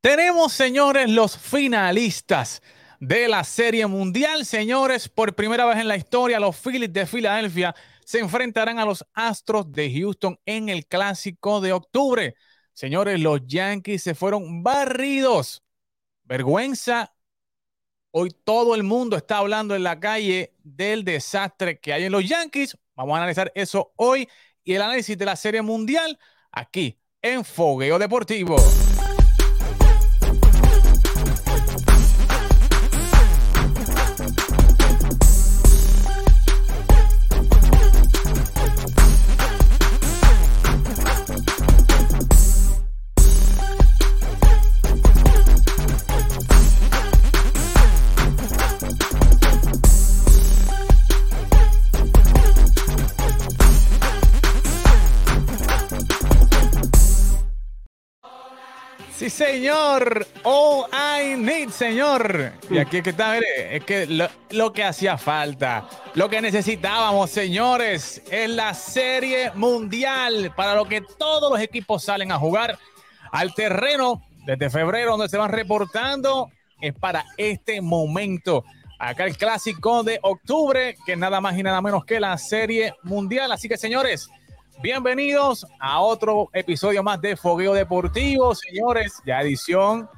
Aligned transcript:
Tenemos, 0.00 0.54
señores, 0.54 1.10
los 1.10 1.36
finalistas 1.36 2.62
de 3.00 3.28
la 3.28 3.44
Serie 3.44 3.86
Mundial. 3.86 4.46
Señores, 4.46 5.10
por 5.10 5.34
primera 5.34 5.66
vez 5.66 5.76
en 5.76 5.88
la 5.88 5.96
historia, 5.96 6.40
los 6.40 6.56
Phillies 6.56 6.90
de 6.90 7.04
Filadelfia 7.04 7.74
se 8.06 8.18
enfrentarán 8.18 8.78
a 8.78 8.86
los 8.86 9.04
Astros 9.12 9.70
de 9.70 9.92
Houston 9.92 10.40
en 10.46 10.70
el 10.70 10.86
Clásico 10.86 11.60
de 11.60 11.74
octubre. 11.74 12.34
Señores, 12.72 13.20
los 13.20 13.46
Yankees 13.46 14.02
se 14.02 14.14
fueron 14.14 14.62
barridos. 14.62 15.62
Vergüenza. 16.24 17.12
Hoy 18.10 18.30
todo 18.30 18.74
el 18.74 18.82
mundo 18.82 19.18
está 19.18 19.36
hablando 19.36 19.76
en 19.76 19.82
la 19.82 20.00
calle 20.00 20.54
del 20.62 21.04
desastre 21.04 21.78
que 21.78 21.92
hay 21.92 22.04
en 22.04 22.12
los 22.12 22.26
Yankees. 22.26 22.74
Vamos 22.94 23.14
a 23.14 23.18
analizar 23.18 23.52
eso 23.54 23.92
hoy 23.96 24.26
y 24.64 24.72
el 24.72 24.80
análisis 24.80 25.18
de 25.18 25.26
la 25.26 25.36
Serie 25.36 25.60
Mundial 25.60 26.18
aquí 26.50 26.98
en 27.20 27.44
Fogueo 27.44 27.98
Deportivo. 27.98 28.56
Sí, 59.20 59.28
señor. 59.28 60.26
All 60.44 60.86
I 60.94 61.36
need, 61.36 61.68
señor. 61.68 62.54
Y 62.70 62.78
aquí 62.78 62.96
es 62.96 63.02
que 63.02 63.10
está, 63.10 63.34
mire, 63.34 63.76
es 63.76 63.84
que 63.84 64.28
lo, 64.52 64.72
que 64.72 64.82
hacía 64.82 65.18
falta, 65.18 65.86
lo 66.14 66.30
que 66.30 66.40
necesitábamos, 66.40 67.28
señores, 67.28 68.22
es 68.30 68.48
la 68.48 68.72
serie 68.72 69.50
mundial 69.56 70.54
para 70.56 70.74
lo 70.74 70.86
que 70.86 71.02
todos 71.02 71.52
los 71.52 71.60
equipos 71.60 72.02
salen 72.02 72.32
a 72.32 72.38
jugar 72.38 72.78
al 73.30 73.52
terreno 73.52 74.22
desde 74.46 74.70
febrero, 74.70 75.10
donde 75.10 75.28
se 75.28 75.36
van 75.36 75.52
reportando. 75.52 76.48
Es 76.80 76.94
para 76.94 77.26
este 77.36 77.82
momento. 77.82 78.64
Acá 78.98 79.24
el 79.26 79.36
clásico 79.36 80.02
de 80.02 80.18
octubre, 80.22 80.96
que 81.04 81.14
nada 81.14 81.42
más 81.42 81.58
y 81.58 81.62
nada 81.62 81.82
menos 81.82 82.06
que 82.06 82.20
la 82.20 82.38
serie 82.38 82.94
mundial. 83.02 83.52
Así 83.52 83.68
que, 83.68 83.76
señores, 83.76 84.30
Bienvenidos 84.82 85.66
a 85.78 86.00
otro 86.00 86.48
episodio 86.54 87.02
más 87.02 87.20
de 87.20 87.36
Fogueo 87.36 87.74
Deportivo, 87.74 88.54
señores, 88.54 89.20
ya 89.26 89.42
edición 89.42 90.08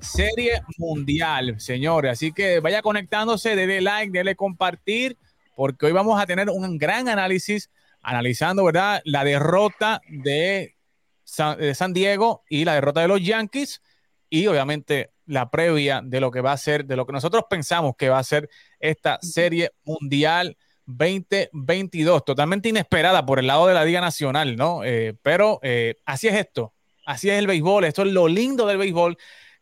Serie 0.00 0.62
Mundial, 0.78 1.58
señores. 1.58 2.12
Así 2.12 2.32
que 2.32 2.60
vaya 2.60 2.82
conectándose, 2.82 3.56
dele 3.56 3.80
like, 3.80 4.16
dele 4.16 4.36
compartir, 4.36 5.18
porque 5.56 5.86
hoy 5.86 5.92
vamos 5.92 6.22
a 6.22 6.26
tener 6.26 6.50
un 6.50 6.78
gran 6.78 7.08
análisis 7.08 7.68
analizando, 8.00 8.64
¿verdad? 8.64 9.02
La 9.04 9.24
derrota 9.24 10.00
de 10.08 10.76
San 11.24 11.92
Diego 11.92 12.44
y 12.48 12.64
la 12.64 12.74
derrota 12.74 13.00
de 13.00 13.08
los 13.08 13.24
Yankees 13.24 13.82
y 14.30 14.46
obviamente 14.46 15.10
la 15.26 15.50
previa 15.50 16.00
de 16.00 16.20
lo 16.20 16.30
que 16.30 16.42
va 16.42 16.52
a 16.52 16.58
ser, 16.58 16.84
de 16.84 16.94
lo 16.94 17.06
que 17.06 17.12
nosotros 17.12 17.42
pensamos 17.50 17.96
que 17.98 18.08
va 18.08 18.20
a 18.20 18.24
ser 18.24 18.48
esta 18.78 19.18
Serie 19.20 19.72
Mundial 19.82 20.56
2022, 20.86 22.24
totalmente 22.24 22.68
inesperada 22.68 23.24
por 23.24 23.38
el 23.38 23.46
lado 23.46 23.66
de 23.66 23.74
la 23.74 23.84
Liga 23.84 24.00
Nacional, 24.00 24.56
¿no? 24.56 24.84
Eh, 24.84 25.14
pero 25.22 25.60
eh, 25.62 25.96
así 26.04 26.28
es 26.28 26.34
esto, 26.34 26.74
así 27.06 27.30
es 27.30 27.38
el 27.38 27.46
béisbol, 27.46 27.84
esto 27.84 28.02
es 28.02 28.12
lo 28.12 28.28
lindo 28.28 28.66
del 28.66 28.78
béisbol, 28.78 29.16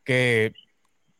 que 0.04 0.52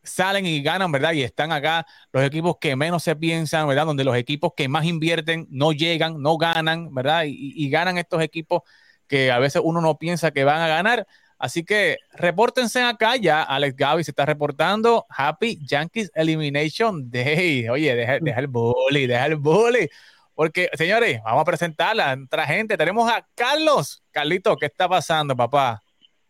salen 0.02 0.46
y 0.46 0.62
ganan, 0.62 0.90
¿verdad? 0.92 1.12
Y 1.12 1.22
están 1.22 1.52
acá 1.52 1.86
los 2.12 2.24
equipos 2.24 2.56
que 2.60 2.76
menos 2.76 3.02
se 3.02 3.16
piensan, 3.16 3.68
¿verdad? 3.68 3.86
Donde 3.86 4.04
los 4.04 4.16
equipos 4.16 4.52
que 4.56 4.68
más 4.68 4.84
invierten 4.86 5.46
no 5.50 5.72
llegan, 5.72 6.22
no 6.22 6.39
ganan, 6.39 6.94
¿verdad? 6.94 7.24
Y, 7.27 7.52
y 7.55 7.70
ganan 7.70 7.98
estos 7.98 8.22
equipos 8.22 8.62
que 9.06 9.30
a 9.30 9.39
veces 9.39 9.60
uno 9.64 9.80
no 9.80 9.98
piensa 9.98 10.30
que 10.30 10.44
van 10.44 10.62
a 10.62 10.68
ganar. 10.68 11.06
Así 11.40 11.64
que 11.64 11.96
repórtense 12.12 12.83
acá 12.83 13.17
ya. 13.17 13.42
Alex 13.42 13.74
Gaby 13.74 14.05
se 14.05 14.11
está 14.11 14.27
reportando. 14.27 15.06
Happy 15.08 15.58
Yankees 15.67 16.12
Elimination 16.14 17.11
Day. 17.11 17.67
Oye, 17.70 17.96
deja, 17.96 18.18
deja 18.20 18.40
el 18.40 18.46
bully, 18.46 19.06
deja 19.06 19.24
el 19.24 19.36
bully. 19.36 19.89
Porque, 20.34 20.68
señores, 20.74 21.18
vamos 21.24 21.40
a 21.40 21.45
presentarla 21.46 22.11
a 22.11 22.17
nuestra 22.17 22.46
gente. 22.46 22.77
Tenemos 22.77 23.11
a 23.11 23.27
Carlos. 23.34 24.02
Carlito, 24.11 24.55
¿qué 24.55 24.67
está 24.67 24.86
pasando, 24.86 25.34
papá? 25.34 25.83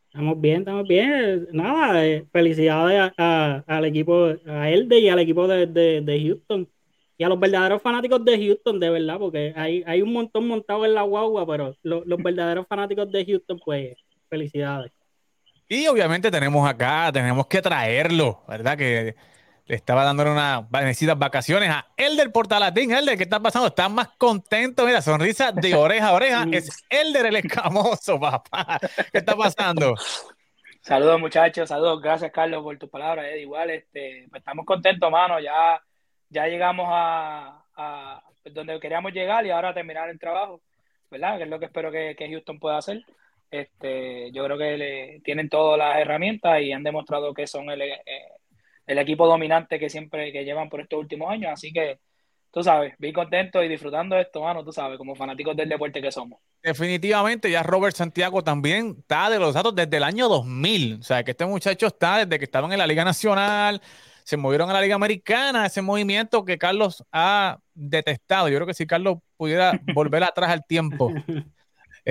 Estamos 0.07 0.41
bien, 0.41 0.61
estamos 0.61 0.87
bien. 0.87 1.49
Nada, 1.51 2.07
eh, 2.07 2.25
felicidades 2.33 3.01
a, 3.01 3.13
a, 3.19 3.65
al 3.67 3.87
equipo, 3.87 4.33
a 4.47 4.71
Elde 4.71 5.01
y 5.01 5.09
al 5.09 5.19
equipo 5.19 5.49
de, 5.49 5.67
de, 5.67 6.03
de, 6.03 6.21
Houston. 6.23 6.69
Y 7.19 7.25
a 7.25 7.29
los 7.29 7.41
verdaderos 7.41 7.83
fanáticos 7.83 8.25
de 8.25 8.47
Houston, 8.47 8.79
de 8.79 8.91
verdad, 8.91 9.19
porque 9.19 9.53
hay, 9.57 9.83
hay 9.85 10.03
un 10.03 10.13
montón 10.13 10.47
montado 10.47 10.85
en 10.85 10.95
la 10.95 11.03
guagua, 11.03 11.45
pero 11.49 11.77
lo, 11.83 12.05
los 12.05 12.23
verdaderos 12.23 12.67
fanáticos 12.69 13.11
de 13.11 13.27
Houston, 13.27 13.61
pues, 13.65 13.97
felicidades. 14.29 14.93
Y 15.73 15.87
obviamente 15.87 16.33
tenemos 16.33 16.69
acá, 16.69 17.13
tenemos 17.13 17.47
que 17.47 17.63
traerlo, 17.63 18.43
¿verdad? 18.49 18.77
Que 18.77 19.15
le 19.67 19.77
estaba 19.77 20.03
dando 20.03 20.25
unas 20.25 20.69
bendecidas 20.69 21.17
vacaciones 21.17 21.71
a 21.71 21.87
Elder 21.97 22.33
Portalatín. 22.33 22.91
Elder, 22.91 23.17
¿qué 23.17 23.23
está 23.23 23.39
pasando? 23.39 23.69
Está 23.69 23.89
más 23.89 24.09
contento, 24.19 24.85
mira, 24.85 25.01
sonrisa 25.01 25.53
de 25.53 25.73
oreja 25.77 26.09
a 26.09 26.15
oreja. 26.15 26.45
Es 26.51 26.85
Elder 26.91 27.27
el 27.27 27.37
escamoso, 27.37 28.19
papá. 28.21 28.81
¿Qué 29.13 29.19
está 29.19 29.37
pasando? 29.37 29.95
Saludos, 30.81 31.21
muchachos, 31.21 31.69
saludos. 31.69 32.03
Gracias, 32.03 32.33
Carlos, 32.33 32.65
por 32.65 32.77
tus 32.77 32.91
palabras. 32.91 33.27
Eh. 33.27 33.43
Igual, 33.43 33.71
este, 33.71 34.27
pues, 34.29 34.41
estamos 34.41 34.67
contentos, 34.67 35.09
mano. 35.09 35.39
Ya, 35.39 35.81
ya 36.31 36.49
llegamos 36.49 36.89
a, 36.91 37.65
a, 37.77 38.21
donde 38.47 38.81
queríamos 38.81 39.13
llegar 39.13 39.47
y 39.47 39.51
ahora 39.51 39.73
terminar 39.73 40.11
el 40.11 40.19
trabajo, 40.19 40.63
¿verdad? 41.13 41.37
Que 41.37 41.45
es 41.45 41.49
lo 41.49 41.61
que 41.61 41.67
espero 41.67 41.93
que, 41.93 42.17
que 42.19 42.29
Houston 42.29 42.59
pueda 42.59 42.79
hacer. 42.79 43.05
Este, 43.51 44.31
yo 44.33 44.45
creo 44.45 44.57
que 44.57 44.77
le, 44.77 45.21
tienen 45.25 45.49
todas 45.49 45.77
las 45.77 45.99
herramientas 45.99 46.63
y 46.63 46.73
han 46.73 46.85
demostrado 46.85 47.35
que 47.35 47.47
son 47.47 47.69
el, 47.71 47.83
eh, 47.83 48.01
el, 48.87 48.99
equipo 48.99 49.27
dominante 49.27 49.79
que 49.79 49.91
siempre 49.91 50.31
que 50.31 50.45
llevan 50.45 50.69
por 50.69 50.81
estos 50.81 51.01
últimos 51.01 51.31
años. 51.31 51.51
Así 51.53 51.73
que, 51.73 51.99
tú 52.53 52.63
sabes, 52.63 52.95
bien 52.99 53.13
contento 53.13 53.63
y 53.63 53.69
disfrutando 53.69 54.15
de 54.15 54.23
esto, 54.23 54.43
mano, 54.43 54.65
tú 54.65 54.73
sabes, 54.73 54.99
como 54.99 55.17
fanáticos 55.17 55.57
del 55.57 55.69
deporte 55.69 56.01
que 56.01 56.13
somos. 56.13 56.39
Definitivamente, 56.63 57.51
ya 57.51 57.65
Robert 57.65 57.97
Santiago 57.97 58.45
también 58.45 58.97
está 59.01 59.29
de 59.31 59.41
los 59.41 59.55
datos 59.55 59.75
desde 59.75 59.97
el 59.97 60.05
año 60.05 60.29
2000. 60.29 61.01
O 61.01 61.03
sea, 61.03 61.25
que 61.25 61.33
este 61.33 61.47
muchacho 61.47 61.89
está 61.89 62.25
desde 62.25 62.39
que 62.39 62.45
estaban 62.45 62.71
en 62.71 62.79
la 62.79 62.87
Liga 62.87 63.05
Nacional, 63.05 63.83
se 64.23 64.37
movieron 64.37 64.71
a 64.71 64.75
la 64.75 64.81
Liga 64.81 64.95
Americana, 64.95 65.67
ese 65.67 65.83
movimiento 65.83 66.45
que 66.45 66.57
Carlos 66.57 67.05
ha 67.11 67.59
detestado. 67.75 68.49
Yo 68.49 68.59
creo 68.59 68.67
que 68.69 68.75
si 68.75 68.87
Carlos 68.87 69.19
pudiera 69.37 69.73
volver 69.93 70.23
atrás 70.23 70.51
al 70.51 70.65
tiempo. 70.65 71.13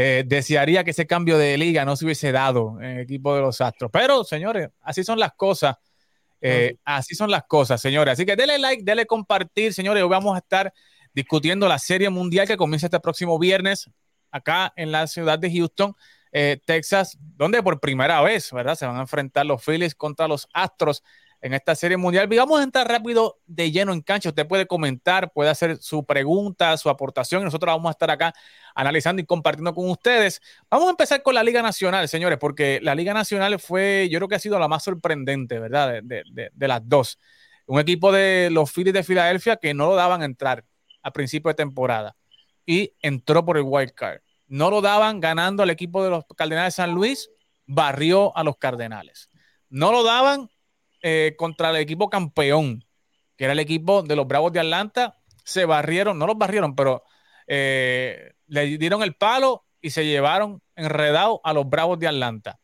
Eh, 0.02 0.24
desearía 0.26 0.86
que 0.86 0.92
ese 0.92 1.06
cambio 1.06 1.38
de 1.38 1.58
liga 1.58 1.84
no 1.84 1.94
se 1.98 2.06
hubiese 2.06 2.32
dado 2.32 2.78
en 2.80 2.92
el 2.92 3.00
equipo 3.02 3.36
de 3.36 3.42
los 3.42 3.60
Astros. 3.60 3.92
Pero, 3.92 4.24
señores, 4.24 4.70
así 4.80 5.04
son 5.04 5.20
las 5.20 5.34
cosas. 5.34 5.76
Eh, 6.40 6.78
así 6.86 7.16
son 7.16 7.30
las 7.30 7.44
cosas, 7.44 7.82
señores. 7.82 8.14
Así 8.14 8.26
que 8.26 8.38
denle 8.38 8.60
like, 8.60 8.82
denle 8.82 9.06
compartir, 9.06 9.74
señores. 9.74 10.02
Hoy 10.02 10.08
vamos 10.08 10.36
a 10.36 10.38
estar 10.38 10.72
discutiendo 11.14 11.68
la 11.68 11.78
Serie 11.78 12.10
Mundial 12.10 12.48
que 12.48 12.56
comienza 12.56 12.88
este 12.88 13.02
próximo 13.02 13.38
viernes 13.38 13.90
acá 14.32 14.72
en 14.78 14.94
la 14.94 15.06
ciudad 15.06 15.38
de 15.38 15.52
Houston, 15.52 15.94
eh, 16.32 16.62
Texas, 16.66 17.18
donde 17.36 17.62
por 17.62 17.82
primera 17.82 18.22
vez, 18.22 18.54
¿verdad? 18.54 18.76
Se 18.76 18.86
van 18.86 18.96
a 18.96 19.02
enfrentar 19.02 19.46
los 19.46 19.62
Phillies 19.62 19.96
contra 19.96 20.30
los 20.30 20.48
Astros 20.54 21.04
en 21.42 21.54
esta 21.54 21.76
serie 21.76 21.98
mundial. 21.98 22.30
A 22.30 22.64
entrar 22.64 22.88
rápido 22.88 23.40
de 23.46 23.72
lleno 23.72 23.94
en 23.94 24.02
cancha. 24.02 24.30
Usted 24.30 24.48
puede 24.48 24.68
comentar, 24.68 25.32
puede 25.32 25.50
hacer 25.50 25.78
su 25.78 26.06
pregunta, 26.06 26.76
su 26.78 26.90
aportación. 26.90 27.44
Nosotros 27.44 27.74
vamos 27.74 27.90
a 27.90 27.92
estar 27.92 28.12
acá 28.12 28.34
analizando 28.76 29.22
y 29.22 29.26
compartiendo 29.26 29.74
con 29.74 29.90
ustedes. 29.90 30.42
Vamos 30.70 30.88
a 30.88 30.92
empezar 30.92 31.22
con 31.22 31.36
la 31.36 31.44
Liga 31.44 31.62
Nacional, 31.62 32.08
señores, 32.08 32.38
porque 32.40 32.80
la 32.82 32.96
Liga 32.96 33.14
Nacional 33.14 33.60
fue, 33.60 34.08
yo 34.12 34.20
creo 34.20 34.28
que 34.28 34.36
ha 34.36 34.40
sido 34.40 34.60
la 34.60 34.68
más 34.68 34.84
sorprendente, 34.84 35.60
¿verdad? 35.60 36.02
De, 36.04 36.68
las 36.68 36.82
dos. 36.88 37.20
Un 37.66 37.80
equipo 37.80 38.12
de 38.12 38.50
los 38.52 38.72
Phillies 38.72 38.94
de 38.94 39.04
Filadelfia 39.04 39.58
que 39.58 39.74
no 39.74 39.88
lo 39.88 39.96
daban 39.96 40.24
entrar 40.24 40.66
a 41.02 41.12
principio 41.12 41.50
de 41.50 41.56
temporada 41.56 42.16
y 42.66 42.94
entró 43.02 43.46
por 43.46 43.58
el 43.58 43.64
wild 43.66 43.92
card. 43.92 44.20
No 44.48 44.70
lo 44.72 44.82
daban 44.82 45.20
ganando 45.20 45.64
al 45.64 45.70
equipo 45.70 46.04
de 46.04 46.10
los 46.10 46.26
Cardenales 46.36 46.74
de 46.74 46.78
San 46.84 46.92
Luis, 46.92 47.30
barrió 47.66 48.36
a 48.36 48.44
los 48.44 48.58
Cardenales. 48.58 49.30
No 49.70 49.92
lo 49.92 50.04
daban 50.04 50.50
eh, 51.02 51.36
contra 51.38 51.70
el 51.70 51.78
equipo 51.78 52.10
campeón, 52.10 52.86
que 53.38 53.46
era 53.46 53.54
el 53.54 53.60
equipo 53.60 54.04
de 54.04 54.16
los 54.16 54.28
Bravos 54.28 54.52
de 54.52 54.60
Atlanta, 54.60 55.20
se 55.44 55.66
barrieron, 55.66 56.20
no 56.20 56.28
los 56.28 56.38
barrieron, 56.38 56.76
pero 56.76 57.04
eh, 57.48 58.34
le 58.48 58.78
dieron 58.78 59.02
el 59.02 59.16
palo 59.16 59.66
y 59.82 59.90
se 59.90 60.06
llevaron 60.06 60.62
enredado 60.76 61.42
a 61.44 61.54
los 61.54 61.68
Bravos 61.68 61.98
de 62.00 62.08
Atlanta. 62.08 62.60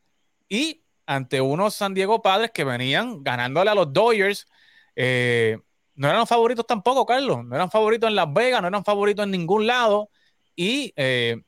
Y 0.48 0.84
ante 1.08 1.42
unos 1.42 1.76
San 1.76 1.94
Diego 1.94 2.22
Padres 2.22 2.52
que 2.54 2.64
venían 2.64 3.24
ganándole 3.24 3.72
a 3.72 3.76
los 3.76 3.92
Dodgers, 3.92 4.48
eh, 4.96 5.58
no 5.96 6.10
eran 6.10 6.28
favoritos 6.28 6.68
tampoco, 6.68 7.06
Carlos, 7.06 7.46
no 7.46 7.56
eran 7.56 7.72
favoritos 7.72 8.10
en 8.10 8.16
Las 8.16 8.32
Vegas, 8.34 8.62
no 8.62 8.68
eran 8.68 8.84
favoritos 8.84 9.24
en 9.24 9.32
ningún 9.32 9.66
lado 9.66 10.10
y 10.56 10.94
eh, 10.96 11.42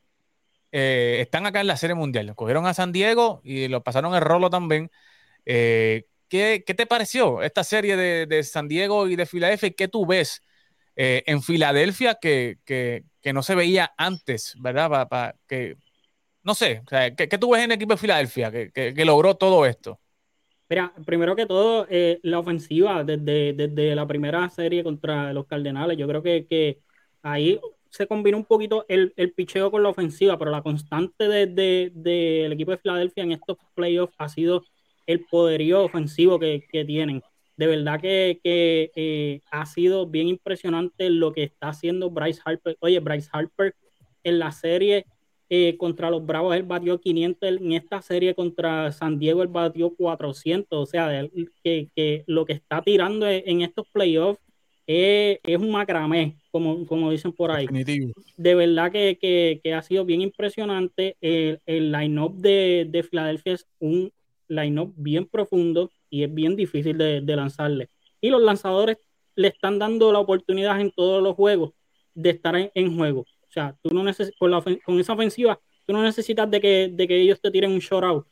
están 0.72 1.46
acá 1.46 1.60
en 1.60 1.66
la 1.66 1.76
Serie 1.76 1.94
Mundial. 1.94 2.34
Cogieron 2.34 2.66
a 2.66 2.74
San 2.74 2.92
Diego 2.92 3.40
y 3.44 3.68
lo 3.68 3.82
pasaron 3.82 4.14
el 4.14 4.20
rolo 4.20 4.50
también. 4.50 4.90
¿Qué, 6.28 6.62
te 6.66 6.86
pareció 6.86 7.42
esta 7.42 7.64
serie 7.64 7.96
de, 7.96 8.42
San 8.42 8.68
Diego 8.68 9.08
y 9.08 9.16
de 9.16 9.26
Filadelfia? 9.26 9.70
¿Qué 9.70 9.88
tú 9.88 10.06
ves 10.06 10.42
eh, 10.96 11.22
en 11.26 11.42
Filadelfia 11.42 12.16
que, 12.20 12.58
no 13.32 13.42
se 13.42 13.54
veía 13.54 13.92
antes, 13.96 14.54
verdad? 14.60 15.34
que, 15.46 15.76
no 16.42 16.54
sé, 16.54 16.82
¿qué, 17.16 17.38
tú 17.38 17.50
ves 17.50 17.64
en 17.64 17.72
el 17.72 17.76
equipo 17.76 17.94
de 17.94 17.98
Filadelfia 17.98 18.50
que, 18.50 19.04
logró 19.04 19.36
todo 19.36 19.66
esto? 19.66 20.00
Mira, 20.70 20.92
primero 21.06 21.34
que 21.34 21.46
todo, 21.46 21.86
eh, 21.88 22.20
la 22.22 22.38
ofensiva 22.38 23.02
desde, 23.02 23.54
desde, 23.54 23.94
la 23.94 24.06
primera 24.06 24.48
serie 24.50 24.84
contra 24.84 25.32
los 25.32 25.46
Cardenales, 25.46 25.96
yo 25.96 26.06
creo 26.06 26.22
que, 26.22 26.46
que 26.46 26.80
ahí 27.22 27.58
se 27.90 28.06
combina 28.06 28.36
un 28.36 28.44
poquito 28.44 28.84
el, 28.88 29.12
el, 29.16 29.32
picheo 29.32 29.70
con 29.70 29.82
la 29.82 29.88
ofensiva, 29.88 30.38
pero 30.38 30.50
la 30.50 30.62
constante 30.62 31.28
del 31.28 31.54
de, 31.54 32.46
equipo 32.46 32.70
de 32.72 32.78
Filadelfia 32.78 33.24
en 33.24 33.32
estos 33.32 33.56
playoffs 33.74 34.14
ha 34.18 34.28
sido 34.28 34.64
el 35.08 35.24
poderío 35.24 35.82
ofensivo 35.84 36.38
que, 36.38 36.62
tienen. 36.86 37.22
De 37.56 37.66
verdad 37.66 38.00
que, 38.00 38.40
eh, 38.44 39.40
ha 39.50 39.66
sido 39.66 40.06
bien 40.06 40.28
impresionante 40.28 41.10
lo 41.10 41.32
que 41.32 41.44
está 41.44 41.70
haciendo 41.70 42.10
Bryce 42.10 42.40
Harper. 42.44 42.76
Oye, 42.80 43.00
Bryce 43.00 43.28
Harper 43.32 43.74
en 44.22 44.38
la 44.38 44.52
serie 44.52 45.06
eh, 45.48 45.76
contra 45.78 46.10
los 46.10 46.24
Bravos 46.26 46.54
él 46.54 46.62
batió 46.62 47.00
500, 47.00 47.48
en 47.48 47.72
esta 47.72 48.02
serie 48.02 48.34
contra 48.34 48.92
San 48.92 49.18
Diego 49.18 49.42
él 49.42 49.48
batió 49.48 49.94
400, 49.94 50.78
o 50.78 50.84
sea, 50.84 51.26
que, 51.64 52.24
lo 52.26 52.44
que 52.44 52.52
está 52.52 52.82
tirando 52.82 53.26
en 53.26 53.62
estos 53.62 53.88
playoffs 53.90 54.42
es, 54.86 55.38
un 55.58 55.70
macramé, 55.70 56.36
como, 56.50 56.86
como 56.86 57.10
dicen 57.10 57.32
por 57.32 57.50
ahí. 57.50 57.66
De 58.36 58.54
verdad 58.54 58.92
que, 58.92 59.60
ha 59.74 59.82
sido 59.82 60.04
bien 60.04 60.20
impresionante. 60.20 61.16
El, 61.22 61.60
el 61.64 61.92
line-up 61.92 62.36
de, 62.36 62.86
de 62.88 63.02
Filadelfia 63.02 63.54
es 63.54 63.66
un 63.78 64.12
line-up 64.48 64.92
bien 64.96 65.26
profundo 65.26 65.90
y 66.10 66.24
es 66.24 66.32
bien 66.32 66.56
difícil 66.56 66.96
de, 66.98 67.22
lanzarle. 67.36 67.88
Y 68.20 68.30
los 68.30 68.42
lanzadores 68.42 68.98
le 69.34 69.48
están 69.48 69.78
dando 69.78 70.12
la 70.12 70.18
oportunidad 70.18 70.80
en 70.80 70.90
todos 70.90 71.22
los 71.22 71.36
juegos 71.36 71.72
de 72.14 72.30
estar 72.30 72.70
en, 72.74 72.96
juego. 72.96 73.20
O 73.20 73.50
sea, 73.50 73.76
tú 73.82 73.94
no 73.94 74.04
con, 74.38 74.76
con 74.84 75.00
esa 75.00 75.12
ofensiva, 75.12 75.60
tú 75.86 75.92
no 75.92 76.02
necesitas 76.02 76.50
de 76.50 76.60
que, 76.60 76.90
de 76.92 77.08
que 77.08 77.20
ellos 77.20 77.40
te 77.40 77.50
tiren 77.50 77.72
un 77.72 77.78
short 77.78 78.04
out. 78.04 78.26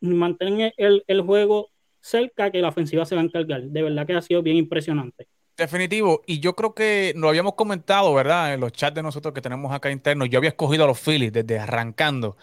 Mantén 0.00 0.72
el, 0.76 1.02
el 1.06 1.20
juego 1.22 1.70
cerca 2.00 2.50
que 2.50 2.60
la 2.60 2.68
ofensiva 2.68 3.04
se 3.04 3.14
va 3.14 3.22
a 3.22 3.24
encargar. 3.24 3.62
De 3.62 3.82
verdad 3.82 4.06
que 4.06 4.14
ha 4.14 4.22
sido 4.22 4.42
bien 4.42 4.56
impresionante. 4.56 5.28
Definitivo, 5.56 6.22
y 6.26 6.40
yo 6.40 6.54
creo 6.54 6.74
que 6.74 7.12
lo 7.14 7.28
habíamos 7.28 7.54
comentado, 7.54 8.14
¿verdad? 8.14 8.54
En 8.54 8.60
los 8.60 8.72
chats 8.72 8.94
de 8.94 9.02
nosotros 9.02 9.34
que 9.34 9.42
tenemos 9.42 9.70
acá 9.70 9.90
internos, 9.90 10.30
yo 10.30 10.38
había 10.38 10.50
escogido 10.50 10.84
a 10.84 10.86
los 10.86 10.98
Phillies 10.98 11.30
desde 11.30 11.58
arrancando, 11.58 12.38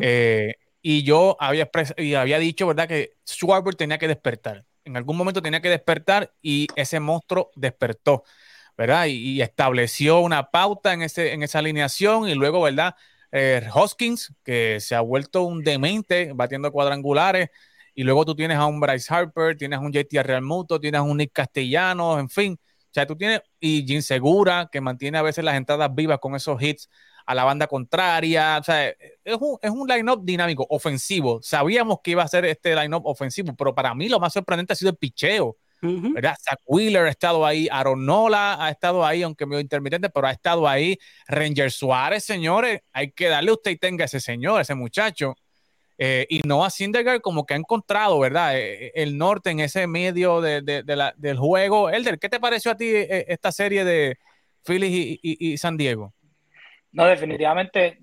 eh, 0.00 0.56
y 0.82 1.02
yo 1.02 1.36
había, 1.40 1.70
y 1.96 2.14
había 2.14 2.38
dicho, 2.38 2.66
¿verdad? 2.66 2.88
Que 2.88 3.14
Schwarber 3.26 3.74
tenía 3.74 3.98
que 3.98 4.08
despertar, 4.08 4.64
en 4.84 4.96
algún 4.96 5.16
momento 5.16 5.42
tenía 5.42 5.60
que 5.60 5.68
despertar 5.70 6.32
y 6.42 6.66
ese 6.76 7.00
monstruo 7.00 7.50
despertó, 7.54 8.24
¿verdad? 8.76 9.06
Y, 9.06 9.42
estableció 9.42 10.20
una 10.20 10.50
pauta 10.50 10.92
en, 10.92 11.02
ese, 11.02 11.32
en 11.32 11.42
esa 11.42 11.58
alineación 11.60 12.28
y 12.28 12.34
luego, 12.34 12.62
¿verdad? 12.62 12.94
Eh, 13.32 13.62
Hoskins, 13.72 14.34
que 14.44 14.80
se 14.80 14.94
ha 14.94 15.00
vuelto 15.00 15.42
un 15.42 15.62
demente 15.62 16.32
batiendo 16.34 16.72
cuadrangulares, 16.72 17.50
y 17.94 18.04
luego 18.04 18.24
tú 18.24 18.34
tienes 18.34 18.56
a 18.56 18.66
un 18.66 18.80
Bryce 18.80 19.12
Harper, 19.12 19.56
tienes 19.56 19.78
un 19.80 19.92
JT 19.92 20.22
Real 20.22 20.42
Muto, 20.42 20.80
tienes 20.80 21.00
un 21.02 21.16
Nick 21.18 21.32
Castellanos, 21.32 22.20
en 22.20 22.28
fin. 22.30 22.58
O 22.62 22.92
sea, 22.92 23.06
tú 23.06 23.16
tienes, 23.16 23.42
y 23.60 23.84
Jim 23.86 24.02
Segura, 24.02 24.68
que 24.70 24.80
mantiene 24.80 25.18
a 25.18 25.22
veces 25.22 25.44
las 25.44 25.56
entradas 25.56 25.94
vivas 25.94 26.18
con 26.18 26.34
esos 26.34 26.60
hits 26.62 26.88
a 27.30 27.34
la 27.34 27.44
banda 27.44 27.66
contraria. 27.66 28.58
O 28.60 28.64
sea, 28.64 28.88
es 28.88 29.36
un, 29.38 29.58
es 29.62 29.70
un 29.70 29.86
line-up 29.86 30.24
dinámico, 30.24 30.66
ofensivo. 30.68 31.40
Sabíamos 31.42 32.00
que 32.02 32.12
iba 32.12 32.22
a 32.22 32.28
ser 32.28 32.44
este 32.44 32.74
line-up 32.74 33.06
ofensivo, 33.06 33.54
pero 33.56 33.74
para 33.74 33.94
mí 33.94 34.08
lo 34.08 34.20
más 34.20 34.32
sorprendente 34.32 34.72
ha 34.72 34.76
sido 34.76 34.90
el 34.90 34.96
picheo. 34.96 35.56
¿verdad? 35.82 36.36
Zach 36.38 36.58
Wheeler 36.66 37.06
ha 37.06 37.10
estado 37.10 37.46
ahí, 37.46 37.66
Aaron 37.70 38.04
Nola 38.04 38.62
ha 38.62 38.68
estado 38.70 39.04
ahí, 39.04 39.22
aunque 39.22 39.46
medio 39.46 39.60
intermitente, 39.60 40.10
pero 40.10 40.26
ha 40.26 40.32
estado 40.32 40.68
ahí. 40.68 40.98
Ranger 41.26 41.70
Suárez, 41.70 42.24
señores, 42.24 42.80
hay 42.92 43.12
que 43.12 43.28
darle 43.28 43.52
usted 43.52 43.70
y 43.70 43.76
tenga 43.78 44.04
ese 44.04 44.20
señor, 44.20 44.60
ese 44.60 44.74
muchacho. 44.74 45.36
Eh, 46.02 46.26
y 46.30 46.40
Noah 46.46 46.70
Syndergaard 46.70 47.20
como 47.20 47.44
que 47.44 47.52
ha 47.52 47.58
encontrado, 47.58 48.18
¿verdad? 48.18 48.58
Eh, 48.58 48.86
eh, 48.86 48.92
el 48.94 49.18
norte 49.18 49.50
en 49.50 49.60
ese 49.60 49.86
medio 49.86 50.40
del 50.40 51.36
juego. 51.38 51.90
Elder, 51.90 52.18
¿qué 52.18 52.30
te 52.30 52.40
pareció 52.40 52.70
a 52.70 52.76
ti 52.76 52.90
esta 52.94 53.52
serie 53.52 53.84
de 53.84 54.18
Phillies 54.64 55.18
y, 55.22 55.58
San 55.58 55.76
Diego? 55.76 56.14
No, 56.92 57.04
definitivamente, 57.06 58.00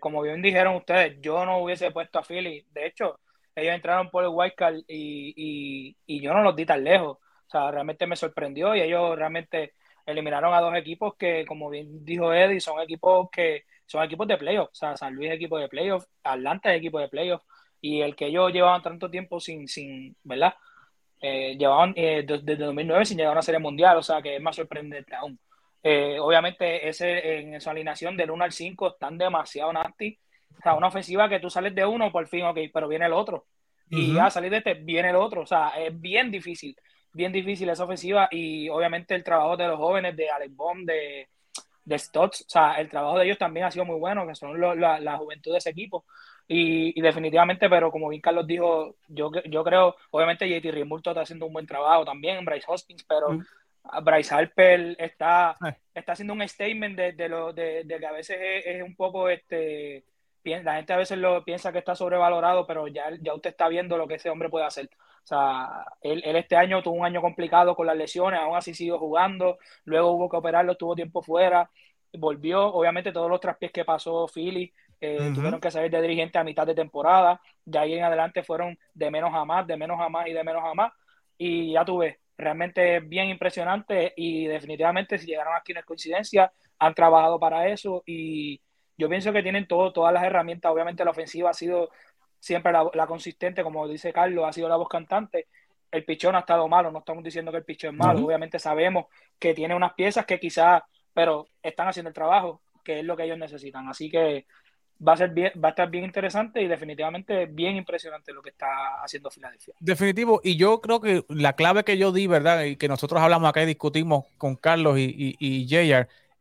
como 0.00 0.22
bien 0.22 0.40
dijeron 0.42 0.76
ustedes, 0.76 1.18
yo 1.20 1.44
no 1.44 1.58
hubiese 1.58 1.90
puesto 1.90 2.18
a 2.18 2.22
Philly. 2.22 2.66
De 2.70 2.86
hecho, 2.86 3.20
ellos 3.54 3.74
entraron 3.74 4.10
por 4.10 4.24
el 4.24 4.30
wildcard 4.32 4.76
y, 4.88 5.96
y 6.06 6.20
yo 6.22 6.32
no 6.32 6.42
los 6.42 6.56
di 6.56 6.64
tan 6.66 6.82
lejos. 6.84 7.18
O 7.18 7.50
sea, 7.50 7.70
realmente 7.70 8.06
me 8.06 8.16
sorprendió 8.16 8.74
y 8.74 8.80
ellos 8.80 9.16
realmente 9.16 9.74
eliminaron 10.06 10.54
a 10.54 10.60
dos 10.60 10.74
equipos 10.74 11.14
que, 11.16 11.44
como 11.46 11.68
bien 11.70 12.04
dijo 12.04 12.32
Eddie, 12.32 12.60
son 12.60 12.80
equipos 12.80 13.28
que 13.30 13.64
son 13.86 14.02
equipos 14.02 14.26
de 14.26 14.38
playoff. 14.38 14.70
O 14.70 14.74
sea, 14.74 14.96
San 14.96 15.14
Luis 15.14 15.30
es 15.30 15.36
equipo 15.36 15.58
de 15.58 15.68
playoff, 15.68 16.04
Atlanta 16.22 16.72
es 16.72 16.78
equipo 16.78 16.98
de 16.98 17.08
playoff. 17.08 17.42
Y 17.80 18.00
el 18.00 18.16
que 18.16 18.26
ellos 18.26 18.52
llevaban 18.52 18.82
tanto 18.82 19.10
tiempo 19.10 19.38
sin, 19.40 19.68
sin 19.68 20.16
¿verdad? 20.22 20.54
Eh, 21.20 21.56
llevaban 21.58 21.94
eh, 21.96 22.24
desde 22.26 22.56
2009 22.56 23.04
sin 23.06 23.16
llegar 23.18 23.30
a 23.30 23.32
una 23.34 23.42
serie 23.42 23.60
mundial, 23.60 23.96
o 23.98 24.02
sea, 24.02 24.22
que 24.22 24.36
es 24.36 24.42
más 24.42 24.56
sorprendente 24.56 25.14
aún. 25.14 25.38
Eh, 25.86 26.18
obviamente, 26.18 26.88
ese, 26.88 27.40
en 27.40 27.60
su 27.60 27.68
alineación 27.68 28.16
del 28.16 28.30
1 28.30 28.44
al 28.44 28.52
5 28.52 28.94
están 28.94 29.18
demasiado 29.18 29.70
nasty. 29.70 30.18
O 30.58 30.62
sea, 30.62 30.74
una 30.74 30.86
ofensiva 30.86 31.28
que 31.28 31.40
tú 31.40 31.50
sales 31.50 31.74
de 31.74 31.84
uno, 31.84 32.10
por 32.10 32.26
fin, 32.26 32.44
ok, 32.44 32.58
pero 32.72 32.88
viene 32.88 33.04
el 33.04 33.12
otro. 33.12 33.46
Y 33.90 34.14
ya 34.14 34.30
salir 34.30 34.50
de 34.50 34.56
este, 34.56 34.74
viene 34.74 35.10
el 35.10 35.16
otro. 35.16 35.42
O 35.42 35.46
sea, 35.46 35.68
es 35.78 36.00
bien 36.00 36.30
difícil, 36.30 36.74
bien 37.12 37.32
difícil 37.32 37.68
esa 37.68 37.84
ofensiva. 37.84 38.28
Y 38.30 38.68
obviamente 38.70 39.14
el 39.14 39.22
trabajo 39.22 39.58
de 39.58 39.68
los 39.68 39.76
jóvenes, 39.76 40.16
de 40.16 40.30
Alex 40.30 40.56
Bomb, 40.56 40.86
de, 40.86 41.28
de 41.84 41.98
Stotts. 41.98 42.40
O 42.42 42.48
sea, 42.48 42.74
el 42.80 42.88
trabajo 42.88 43.18
de 43.18 43.26
ellos 43.26 43.38
también 43.38 43.66
ha 43.66 43.70
sido 43.70 43.84
muy 43.84 43.98
bueno, 43.98 44.26
que 44.26 44.34
son 44.34 44.58
la, 44.58 45.18
juventud 45.18 45.52
de 45.52 45.58
ese 45.58 45.70
equipo. 45.70 46.06
Y, 46.48 46.98
definitivamente, 47.00 47.68
pero 47.68 47.90
como 47.90 48.08
bien 48.08 48.22
Carlos 48.22 48.46
dijo, 48.46 48.96
yo, 49.08 49.30
yo 49.44 49.62
creo, 49.62 49.96
obviamente 50.10 50.48
JT 50.48 50.72
Rimurto 50.72 51.10
está 51.10 51.22
haciendo 51.22 51.46
un 51.46 51.52
buen 51.52 51.66
trabajo 51.66 52.06
también, 52.06 52.44
Bryce 52.44 52.66
Hoskins, 52.68 53.04
pero 53.04 53.32
mm. 53.32 53.44
Bryce 54.02 54.34
Harper 54.34 54.96
está, 54.98 55.56
está 55.94 56.12
haciendo 56.12 56.32
un 56.32 56.46
statement 56.48 56.98
de, 56.98 57.28
lo, 57.28 57.52
de, 57.52 57.84
que 57.86 58.06
a 58.06 58.12
veces 58.12 58.38
es, 58.40 58.82
un 58.82 58.96
poco, 58.96 59.28
este, 59.28 60.04
la 60.42 60.76
gente 60.76 60.92
a 60.92 60.96
veces 60.96 61.18
lo 61.18 61.44
piensa 61.44 61.72
que 61.72 61.78
está 61.78 61.94
sobrevalorado, 61.94 62.66
pero 62.66 62.88
ya, 62.88 63.10
ya 63.20 63.34
usted 63.34 63.50
está 63.50 63.68
viendo 63.68 63.96
lo 63.96 64.08
que 64.08 64.14
ese 64.14 64.30
hombre 64.30 64.48
puede 64.48 64.64
hacer. 64.66 64.88
O 65.24 65.26
sea, 65.26 65.86
él, 66.02 66.22
este 66.24 66.56
año 66.56 66.82
tuvo 66.82 66.96
un 66.96 67.06
año 67.06 67.20
complicado 67.20 67.74
con 67.74 67.86
las 67.86 67.96
lesiones, 67.96 68.40
aún 68.40 68.56
así 68.56 68.74
siguió 68.74 68.98
jugando, 68.98 69.58
luego 69.84 70.12
hubo 70.12 70.28
que 70.28 70.36
operarlo, 70.36 70.76
tuvo 70.76 70.94
tiempo 70.94 71.22
fuera, 71.22 71.70
volvió, 72.12 72.66
obviamente 72.66 73.12
todos 73.12 73.30
los 73.30 73.40
traspiés 73.40 73.72
que 73.72 73.84
pasó 73.84 74.26
Philly, 74.28 74.72
eh, 75.00 75.32
tuvieron 75.34 75.60
que 75.60 75.70
salir 75.70 75.90
de 75.90 76.00
dirigente 76.00 76.38
a 76.38 76.44
mitad 76.44 76.66
de 76.66 76.74
temporada, 76.74 77.40
de 77.64 77.78
ahí 77.78 77.94
en 77.94 78.04
adelante 78.04 78.42
fueron 78.42 78.78
de 78.94 79.10
menos 79.10 79.34
a 79.34 79.44
más, 79.44 79.66
de 79.66 79.76
menos 79.76 80.00
a 80.00 80.08
más 80.08 80.26
y 80.26 80.32
de 80.32 80.44
menos 80.44 80.62
a 80.64 80.74
más, 80.74 80.92
y 81.36 81.72
ya 81.72 81.84
tuve, 81.84 82.20
realmente 82.36 83.00
bien 83.00 83.28
impresionante 83.28 84.12
y 84.16 84.46
definitivamente 84.46 85.18
si 85.18 85.26
llegaron 85.26 85.54
aquí 85.54 85.72
no 85.72 85.80
es 85.80 85.86
coincidencia, 85.86 86.52
han 86.78 86.94
trabajado 86.94 87.38
para 87.38 87.68
eso 87.68 88.02
y 88.06 88.60
yo 88.96 89.08
pienso 89.08 89.32
que 89.32 89.42
tienen 89.42 89.66
todo, 89.66 89.92
todas 89.92 90.12
las 90.12 90.24
herramientas, 90.24 90.70
obviamente 90.70 91.04
la 91.04 91.10
ofensiva 91.10 91.50
ha 91.50 91.54
sido 91.54 91.90
siempre 92.38 92.72
la, 92.72 93.06
consistente, 93.06 93.62
como 93.62 93.88
dice 93.88 94.12
Carlos, 94.12 94.44
ha 94.46 94.52
sido 94.52 94.68
la 94.68 94.76
voz 94.76 94.88
cantante. 94.88 95.48
El 95.90 96.04
pichón 96.04 96.34
ha 96.34 96.40
estado 96.40 96.68
malo, 96.68 96.90
no 96.90 96.98
estamos 96.98 97.24
diciendo 97.24 97.50
que 97.50 97.58
el 97.58 97.64
pichón 97.64 97.94
es 97.94 97.98
malo, 97.98 98.26
obviamente 98.26 98.58
sabemos 98.58 99.06
que 99.38 99.54
tiene 99.54 99.74
unas 99.74 99.94
piezas 99.94 100.26
que 100.26 100.38
quizás, 100.38 100.82
pero 101.12 101.46
están 101.62 101.88
haciendo 101.88 102.08
el 102.08 102.14
trabajo, 102.14 102.60
que 102.84 102.98
es 102.98 103.04
lo 103.04 103.16
que 103.16 103.24
ellos 103.24 103.38
necesitan. 103.38 103.88
Así 103.88 104.10
que 104.10 104.46
va 105.06 105.14
a 105.14 105.16
ser 105.16 105.30
bien, 105.30 105.52
va 105.62 105.68
a 105.68 105.70
estar 105.70 105.90
bien 105.90 106.04
interesante 106.04 106.62
y 106.62 106.66
definitivamente 106.66 107.46
bien 107.46 107.76
impresionante 107.76 108.32
lo 108.32 108.42
que 108.42 108.50
está 108.50 109.02
haciendo 109.02 109.30
Filadelfia. 109.30 109.74
Definitivo, 109.80 110.40
y 110.42 110.56
yo 110.56 110.80
creo 110.80 111.00
que 111.00 111.24
la 111.28 111.54
clave 111.54 111.84
que 111.84 111.98
yo 111.98 112.12
di, 112.12 112.26
¿verdad? 112.26 112.64
Y 112.64 112.76
que 112.76 112.88
nosotros 112.88 113.20
hablamos 113.20 113.48
acá 113.48 113.62
y 113.62 113.66
discutimos 113.66 114.26
con 114.38 114.56
Carlos 114.56 114.98
y, 114.98 115.36
y, 115.38 115.64
y 115.64 115.66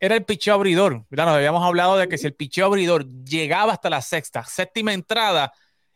era 0.04 0.16
el 0.16 0.26
picheo 0.26 0.56
abridor. 0.56 1.06
¿verdad? 1.10 1.28
Nos 1.28 1.36
habíamos 1.36 1.64
hablado 1.64 1.96
de 1.96 2.10
que 2.10 2.18
si 2.18 2.28
el 2.28 2.34
picheo 2.34 2.66
abridor 2.66 3.08
llegaba 3.24 3.72
hasta 3.72 3.90
la 3.90 4.02
sexta, 4.02 4.44
séptima 4.44 4.94
entrada, 4.94 5.54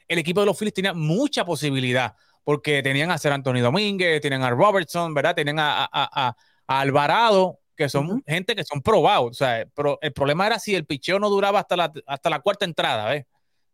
el 0.07 0.19
equipo 0.19 0.39
de 0.39 0.45
los 0.45 0.57
Phillies 0.57 0.73
tenía 0.73 0.93
mucha 0.93 1.43
posibilidad, 1.43 2.15
porque 2.45 2.81
tenían 2.81 3.11
a 3.11 3.17
Ser 3.17 3.33
Antonio 3.33 3.61
Domínguez, 3.61 4.21
tienen 4.21 4.43
a 4.43 4.49
Robertson, 4.49 5.13
¿verdad? 5.13 5.35
Tienen 5.35 5.57
a, 5.59 6.35
Alvarado, 6.67 7.59
que 7.77 7.87
son 7.87 8.23
gente 8.27 8.55
que 8.55 8.65
son 8.65 8.81
probados. 8.81 9.29
O 9.31 9.33
sea, 9.33 9.65
pero 9.75 9.99
el 10.01 10.11
problema 10.11 10.47
era 10.47 10.59
si 10.59 10.75
el 10.75 10.85
picheo 10.85 11.19
no 11.19 11.29
duraba 11.29 11.59
hasta 11.59 11.77
la, 11.77 11.93
hasta 12.07 12.29
la 12.29 12.39
cuarta 12.39 12.65
entrada, 12.65 13.09
¿ves? 13.09 13.25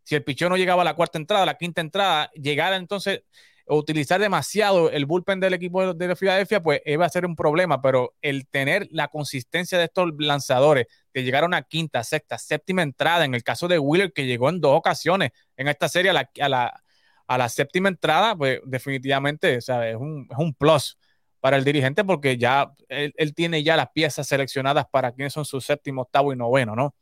Si 0.04 0.14
el 0.14 0.22
picheo 0.22 0.50
no 0.50 0.56
llegaba 0.56 0.82
a 0.82 0.84
la 0.84 0.94
cuarta 0.94 1.18
entrada, 1.18 1.44
a 1.44 1.46
la 1.46 1.56
quinta 1.56 1.80
entrada, 1.80 2.30
llegara 2.34 2.76
entonces 2.76 3.22
utilizar 3.66 4.20
demasiado 4.20 4.90
el 4.90 5.06
bullpen 5.06 5.40
del 5.40 5.54
equipo 5.54 5.94
de, 5.94 6.06
de 6.06 6.16
Filadelfia, 6.16 6.62
pues 6.62 6.82
iba 6.84 7.06
a 7.06 7.08
ser 7.08 7.24
un 7.24 7.34
problema, 7.34 7.80
pero 7.80 8.14
el 8.20 8.46
tener 8.46 8.86
la 8.90 9.08
consistencia 9.08 9.78
de 9.78 9.84
estos 9.84 10.10
lanzadores, 10.18 10.86
que 11.14 11.22
llegaron 11.22 11.54
a 11.54 11.62
quinta, 11.62 12.04
sexta, 12.04 12.36
séptima 12.36 12.82
entrada, 12.82 13.24
en 13.24 13.34
el 13.34 13.42
caso 13.42 13.66
de 13.66 13.78
Wheeler, 13.78 14.12
que 14.12 14.26
llegó 14.26 14.50
en 14.50 14.60
dos 14.60 14.76
ocasiones 14.76 15.30
en 15.56 15.68
esta 15.68 15.88
serie 15.88 16.10
a 16.10 16.48
la, 16.48 16.82
a 17.26 17.38
la 17.38 17.48
séptima 17.48 17.88
entrada, 17.88 18.36
pues 18.36 18.60
definitivamente 18.64 19.54
Es, 19.54 19.68
un, 19.68 20.28
es 20.30 20.36
un 20.36 20.52
plus 20.52 20.98
para 21.44 21.58
el 21.58 21.64
dirigente 21.64 22.04
porque 22.04 22.38
ya 22.38 22.72
él, 22.88 23.34
tiene 23.34 23.62
ya 23.62 23.76
las 23.76 23.90
piezas 23.90 24.26
seleccionadas 24.26 24.86
para 24.90 25.12
quiénes 25.12 25.34
son 25.34 25.44
sus 25.44 25.62
séptimo, 25.62 26.00
octavo 26.00 26.32
y 26.32 26.36
noveno, 26.36 26.74
¿no? 26.74 26.94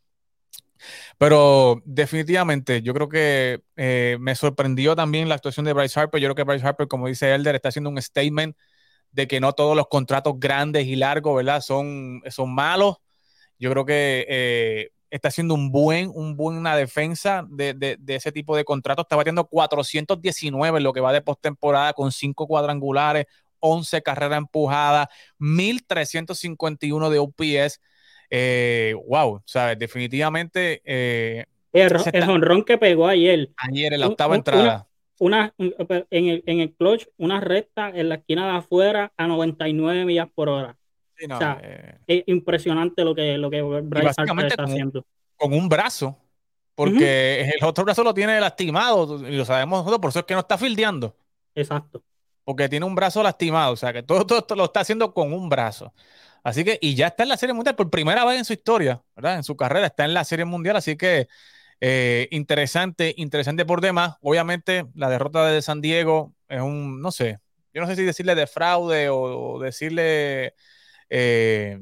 Pero 1.17 1.81
definitivamente 1.85 2.83
yo 2.83 2.93
creo 2.93 3.09
que 3.09 3.63
eh, 3.77 4.17
me 4.19 4.35
sorprendió 4.35 4.97
también 4.97 5.29
la 5.29 5.37
actuación 5.37 5.65
de 5.65 5.73
Bryce 5.73 6.01
Harper. 6.01 6.21
Yo 6.21 6.27
creo 6.27 6.35
que 6.35 6.43
Bryce 6.43 6.67
Harper, 6.67 6.89
como 6.89 7.07
dice 7.07 7.33
Elder, 7.33 7.55
está 7.55 7.69
haciendo 7.69 7.89
un 7.89 8.03
statement 8.03 8.57
de 9.13 9.29
que 9.29 9.39
no 9.39 9.53
todos 9.53 9.77
los 9.77 9.87
contratos 9.87 10.35
grandes 10.39 10.89
y 10.89 10.97
largos, 10.97 11.37
¿verdad? 11.37 11.61
Son, 11.61 12.21
son 12.29 12.53
malos. 12.53 12.97
Yo 13.61 13.71
creo 13.71 13.85
que 13.85 14.27
eh, 14.29 14.91
está 15.13 15.29
haciendo 15.29 15.55
un 15.55 15.71
buen, 15.71 16.11
un 16.13 16.37
buena 16.37 16.75
defensa 16.75 17.47
de, 17.49 17.75
de, 17.75 18.15
ese 18.17 18.33
tipo 18.33 18.57
de 18.57 18.65
contratos. 18.65 19.05
Está 19.05 19.15
batiendo 19.15 19.47
419 19.47 20.79
en 20.79 20.83
lo 20.83 20.93
que 20.93 21.01
va 21.01 21.13
de 21.13 21.21
postemporada 21.21 21.93
con 21.93 22.11
cinco 22.11 22.49
cuadrangulares, 22.49 23.27
11 23.63 24.03
carreras 24.03 24.39
empujadas, 24.39 25.09
1351 25.39 27.11
de 27.11 27.19
OPS. 27.19 27.81
Eh, 28.29 28.95
wow, 29.07 29.41
¿sabes? 29.47 29.79
Definitivamente. 29.79 30.83
Eh, 30.85 31.47
el, 31.73 32.29
honrón 32.29 32.65
que 32.65 32.77
pegó 32.77 33.07
ayer. 33.07 33.51
Ayer, 33.57 33.95
en 33.95 34.01
la 34.01 34.09
octava 34.09 34.35
entrada. 34.35 34.87
Una, 35.19 35.55
en, 35.59 36.27
el, 36.27 36.43
en 36.47 36.61
el 36.61 36.75
clutch, 36.75 37.07
una 37.17 37.41
recta 37.41 37.91
en 37.91 38.09
la 38.09 38.17
esquina 38.17 38.51
de 38.51 38.59
afuera 38.59 39.13
a 39.17 39.27
99 39.29 40.05
millas 40.05 40.29
por 40.35 40.49
hora. 40.49 40.77
o 41.31 41.39
sea, 41.39 41.61
eh, 41.63 41.99
es 42.09 42.25
impresionante 42.27 43.05
lo 43.05 43.15
que, 43.15 43.39
lo 43.39 43.49
que 43.49 43.63
Bryce 43.63 44.11
está 44.11 44.65
haciendo. 44.65 45.07
Con 45.37 45.53
un 45.53 45.69
brazo, 45.69 46.19
porque 46.75 47.53
el 47.57 47.65
otro 47.65 47.85
brazo 47.85 48.03
lo 48.03 48.13
tiene 48.13 48.41
lastimado, 48.41 49.29
y 49.29 49.37
lo 49.37 49.45
sabemos 49.45 49.81
nosotros, 49.81 50.01
por 50.01 50.11
eso 50.11 50.19
es 50.21 50.25
que 50.25 50.35
no 50.35 50.41
está 50.41 50.59
fildeando. 50.59 51.15
Exacto 51.55 52.03
porque 52.45 52.69
tiene 52.69 52.87
un 52.87 52.95
brazo 52.95 53.23
lastimado, 53.23 53.73
o 53.73 53.77
sea 53.77 53.93
que 53.93 54.03
todo, 54.03 54.39
esto 54.39 54.55
lo 54.57 54.65
está 54.65 54.81
haciendo 54.81 55.15
con 55.15 55.33
un 55.33 55.49
brazo. 55.49 55.93
Así 56.45 56.65
que, 56.65 56.79
y 56.81 56.95
ya 56.95 57.09
está 57.09 57.23
en 57.23 57.29
la 57.31 57.37
Serie 57.37 57.55
Mundial 57.55 57.77
por 57.77 57.91
primera 57.91 58.25
vez 58.25 58.39
en 58.39 58.45
su 58.45 58.53
historia, 58.53 59.03
¿verdad? 59.15 59.37
En 59.37 59.45
su 59.45 59.57
carrera 59.57 59.87
está 59.87 60.05
en 60.05 60.15
la 60.15 60.25
Serie 60.25 60.45
Mundial, 60.45 60.77
así 60.77 60.97
que 60.97 61.29
eh, 61.81 62.29
interesante, 62.33 63.15
interesante 63.17 63.65
por 63.65 63.81
demás. 63.81 64.17
Obviamente, 64.23 64.87
la 64.95 65.09
derrota 65.11 65.47
de 65.47 65.63
San 65.63 65.81
Diego 65.81 66.35
es 66.49 66.61
un, 66.61 67.01
no 67.01 67.13
sé, 67.13 67.39
yo 67.75 67.81
no 67.81 67.87
sé 67.87 67.97
si 67.97 68.05
decirle 68.05 68.35
de 68.35 68.47
fraude 68.47 69.09
o, 69.11 69.59
decirle, 69.61 70.55
eh, 71.11 71.81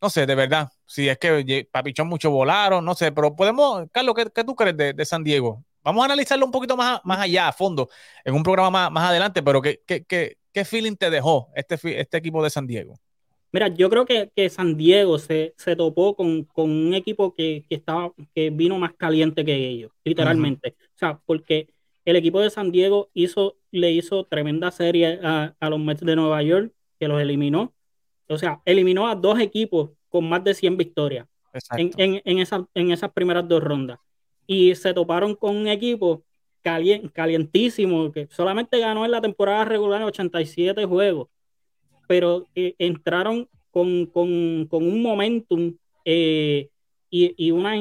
no 0.00 0.10
sé, 0.10 0.26
de 0.26 0.34
verdad, 0.34 0.70
si 0.86 1.08
es 1.08 1.18
que 1.18 1.68
Papichón 1.70 2.08
mucho 2.08 2.30
volaron, 2.30 2.84
no 2.84 2.94
sé, 2.94 3.12
pero 3.12 3.36
podemos, 3.36 3.86
Carlos, 3.92 4.14
¿qué, 4.34 4.44
tú 4.44 4.54
crees 4.56 4.76
de 4.76 5.04
San 5.04 5.24
Diego? 5.24 5.64
Vamos 5.82 6.02
a 6.02 6.04
analizarlo 6.06 6.44
un 6.44 6.52
poquito 6.52 6.76
más, 6.76 7.00
más 7.04 7.20
allá, 7.20 7.48
a 7.48 7.52
fondo, 7.52 7.88
en 8.24 8.34
un 8.34 8.42
programa 8.42 8.90
más, 8.90 9.10
adelante, 9.10 9.42
pero 9.42 9.62
¿qué, 9.62 9.80
qué, 9.86 10.04
qué, 10.52 10.64
feeling 10.64 10.96
te 10.96 11.10
dejó 11.10 11.48
este, 11.54 11.78
este 12.00 12.16
equipo 12.18 12.42
de 12.42 12.50
San 12.50 12.66
Diego? 12.66 12.98
Mira, 13.52 13.68
yo 13.68 13.90
creo 13.90 14.04
que, 14.04 14.30
que 14.34 14.48
San 14.48 14.76
Diego 14.76 15.18
se, 15.18 15.54
se 15.56 15.74
topó 15.74 16.14
con, 16.14 16.44
con, 16.44 16.70
un 16.70 16.94
equipo 16.94 17.34
que, 17.34 17.64
que, 17.68 17.74
estaba, 17.74 18.12
que 18.34 18.50
vino 18.50 18.78
más 18.78 18.92
caliente 18.94 19.44
que 19.44 19.56
ellos, 19.56 19.90
literalmente. 20.04 20.76
O 20.94 20.98
sea, 20.98 21.20
porque 21.24 21.68
el 22.04 22.16
equipo 22.16 22.40
de 22.40 22.50
San 22.50 22.70
Diego 22.70 23.10
hizo, 23.12 23.56
le 23.70 23.90
hizo 23.90 24.24
tremenda 24.24 24.70
serie 24.70 25.18
a, 25.22 25.54
a, 25.58 25.70
los 25.70 25.80
Mets 25.80 26.02
de 26.02 26.14
Nueva 26.14 26.42
York, 26.42 26.72
que 26.98 27.08
los 27.08 27.20
eliminó. 27.20 27.72
O 28.28 28.38
sea, 28.38 28.60
eliminó 28.64 29.08
a 29.08 29.16
dos 29.16 29.40
equipos 29.40 29.90
con 30.08 30.28
más 30.28 30.44
de 30.44 30.54
100 30.54 30.76
victorias 30.76 31.26
en, 31.76 31.90
en, 31.96 32.22
en, 32.24 32.38
esa, 32.38 32.66
en 32.74 32.92
esas 32.92 33.10
primeras 33.12 33.48
dos 33.48 33.62
rondas 33.62 33.98
y 34.50 34.74
se 34.74 34.92
toparon 34.92 35.36
con 35.36 35.56
un 35.56 35.68
equipo 35.68 36.24
calientísimo 36.60 38.10
que 38.10 38.26
solamente 38.32 38.80
ganó 38.80 39.04
en 39.04 39.12
la 39.12 39.20
temporada 39.20 39.64
regular 39.64 40.02
87 40.02 40.86
juegos, 40.86 41.28
pero 42.08 42.48
eh, 42.56 42.74
entraron 42.78 43.48
con, 43.70 44.06
con, 44.06 44.66
con, 44.66 44.82
un 44.82 45.02
momentum 45.02 45.76
eh, 46.04 46.68
y, 47.08 47.32
y, 47.36 47.52
una, 47.52 47.76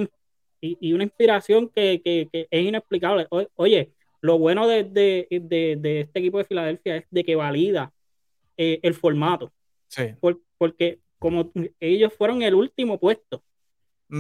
y, 0.61 0.93
una 0.93 1.05
inspiración 1.05 1.69
que, 1.69 2.03
que, 2.05 2.29
que 2.31 2.47
es 2.51 2.63
inexplicable. 2.63 3.25
oye, 3.55 3.91
lo 4.21 4.38
bueno 4.38 4.67
de, 4.67 4.83
de, 4.83 5.27
de, 5.75 6.01
este 6.01 6.19
equipo 6.19 6.38
de 6.38 6.43
Filadelfia 6.43 6.97
es 6.97 7.05
de 7.09 7.23
que 7.23 7.35
valida 7.35 7.91
eh, 8.57 8.79
el 8.83 8.93
formato. 8.93 9.51
Sí. 9.88 10.03
porque 10.59 10.99
como 11.17 11.51
ellos 11.79 12.13
fueron 12.13 12.43
el 12.43 12.53
último 12.53 12.99
puesto, 12.99 13.41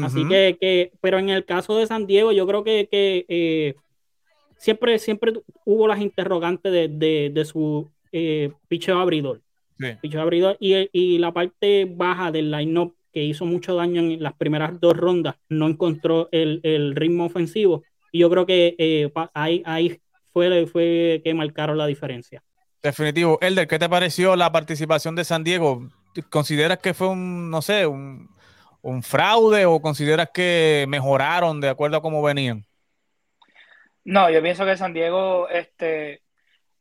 Así 0.03 0.27
que, 0.27 0.57
que, 0.59 0.91
pero 1.01 1.17
en 1.17 1.29
el 1.29 1.45
caso 1.45 1.75
de 1.77 1.87
San 1.87 2.05
Diego, 2.05 2.31
yo 2.31 2.45
creo 2.45 2.63
que, 2.63 2.87
que 2.91 3.25
eh, 3.27 3.75
siempre, 4.57 4.99
siempre 4.99 5.33
hubo 5.65 5.87
las 5.87 5.99
interrogantes 5.99 6.71
de, 6.71 6.87
de, 6.87 7.31
de 7.33 7.45
su 7.45 7.89
eh, 8.11 8.51
picheo 8.67 8.99
abridor. 8.99 9.41
abridor 10.17 10.57
y, 10.59 10.89
y, 10.91 11.17
la 11.17 11.31
parte 11.31 11.85
baja 11.85 12.31
del 12.31 12.51
line-up 12.51 12.95
que 13.11 13.23
hizo 13.23 13.45
mucho 13.45 13.75
daño 13.75 14.01
en 14.01 14.21
las 14.21 14.33
primeras 14.33 14.79
dos 14.79 14.95
rondas, 14.95 15.35
no 15.49 15.67
encontró 15.67 16.29
el, 16.31 16.59
el 16.63 16.95
ritmo 16.95 17.25
ofensivo. 17.25 17.83
Y 18.11 18.19
yo 18.19 18.29
creo 18.29 18.45
que 18.45 18.75
eh, 18.77 19.11
ahí, 19.33 19.63
ahí 19.65 19.99
fue, 20.31 20.67
fue 20.67 21.21
que 21.23 21.33
marcaron 21.33 21.77
la 21.77 21.87
diferencia. 21.87 22.43
Definitivo. 22.81 23.39
Elder, 23.41 23.67
¿qué 23.67 23.79
te 23.79 23.89
pareció 23.89 24.35
la 24.35 24.51
participación 24.51 25.15
de 25.15 25.25
San 25.25 25.43
Diego? 25.43 25.89
¿Consideras 26.29 26.77
que 26.77 26.93
fue 26.93 27.09
un, 27.09 27.49
no 27.49 27.61
sé, 27.61 27.85
un, 27.85 28.29
un 28.81 29.03
fraude 29.03 29.65
o 29.65 29.81
consideras 29.81 30.29
que 30.33 30.85
mejoraron 30.87 31.61
de 31.61 31.69
acuerdo 31.69 31.97
a 31.97 32.01
cómo 32.01 32.21
venían? 32.21 32.65
No, 34.03 34.29
yo 34.29 34.41
pienso 34.41 34.65
que 34.65 34.77
San 34.77 34.93
Diego, 34.93 35.49
este, 35.49 36.21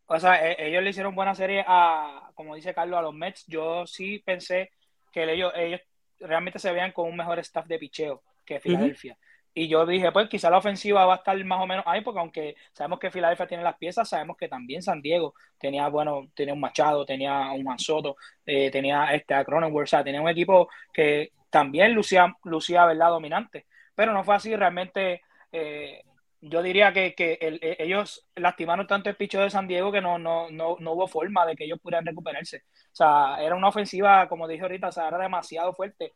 o 0.07 0.19
sea, 0.19 0.51
e, 0.51 0.69
ellos 0.69 0.83
le 0.83 0.91
hicieron 0.91 1.15
buena 1.15 1.35
serie 1.35 1.65
a, 1.67 2.31
como 2.35 2.55
dice 2.55 2.75
Carlos, 2.75 2.99
a 2.99 3.03
los 3.03 3.15
Mets. 3.15 3.45
Yo 3.47 3.87
sí 3.87 4.21
pensé 4.25 4.71
que 5.13 5.31
ellos, 5.31 5.53
ellos 5.57 5.81
realmente 6.21 6.59
se 6.59 6.73
veían 6.73 6.93
con 6.93 7.09
un 7.09 7.17
mejor 7.17 7.39
staff 7.41 7.67
de 7.67 7.79
picheo 7.79 8.23
que 8.45 8.61
Filadelfia. 8.61 9.19
Y 9.55 9.67
yo 9.67 9.85
dije, 9.85 10.13
pues 10.13 10.29
quizá 10.29 10.51
la 10.51 10.59
ofensiva 10.59 11.05
va 11.05 11.15
a 11.15 11.17
estar 11.17 11.45
más 11.45 11.61
o 11.61 11.67
menos 11.67 11.85
ahí, 11.87 12.01
porque 12.01 12.21
aunque 12.21 12.57
sabemos 12.73 13.01
que 13.01 13.11
Filadelfia 13.11 13.47
tiene 13.47 13.65
las 13.65 13.77
piezas, 13.77 14.09
sabemos 14.09 14.37
que 14.37 14.49
también 14.49 14.83
San 14.83 15.03
Diego 15.03 15.35
tenía, 15.59 15.89
bueno, 15.89 16.29
tenía 16.35 16.55
un 16.55 16.61
Machado, 16.61 17.05
tenía 17.05 17.51
un 17.51 17.65
Mansoto, 17.65 18.17
eh, 18.47 18.71
tenía 18.71 19.13
este, 19.15 19.35
a 19.35 19.45
Cronenworth, 19.45 19.89
o 19.89 19.91
sea, 19.91 20.05
tenía 20.05 20.23
un 20.23 20.29
equipo 20.29 20.69
que 20.93 21.33
también 21.51 21.95
lucía, 21.95 22.35
lucía 22.45 22.85
¿verdad? 22.87 23.11
dominante. 23.11 23.67
Pero 23.95 24.13
no 24.13 24.25
fue 24.25 24.37
así, 24.37 24.55
realmente 24.55 25.23
eh, 25.53 26.03
yo 26.41 26.63
diría 26.63 26.93
que, 26.93 27.15
que 27.15 27.39
e, 27.41 27.77
ellos 27.81 28.27
lastimaron 28.37 28.87
tanto 28.87 29.11
el 29.11 29.17
picho 29.17 29.41
de 29.41 29.51
San 29.51 29.67
Diego 29.67 29.91
que 29.91 30.01
no, 30.01 30.19
no, 30.19 30.51
no, 30.51 30.77
no, 30.79 30.93
hubo 30.93 31.09
forma 31.09 31.45
de 31.47 31.57
que 31.57 31.65
ellos 31.65 31.81
pudieran 31.81 32.07
recuperarse. 32.07 32.65
O 32.93 32.95
sea, 32.95 33.37
era 33.41 33.57
una 33.57 33.69
ofensiva, 33.69 34.29
como 34.29 34.47
dije 34.47 34.63
ahorita, 34.63 34.89
o 34.89 34.93
sea, 34.93 35.09
era 35.09 35.19
demasiado 35.19 35.73
fuerte. 35.73 36.15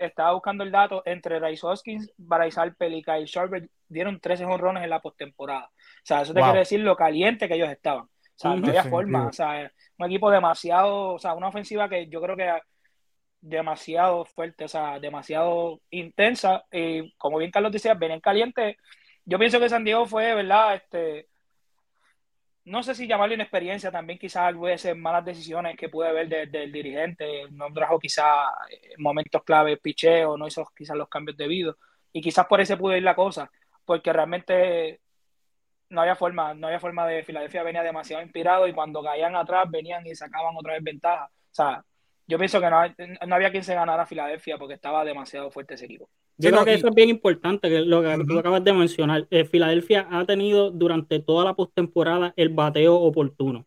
Estaba 0.00 0.32
buscando 0.32 0.64
el 0.64 0.72
dato, 0.72 1.02
entre 1.04 1.38
Rice 1.38 1.64
Hoskins, 1.64 2.10
Bryce 2.16 2.60
Harper 2.60 2.90
y 2.92 3.02
Sharper 3.24 3.68
dieron 3.86 4.18
13 4.18 4.44
honrones 4.44 4.82
en 4.82 4.90
la 4.90 5.00
postemporada. 5.00 5.66
O 5.66 6.04
sea, 6.04 6.22
eso 6.22 6.34
te 6.34 6.40
quiere 6.40 6.60
decir 6.60 6.80
lo 6.80 6.96
caliente 6.96 7.46
que 7.46 7.54
ellos 7.54 7.70
estaban. 7.70 8.04
O 8.04 8.08
sea, 8.34 8.56
no 8.56 8.66
había 8.66 8.84
forma. 8.84 9.28
O 9.28 9.32
sea, 9.32 9.70
un 9.98 10.06
equipo 10.06 10.30
demasiado, 10.30 11.14
o 11.14 11.18
sea, 11.18 11.34
una 11.34 11.48
ofensiva 11.48 11.88
que 11.88 12.08
yo 12.08 12.20
creo 12.20 12.36
que 12.36 12.50
demasiado 13.40 14.24
fuerte, 14.24 14.64
o 14.64 14.68
sea, 14.68 14.98
demasiado 15.00 15.80
intensa. 15.90 16.64
Y 16.72 17.12
como 17.16 17.38
bien 17.38 17.50
Carlos 17.50 17.72
decía, 17.72 17.96
en 18.00 18.20
caliente. 18.20 18.76
Yo 19.24 19.38
pienso 19.38 19.60
que 19.60 19.68
San 19.68 19.84
Diego 19.84 20.06
fue, 20.06 20.34
¿verdad? 20.34 20.76
Este, 20.76 21.28
no 22.64 22.82
sé 22.82 22.94
si 22.94 23.06
llamarle 23.06 23.34
inexperiencia, 23.34 23.90
también 23.90 24.18
quizás 24.18 24.54
ser 24.76 24.96
malas 24.96 25.24
decisiones 25.24 25.76
que 25.76 25.88
puede 25.88 26.10
haber 26.10 26.50
del 26.50 26.72
dirigente, 26.72 27.46
no 27.50 27.72
trajo 27.72 27.98
quizás 27.98 28.50
eh, 28.70 28.94
momentos 28.98 29.42
clave 29.44 29.76
picheo, 29.78 30.36
no 30.36 30.46
hizo 30.46 30.66
quizás 30.76 30.96
los 30.96 31.08
cambios 31.08 31.36
debidos. 31.36 31.76
Y 32.12 32.20
quizás 32.20 32.46
por 32.46 32.60
eso 32.60 32.76
pudo 32.78 32.96
ir 32.96 33.02
la 33.02 33.14
cosa, 33.14 33.50
porque 33.84 34.12
realmente 34.12 35.00
no 35.90 36.02
había 36.02 36.14
forma, 36.16 36.54
no 36.54 36.68
había 36.68 36.80
forma 36.80 37.06
de 37.06 37.24
Filadelfia 37.24 37.62
venía 37.62 37.82
demasiado 37.82 38.22
inspirado 38.22 38.66
y 38.68 38.72
cuando 38.72 39.02
caían 39.02 39.36
atrás 39.36 39.68
venían 39.70 40.06
y 40.06 40.14
sacaban 40.14 40.56
otra 40.56 40.74
vez 40.74 40.82
ventaja. 40.84 41.26
O 41.26 41.54
sea, 41.54 41.84
yo 42.30 42.38
pienso 42.38 42.60
que 42.60 42.70
no, 42.70 43.34
había 43.34 43.50
quien 43.50 43.64
se 43.64 43.74
ganara 43.74 44.04
a 44.04 44.06
Filadelfia 44.06 44.56
porque 44.56 44.74
estaba 44.74 45.04
demasiado 45.04 45.50
fuerte 45.50 45.74
ese 45.74 45.86
equipo. 45.86 46.08
Yo 46.38 46.50
creo 46.50 46.64
que 46.64 46.74
eso 46.74 46.88
es 46.88 46.94
bien 46.94 47.10
importante, 47.10 47.68
que 47.68 47.80
lo 47.80 48.02
que 48.02 48.24
tú 48.26 48.38
acabas 48.38 48.62
de 48.64 48.72
mencionar. 48.72 49.26
Eh, 49.30 49.44
Filadelfia 49.44 50.06
ha 50.10 50.24
tenido 50.24 50.70
durante 50.70 51.18
toda 51.18 51.44
la 51.44 51.54
postemporada 51.54 52.32
el 52.36 52.50
bateo 52.50 52.94
oportuno. 52.94 53.66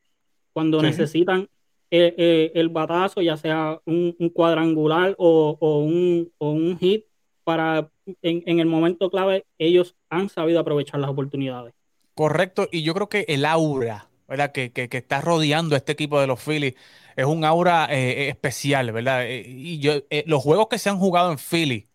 Cuando 0.54 0.82
necesitan 0.82 1.50
eh, 1.92 2.16
eh, 2.18 2.52
el, 2.56 2.70
batazo, 2.70 3.22
ya 3.22 3.38
sea 3.38 3.80
un, 3.86 4.16
cuadrangular 4.34 5.14
o, 5.18 5.58
un, 5.60 6.32
un, 6.40 6.78
hit, 6.80 7.06
para 7.44 7.90
en, 8.22 8.60
el 8.60 8.66
momento 8.66 9.10
clave, 9.10 9.46
ellos 9.58 9.96
han 10.10 10.30
sabido 10.30 10.60
aprovechar 10.60 11.00
las 11.00 11.10
oportunidades. 11.10 11.74
Correcto, 12.16 12.68
y 12.72 12.84
yo 12.84 12.94
creo 12.94 13.10
que 13.10 13.26
el 13.28 13.46
aura 13.46 14.08
¿verdad? 14.34 14.52
Que, 14.52 14.72
que, 14.72 14.90
que 14.90 14.98
está 14.98 15.22
rodeando 15.22 15.76
a 15.76 15.78
este 15.78 15.92
equipo 15.92 16.20
de 16.20 16.28
los 16.28 16.42
Phillies 16.42 16.76
es 17.16 17.26
un 17.26 17.46
aura 17.46 17.88
eh, 17.92 18.30
especial, 18.30 18.92
¿verdad? 18.92 19.26
Eh, 19.28 19.44
y 19.48 19.80
yo, 19.80 19.94
eh, 20.10 20.24
los 20.28 20.42
juegos 20.42 20.68
que 20.70 20.80
se 20.80 20.90
han 20.90 20.98
jugado 20.98 21.32
en 21.32 21.38
Philly, 21.38 21.90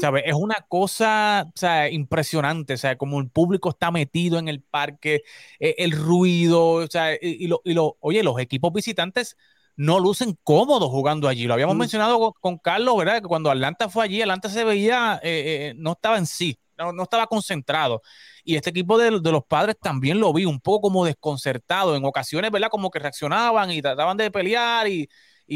¿sabes? 0.00 0.24
Es 0.26 0.34
una 0.34 0.56
cosa 0.68 1.50
sea, 1.54 1.90
impresionante, 1.90 2.74
o 2.74 2.76
sea, 2.76 2.96
como 2.96 3.20
el 3.20 3.30
público 3.30 3.70
está 3.70 3.90
metido 3.90 4.38
en 4.38 4.48
el 4.48 4.62
parque, 4.62 5.22
eh, 5.60 5.76
el 5.78 5.92
ruido, 5.92 6.72
o 6.72 6.86
sea, 6.88 7.14
y, 7.20 7.46
lo, 7.46 7.60
y 7.64 7.74
lo, 7.74 7.96
oye, 8.00 8.22
los 8.22 8.40
equipos 8.40 8.72
visitantes 8.72 9.36
no 9.76 10.00
lucen 10.00 10.36
cómodos 10.42 10.90
jugando 10.90 11.28
allí. 11.28 11.46
Lo 11.46 11.54
habíamos 11.54 11.76
mm. 11.76 11.78
mencionado 11.78 12.34
con, 12.40 12.58
Carlos, 12.58 12.96
¿verdad? 12.98 13.22
Que 13.22 13.28
cuando 13.28 13.50
Atlanta 13.50 13.88
fue 13.88 14.04
allí, 14.04 14.20
Atlanta 14.20 14.48
se 14.48 14.64
veía, 14.64 15.20
eh, 15.22 15.70
eh, 15.70 15.74
no 15.76 15.92
estaba 15.92 16.18
en 16.18 16.26
sí, 16.26 16.58
no, 16.78 17.02
estaba 17.02 17.26
concentrado. 17.26 18.02
Y 18.44 18.56
este 18.56 18.70
equipo 18.70 18.98
de, 18.98 19.10
los 19.10 19.44
padres 19.44 19.76
también 19.80 20.20
lo 20.20 20.32
vi 20.32 20.44
un 20.44 20.60
poco 20.60 20.82
como 20.82 21.04
desconcertado. 21.04 21.96
En 21.96 22.04
ocasiones, 22.04 22.50
¿verdad? 22.50 22.68
Como 22.70 22.90
que 22.90 22.98
reaccionaban 22.98 23.70
y 23.70 23.82
trataban 23.82 24.16
de 24.16 24.30
pelear 24.30 24.88
y, 24.88 25.08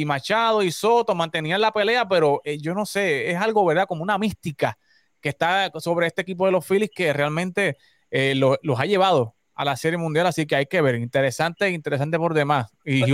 Machado 0.07 0.63
y 0.63 0.73
Soto 0.73 1.15
mantenían 1.15 1.61
la 1.61 1.71
pelea, 1.71 2.09
pero 2.09 2.41
eh, 2.45 2.59
yo 2.59 2.73
no 2.75 2.87
sé, 2.87 3.31
es 3.31 3.37
algo, 3.37 3.65
¿verdad? 3.65 3.87
Como 3.87 4.03
una 4.03 4.17
mística 4.17 4.79
que 5.21 5.29
está 5.29 5.71
sobre 5.79 6.07
este 6.07 6.23
equipo 6.23 6.47
de 6.47 6.53
los 6.53 6.67
Phillies 6.67 6.91
que 6.95 7.13
realmente 7.13 7.77
los 8.11 8.81
ha 8.81 8.87
llevado 8.87 9.37
a 9.55 9.65
la 9.65 9.77
Serie 9.77 9.99
Mundial, 9.99 10.27
así 10.27 10.47
que 10.47 10.57
hay 10.57 10.67
que 10.67 10.81
ver. 10.81 10.97
Interesante, 10.97 11.71
interesante 11.71 12.19
por 12.19 12.35
demás. 12.35 12.67
Y 12.85 13.01
pues, 13.01 13.11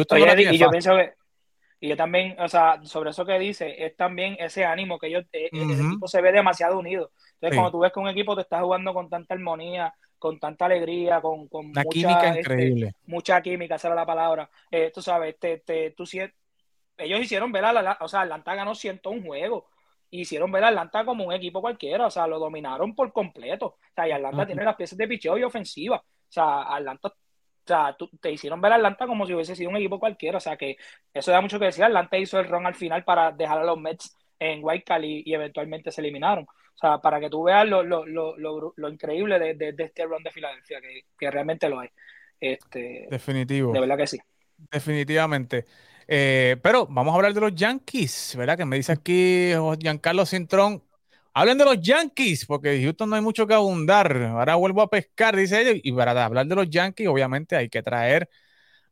y 0.53 0.59
yo 0.59 0.71
pienso 0.71 0.97
que, 0.97 1.15
y 1.81 1.89
yo 1.89 1.97
también, 1.97 2.37
o 2.41 2.49
sea, 2.49 2.81
sobre 2.83 3.11
eso 3.11 3.25
que 3.25 3.39
dice, 3.39 3.85
es 3.85 3.97
también 3.97 4.37
ese 4.41 4.65
ánimo 4.65 4.99
que 4.99 5.07
ellos, 5.07 5.25
eh, 5.33 5.49
el 5.53 5.71
equipo 5.71 6.09
se 6.09 6.21
ve 6.21 6.33
demasiado 6.33 6.79
unido. 6.79 7.13
Entonces, 7.35 7.57
cuando 7.57 7.71
tú 7.71 7.79
ves 7.79 7.93
que 7.93 8.01
un 8.01 8.09
equipo 8.09 8.35
te 8.35 8.43
está 8.43 8.61
jugando 8.61 8.93
con 8.93 9.09
tanta 9.09 9.35
armonía, 9.35 9.95
con 10.19 10.41
tanta 10.41 10.65
alegría, 10.65 11.21
con, 11.21 11.47
con 11.47 11.69
mucha 11.69 11.85
química 11.85 12.29
este, 12.29 12.41
increíble. 12.41 12.93
Mucha 13.07 13.41
química, 13.41 13.77
esa 13.77 13.89
era 13.89 13.95
la 13.95 14.07
palabra. 14.07 14.51
Eh, 14.71 14.91
tú 14.93 15.01
sabes, 15.01 15.39
te, 15.39 15.59
te, 15.59 15.93
tú, 15.93 16.05
ellos 16.97 17.21
hicieron 17.21 17.53
ver 17.53 17.65
a 17.65 17.99
o 18.01 18.09
sea, 18.09 18.23
Atlanta 18.23 18.55
ganó 18.57 18.73
un 19.05 19.23
juego 19.23 19.69
hicieron 20.11 20.51
ver 20.51 20.65
a 20.65 20.69
Atlanta 20.69 21.05
como 21.05 21.25
un 21.25 21.33
equipo 21.33 21.61
cualquiera, 21.61 22.07
o 22.07 22.11
sea, 22.11 22.27
lo 22.27 22.39
dominaron 22.39 22.95
por 22.95 23.13
completo. 23.13 23.67
O 23.67 23.79
sea, 23.95 24.09
y 24.09 24.13
Atlanta 24.13 24.47
tiene 24.47 24.65
las 24.65 24.77
piezas 24.77 24.97
de 24.97 25.09
picheo 25.09 25.39
y 25.39 25.45
ofensiva. 25.45 25.97
O 25.97 26.33
sea, 26.33 26.63
Atlanta, 26.63 27.13
o 27.69 27.75
sea, 27.75 27.97
te 28.21 28.33
hicieron 28.33 28.61
ver 28.63 28.73
a 28.73 28.77
Atlanta 28.77 29.07
como 29.07 29.27
si 29.27 29.35
hubiese 29.35 29.55
sido 29.55 29.69
un 29.69 29.77
equipo 29.77 30.01
cualquiera. 30.01 30.39
O 30.39 30.41
sea, 30.41 30.57
que 30.57 30.77
eso 31.13 31.31
da 31.31 31.41
mucho 31.41 31.59
que 31.59 31.67
decir. 31.67 31.85
Atlanta 31.85 32.17
hizo 32.17 32.41
el 32.41 32.49
run 32.49 32.67
al 32.67 32.75
final 32.75 33.05
para 33.05 33.31
dejar 33.31 33.59
a 33.59 33.65
los 33.65 33.79
Mets 33.79 34.17
en 34.39 34.61
White 34.63 34.85
Cali 34.85 35.23
y 35.27 35.35
eventualmente 35.35 35.93
se 35.93 36.01
eliminaron. 36.01 36.45
O 36.45 36.79
sea, 36.81 36.99
para 36.99 37.21
que 37.21 37.29
tú 37.29 37.43
veas 37.43 37.69
lo, 37.69 37.83
lo, 37.83 38.07
lo, 38.07 38.73
lo 38.75 38.89
increíble 38.89 39.39
de, 39.39 39.55
de, 39.55 39.85
este 39.85 40.07
run 40.07 40.23
de 40.23 40.31
Filadelfia, 40.31 40.81
que, 40.81 41.03
que, 41.19 41.31
realmente 41.31 41.69
lo 41.69 41.83
es. 41.83 41.91
Este, 42.41 43.07
Definitivo. 43.11 43.73
De 43.73 43.81
verdad 43.81 43.99
que 43.99 44.07
sí. 44.07 44.19
Definitivamente. 44.71 45.67
Eh, 46.07 46.57
pero 46.63 46.87
vamos 46.87 47.13
a 47.13 47.17
hablar 47.17 47.35
de 47.35 47.41
los 47.41 47.55
Yankees, 47.55 48.35
¿verdad? 48.39 48.57
Que 48.57 48.65
me 48.65 48.77
dice 48.77 48.93
aquí 48.93 49.53
Giancarlo 49.79 50.25
Cintrón, 50.25 50.83
Hablen 51.39 51.57
de 51.57 51.65
los 51.65 51.81
Yankees, 51.81 52.45
porque 52.47 52.83
Houston 52.83 53.09
no 53.09 53.15
hay 53.15 53.23
mucho 53.23 53.47
que 53.47 53.55
abundar. 53.55 54.13
Ahora 54.25 54.57
vuelvo 54.57 54.83
a 54.83 54.91
pescar, 54.91 55.37
dice 55.37 55.61
ellos. 55.61 55.81
Y 55.85 55.93
para 55.93 56.25
hablar 56.25 56.45
de 56.47 56.57
los 56.57 56.69
Yankees, 56.69 57.07
obviamente 57.07 57.55
hay 57.55 57.69
que 57.69 57.81
traer 57.81 58.29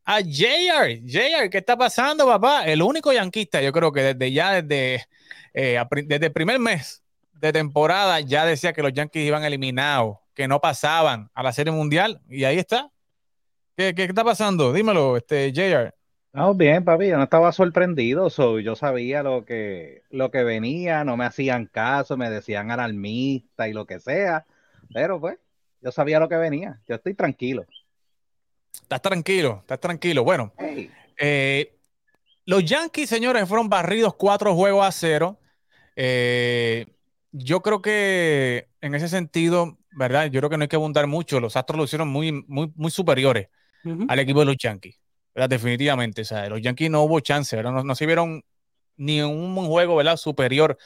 a 0.04 0.20
JR. 0.20 1.02
JR, 1.04 1.50
¿qué 1.50 1.58
está 1.58 1.76
pasando, 1.76 2.24
papá? 2.24 2.64
El 2.66 2.82
único 2.82 3.12
yanquista, 3.12 3.60
yo 3.60 3.72
creo 3.72 3.90
que 3.90 4.14
desde 4.14 4.30
ya, 4.30 4.62
desde, 4.62 5.06
eh, 5.54 5.82
desde 6.04 6.26
el 6.26 6.32
primer 6.32 6.60
mes 6.60 7.02
de 7.32 7.52
temporada, 7.52 8.20
ya 8.20 8.46
decía 8.46 8.72
que 8.72 8.82
los 8.82 8.92
Yankees 8.92 9.26
iban 9.26 9.42
eliminados, 9.42 10.18
que 10.32 10.46
no 10.46 10.60
pasaban 10.60 11.28
a 11.34 11.42
la 11.42 11.52
Serie 11.52 11.72
Mundial. 11.72 12.22
Y 12.28 12.44
ahí 12.44 12.58
está. 12.60 12.92
¿Qué, 13.76 13.92
qué 13.92 14.04
está 14.04 14.22
pasando? 14.22 14.72
Dímelo, 14.72 15.16
este, 15.16 15.52
JR. 15.52 15.95
No, 16.36 16.52
bien, 16.52 16.84
papi, 16.84 17.08
yo 17.08 17.16
no 17.16 17.22
estaba 17.22 17.50
sorprendido, 17.50 18.28
yo 18.58 18.76
sabía 18.76 19.22
lo 19.22 19.46
que, 19.46 20.02
lo 20.10 20.30
que 20.30 20.44
venía, 20.44 21.02
no 21.02 21.16
me 21.16 21.24
hacían 21.24 21.64
caso, 21.64 22.18
me 22.18 22.28
decían 22.28 22.70
alarmista 22.70 23.68
y 23.68 23.72
lo 23.72 23.86
que 23.86 24.00
sea, 24.00 24.44
pero 24.92 25.18
pues, 25.18 25.38
yo 25.80 25.90
sabía 25.92 26.20
lo 26.20 26.28
que 26.28 26.36
venía, 26.36 26.78
yo 26.86 26.96
estoy 26.96 27.14
tranquilo. 27.14 27.64
Estás 28.70 29.00
tranquilo, 29.00 29.60
estás 29.62 29.80
tranquilo. 29.80 30.24
Bueno, 30.24 30.52
eh, 31.18 31.74
los 32.44 32.62
Yankees, 32.66 33.08
señores, 33.08 33.48
fueron 33.48 33.70
barridos 33.70 34.14
cuatro 34.14 34.54
juegos 34.54 34.86
a 34.86 34.92
cero. 34.92 35.38
Eh, 35.96 36.84
yo 37.32 37.62
creo 37.62 37.80
que 37.80 38.68
en 38.82 38.94
ese 38.94 39.08
sentido, 39.08 39.78
¿verdad? 39.92 40.26
Yo 40.26 40.40
creo 40.40 40.50
que 40.50 40.58
no 40.58 40.64
hay 40.64 40.68
que 40.68 40.76
abundar 40.76 41.06
mucho. 41.06 41.40
Los 41.40 41.56
Astros 41.56 41.78
lo 41.78 41.84
hicieron 41.84 42.08
muy, 42.08 42.30
muy, 42.46 42.70
muy 42.76 42.90
superiores 42.90 43.48
al 44.08 44.18
equipo 44.18 44.40
de 44.40 44.46
los 44.46 44.58
Yankees. 44.58 45.00
Definitivamente, 45.48 46.22
o 46.22 46.48
los 46.48 46.62
Yankees 46.62 46.90
no 46.90 47.02
hubo 47.02 47.20
chance, 47.20 47.62
No, 47.62 47.84
no 47.84 47.94
se 47.94 48.06
vieron 48.06 48.42
ni 48.96 49.20
un 49.20 49.54
juego, 49.66 49.96
¿verdad? 49.96 50.16
Superior 50.16 50.78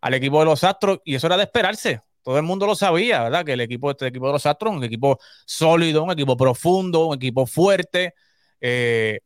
al 0.00 0.14
equipo 0.14 0.38
de 0.40 0.46
los 0.46 0.64
Astros 0.64 1.00
y 1.04 1.14
eso 1.14 1.26
era 1.26 1.36
de 1.36 1.42
esperarse. 1.44 2.00
Todo 2.22 2.38
el 2.38 2.42
mundo 2.44 2.66
lo 2.66 2.74
sabía, 2.74 3.22
¿verdad? 3.24 3.44
Que 3.44 3.52
el 3.54 3.60
equipo, 3.60 3.90
este 3.90 4.06
equipo 4.06 4.26
de 4.28 4.32
los 4.34 4.46
Astros, 4.46 4.74
un 4.74 4.84
equipo 4.84 5.18
sólido, 5.46 6.04
un 6.04 6.10
equipo 6.12 6.36
profundo, 6.36 7.06
un 7.08 7.16
equipo 7.16 7.46
fuerte. 7.46 8.14
Eh, 8.60 9.20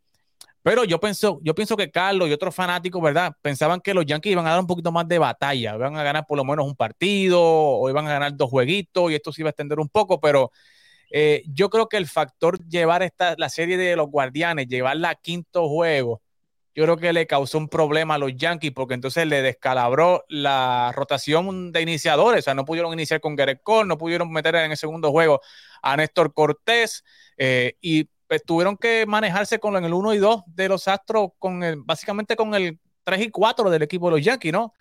pero 0.62 0.84
yo 0.84 1.00
pienso, 1.00 1.40
yo 1.42 1.54
pienso 1.54 1.76
que 1.76 1.90
Carlos 1.90 2.28
y 2.28 2.32
otros 2.32 2.54
fanáticos, 2.54 3.02
¿verdad? 3.02 3.34
Pensaban 3.42 3.80
que 3.80 3.94
los 3.94 4.06
Yankees 4.06 4.32
iban 4.32 4.46
a 4.46 4.50
dar 4.50 4.60
un 4.60 4.66
poquito 4.68 4.92
más 4.92 5.08
de 5.08 5.18
batalla, 5.18 5.74
iban 5.74 5.96
a 5.96 6.02
ganar 6.04 6.26
por 6.26 6.38
lo 6.38 6.44
menos 6.44 6.66
un 6.66 6.76
partido 6.76 7.40
o 7.42 7.90
iban 7.90 8.06
a 8.06 8.10
ganar 8.12 8.36
dos 8.36 8.50
jueguitos 8.50 9.10
y 9.10 9.16
esto 9.16 9.32
se 9.32 9.42
iba 9.42 9.48
a 9.48 9.52
extender 9.52 9.80
un 9.80 9.88
poco, 9.88 10.20
pero 10.20 10.52
eh, 11.12 11.44
yo 11.46 11.70
creo 11.70 11.88
que 11.88 11.98
el 11.98 12.08
factor 12.08 12.58
llevar 12.66 13.02
esta, 13.02 13.34
la 13.38 13.48
serie 13.48 13.76
de 13.76 13.94
los 13.96 14.08
Guardianes, 14.08 14.66
llevarla 14.66 15.10
a 15.10 15.14
quinto 15.14 15.68
juego, 15.68 16.22
yo 16.74 16.84
creo 16.84 16.96
que 16.96 17.12
le 17.12 17.26
causó 17.26 17.58
un 17.58 17.68
problema 17.68 18.14
a 18.14 18.18
los 18.18 18.34
Yankees 18.34 18.72
porque 18.72 18.94
entonces 18.94 19.26
le 19.26 19.42
descalabró 19.42 20.24
la 20.28 20.90
rotación 20.96 21.70
de 21.70 21.82
iniciadores. 21.82 22.40
O 22.40 22.42
sea, 22.44 22.54
no 22.54 22.64
pudieron 22.64 22.92
iniciar 22.94 23.20
con 23.20 23.36
Garrett 23.36 23.62
Cole, 23.62 23.86
no 23.86 23.98
pudieron 23.98 24.32
meter 24.32 24.54
en 24.54 24.70
el 24.70 24.76
segundo 24.76 25.10
juego 25.10 25.42
a 25.82 25.96
Néstor 25.96 26.32
Cortés 26.32 27.04
eh, 27.36 27.76
y 27.82 28.04
pues, 28.26 28.42
tuvieron 28.44 28.78
que 28.78 29.04
manejarse 29.06 29.58
con 29.58 29.76
el 29.84 29.92
1 29.92 30.14
y 30.14 30.18
2 30.18 30.44
de 30.46 30.68
los 30.68 30.88
Astros, 30.88 31.32
con 31.38 31.62
el, 31.62 31.76
básicamente 31.76 32.36
con 32.36 32.54
el 32.54 32.78
3 33.04 33.20
y 33.20 33.30
4 33.30 33.68
del 33.68 33.82
equipo 33.82 34.06
de 34.06 34.12
los 34.12 34.24
Yankees, 34.24 34.52
¿no? 34.52 34.72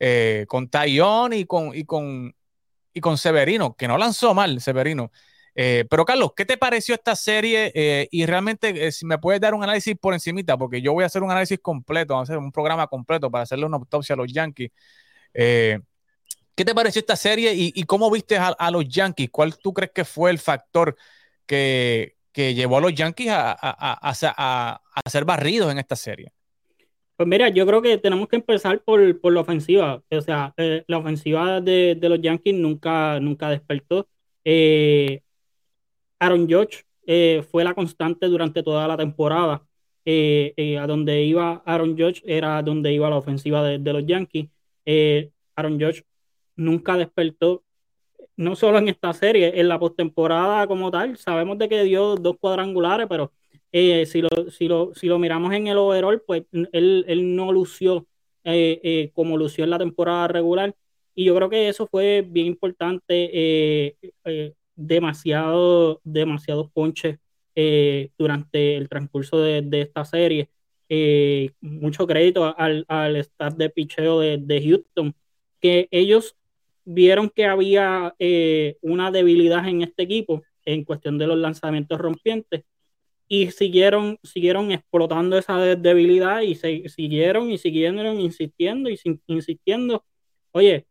Eh, 0.00 0.46
con 0.48 0.68
Tayón 0.68 1.32
y 1.32 1.44
con, 1.44 1.72
y, 1.74 1.84
con, 1.84 2.34
y 2.92 3.00
con 3.00 3.16
Severino, 3.16 3.76
que 3.76 3.86
no 3.86 3.96
lanzó 3.96 4.34
mal 4.34 4.60
Severino. 4.60 5.12
Eh, 5.58 5.86
pero 5.88 6.04
Carlos, 6.04 6.32
¿qué 6.36 6.44
te 6.44 6.58
pareció 6.58 6.94
esta 6.94 7.16
serie? 7.16 7.72
Eh, 7.74 8.08
y 8.10 8.26
realmente, 8.26 8.86
eh, 8.86 8.92
si 8.92 9.06
me 9.06 9.16
puedes 9.16 9.40
dar 9.40 9.54
un 9.54 9.62
análisis 9.62 9.96
por 9.98 10.12
encimita, 10.12 10.58
porque 10.58 10.82
yo 10.82 10.92
voy 10.92 11.02
a 11.02 11.06
hacer 11.06 11.22
un 11.22 11.30
análisis 11.30 11.58
completo, 11.60 12.12
vamos 12.12 12.28
a 12.28 12.32
hacer 12.34 12.38
un 12.38 12.52
programa 12.52 12.86
completo 12.86 13.30
para 13.30 13.44
hacerle 13.44 13.64
una 13.64 13.78
autopsia 13.78 14.12
a 14.12 14.16
los 14.18 14.30
Yankees. 14.30 14.70
¿Qué 15.32 16.64
te 16.64 16.74
pareció 16.74 17.00
esta 17.00 17.16
serie 17.16 17.52
y, 17.54 17.82
cómo 17.84 18.10
viste 18.10 18.36
a, 18.38 18.70
los 18.70 18.86
Yankees? 18.86 19.30
¿Cuál 19.30 19.56
tú 19.58 19.72
crees 19.72 19.92
que 19.92 20.04
fue 20.04 20.30
el 20.30 20.38
factor 20.38 20.94
que, 21.46 22.14
llevó 22.34 22.76
a 22.78 22.80
los 22.82 22.94
Yankees 22.94 23.30
a, 23.32 24.12
ser 25.06 25.24
barridos 25.24 25.72
en 25.72 25.78
esta 25.78 25.96
serie? 25.96 26.32
Pues 27.16 27.26
mira, 27.26 27.48
yo 27.48 27.66
creo 27.66 27.80
que 27.80 27.96
tenemos 27.96 28.28
que 28.28 28.36
empezar 28.36 28.82
por, 28.82 29.00
la 29.00 29.40
ofensiva. 29.40 30.02
O 30.10 30.20
sea, 30.20 30.54
la 30.56 30.98
ofensiva 30.98 31.62
de, 31.62 31.98
los 32.00 32.20
Yankees 32.20 32.54
nunca, 32.54 33.20
nunca 33.20 33.50
despertó. 33.50 34.06
Aaron 36.18 36.48
Judge 36.48 36.84
eh, 37.06 37.44
fue 37.50 37.64
la 37.64 37.74
constante 37.74 38.26
durante 38.26 38.62
toda 38.62 38.86
la 38.88 38.96
temporada. 38.96 39.62
Eh, 40.08 40.54
eh, 40.56 40.78
a 40.78 40.86
donde 40.86 41.24
iba 41.24 41.64
Aaron 41.66 41.98
Judge 41.98 42.22
era 42.24 42.62
donde 42.62 42.92
iba 42.92 43.10
la 43.10 43.16
ofensiva 43.16 43.64
de, 43.64 43.92
los 43.92 44.06
Yankees. 44.06 44.48
Aaron 45.56 45.80
Judge 45.80 46.04
nunca 46.54 46.96
despertó, 46.96 47.64
no 48.36 48.54
solo 48.56 48.78
en 48.78 48.88
esta 48.88 49.12
serie, 49.12 49.58
en 49.60 49.68
la 49.68 49.78
postemporada 49.78 50.66
como 50.66 50.90
tal. 50.90 51.16
Sabemos 51.16 51.58
de 51.58 51.68
que 51.68 51.82
dio 51.84 52.16
dos 52.16 52.36
cuadrangulares, 52.38 53.06
pero 53.08 53.32
si, 53.72 54.22
lo, 54.22 54.50
si, 54.50 54.68
lo, 54.68 54.94
si 54.94 55.06
lo 55.08 55.18
miramos 55.18 55.52
en 55.54 55.66
el 55.66 55.78
overall, 55.78 56.22
pues 56.26 56.44
él, 56.52 57.04
él 57.08 57.36
no 57.36 57.52
lució 57.52 58.06
como 59.12 59.36
lució 59.36 59.64
en 59.64 59.70
la 59.70 59.78
temporada 59.78 60.28
regular. 60.28 60.74
Y 61.14 61.24
yo 61.24 61.34
creo 61.34 61.50
que 61.50 61.68
eso 61.68 61.86
fue 61.88 62.24
bien 62.26 62.46
importante 62.46 63.96
demasiado, 64.76 66.00
demasiados 66.04 66.70
ponches 66.72 67.18
eh, 67.54 68.10
durante 68.18 68.76
el 68.76 68.88
transcurso 68.88 69.40
de, 69.40 69.66
esta 69.80 70.04
serie. 70.04 70.50
Eh, 70.88 71.52
mucho 71.60 72.06
crédito 72.06 72.54
al, 72.56 72.84
al 72.88 73.16
staff 73.16 73.54
de 73.54 73.70
picheo 73.70 74.20
de, 74.20 74.62
Houston, 74.62 75.14
que 75.60 75.88
ellos 75.90 76.36
vieron 76.84 77.30
que 77.30 77.46
había 77.46 78.14
eh, 78.18 78.76
una 78.82 79.10
debilidad 79.10 79.66
en 79.68 79.82
este 79.82 80.04
equipo 80.04 80.42
en 80.64 80.84
cuestión 80.84 81.18
de 81.18 81.26
los 81.26 81.38
lanzamientos 81.38 81.98
rompientes 81.98 82.64
y 83.28 83.50
siguieron, 83.50 84.18
siguieron 84.22 84.70
explotando 84.72 85.36
esa 85.38 85.58
debilidad 85.58 86.42
y 86.42 86.54
se, 86.54 86.88
siguieron 86.88 87.50
y 87.50 87.58
siguieron 87.58 88.20
insistiendo 88.20 88.88
y 88.90 88.98
insistiendo. 89.26 90.04
Oye, 90.52 90.86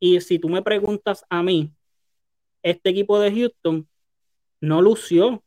y 0.00 0.20
si 0.20 0.38
tú 0.38 0.48
me 0.48 0.62
preguntas 0.62 1.24
a 1.28 1.42
mí, 1.42 1.72
este 2.62 2.90
equipo 2.90 3.18
de 3.18 3.32
Houston 3.32 3.88
no 4.60 4.82
lució 4.82 5.42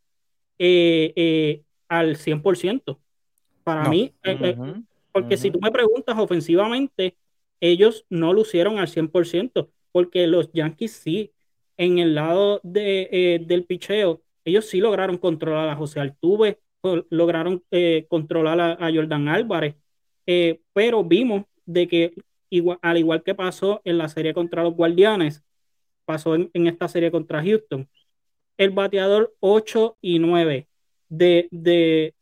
eh, 0.58 1.14
eh, 1.16 1.64
al 1.88 2.18
100%. 2.18 3.00
Para 3.64 3.90
mí, 3.90 4.14
eh, 4.24 4.58
porque 5.12 5.38
si 5.38 5.52
tú 5.52 5.60
me 5.62 5.72
preguntas 5.72 6.18
ofensivamente, 6.18 7.16
ellos 7.62 8.06
no 8.10 8.34
lucieron 8.34 8.78
al 8.78 8.88
100%, 8.88 9.70
porque 9.94 10.28
los 10.28 10.52
Yankees 10.52 10.92
sí, 10.92 11.32
en 11.78 12.00
el 12.00 12.16
lado 12.16 12.60
de, 12.64 13.08
eh, 13.12 13.40
del 13.46 13.66
picheo, 13.66 14.22
ellos 14.44 14.66
sí 14.66 14.80
lograron 14.80 15.18
controlar 15.18 15.70
a 15.70 15.76
José 15.76 16.00
Altuve, 16.02 16.60
lograron 17.10 17.64
eh, 17.72 18.06
controlar 18.10 18.60
a, 18.60 18.92
Jordan 18.94 19.30
Álvarez, 19.30 19.76
eh, 20.26 20.60
pero 20.74 21.04
vimos 21.04 21.46
de 21.66 21.88
que 21.88 22.14
igual, 22.50 22.80
al 22.82 22.98
igual 22.98 23.24
que 23.24 23.36
pasó 23.36 23.82
en 23.86 23.98
la 23.98 24.10
serie 24.10 24.34
contra 24.34 24.64
los 24.64 24.74
Guardianes, 24.74 25.44
pasó 26.06 26.36
en, 26.36 26.50
esta 26.68 26.88
serie 26.88 27.12
contra 27.12 27.44
Houston, 27.44 27.88
el 28.58 28.72
bateador 28.72 29.34
8 29.40 29.98
y 30.02 30.20
9 30.20 30.68
de, 31.10 31.48
de, 31.52 32.14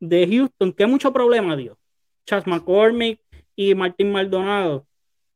de 0.00 0.28
Houston, 0.28 0.72
que 0.72 0.86
mucho 0.86 1.12
problema 1.12 1.56
dio. 1.56 1.78
Chas 2.26 2.46
McCormick 2.46 3.20
y 3.56 3.74
Martín 3.74 4.12
Maldonado 4.12 4.86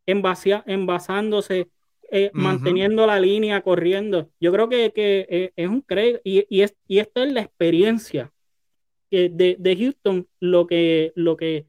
envasándose, 0.07 1.69
eh, 2.13 2.31
manteniendo 2.33 3.07
la 3.07 3.19
línea, 3.19 3.63
corriendo. 3.63 4.31
Yo 4.41 4.53
creo 4.53 4.69
que, 4.69 4.93
eh, 4.97 5.53
es 5.57 5.69
un 5.69 5.81
creo 5.81 6.21
y, 6.23 6.47
y, 6.49 6.63
es, 6.63 6.77
y 6.87 6.99
esta 6.99 7.25
es 7.25 7.33
la 7.33 7.41
experiencia 7.43 8.33
de, 9.11 9.57
de 9.59 9.77
Houston 9.77 10.29
lo 10.41 10.67
que, 10.67 11.13
lo 11.17 11.37
que 11.37 11.67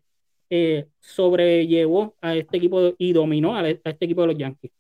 eh, 0.50 0.88
sobrellevó 1.02 2.16
a 2.22 2.36
este 2.36 2.58
equipo 2.58 2.94
y 2.98 3.12
dominó 3.12 3.56
a, 3.56 3.70
este 3.70 4.06
equipo 4.06 4.22
de 4.22 4.28
los 4.28 4.38
Yankees. 4.38 4.72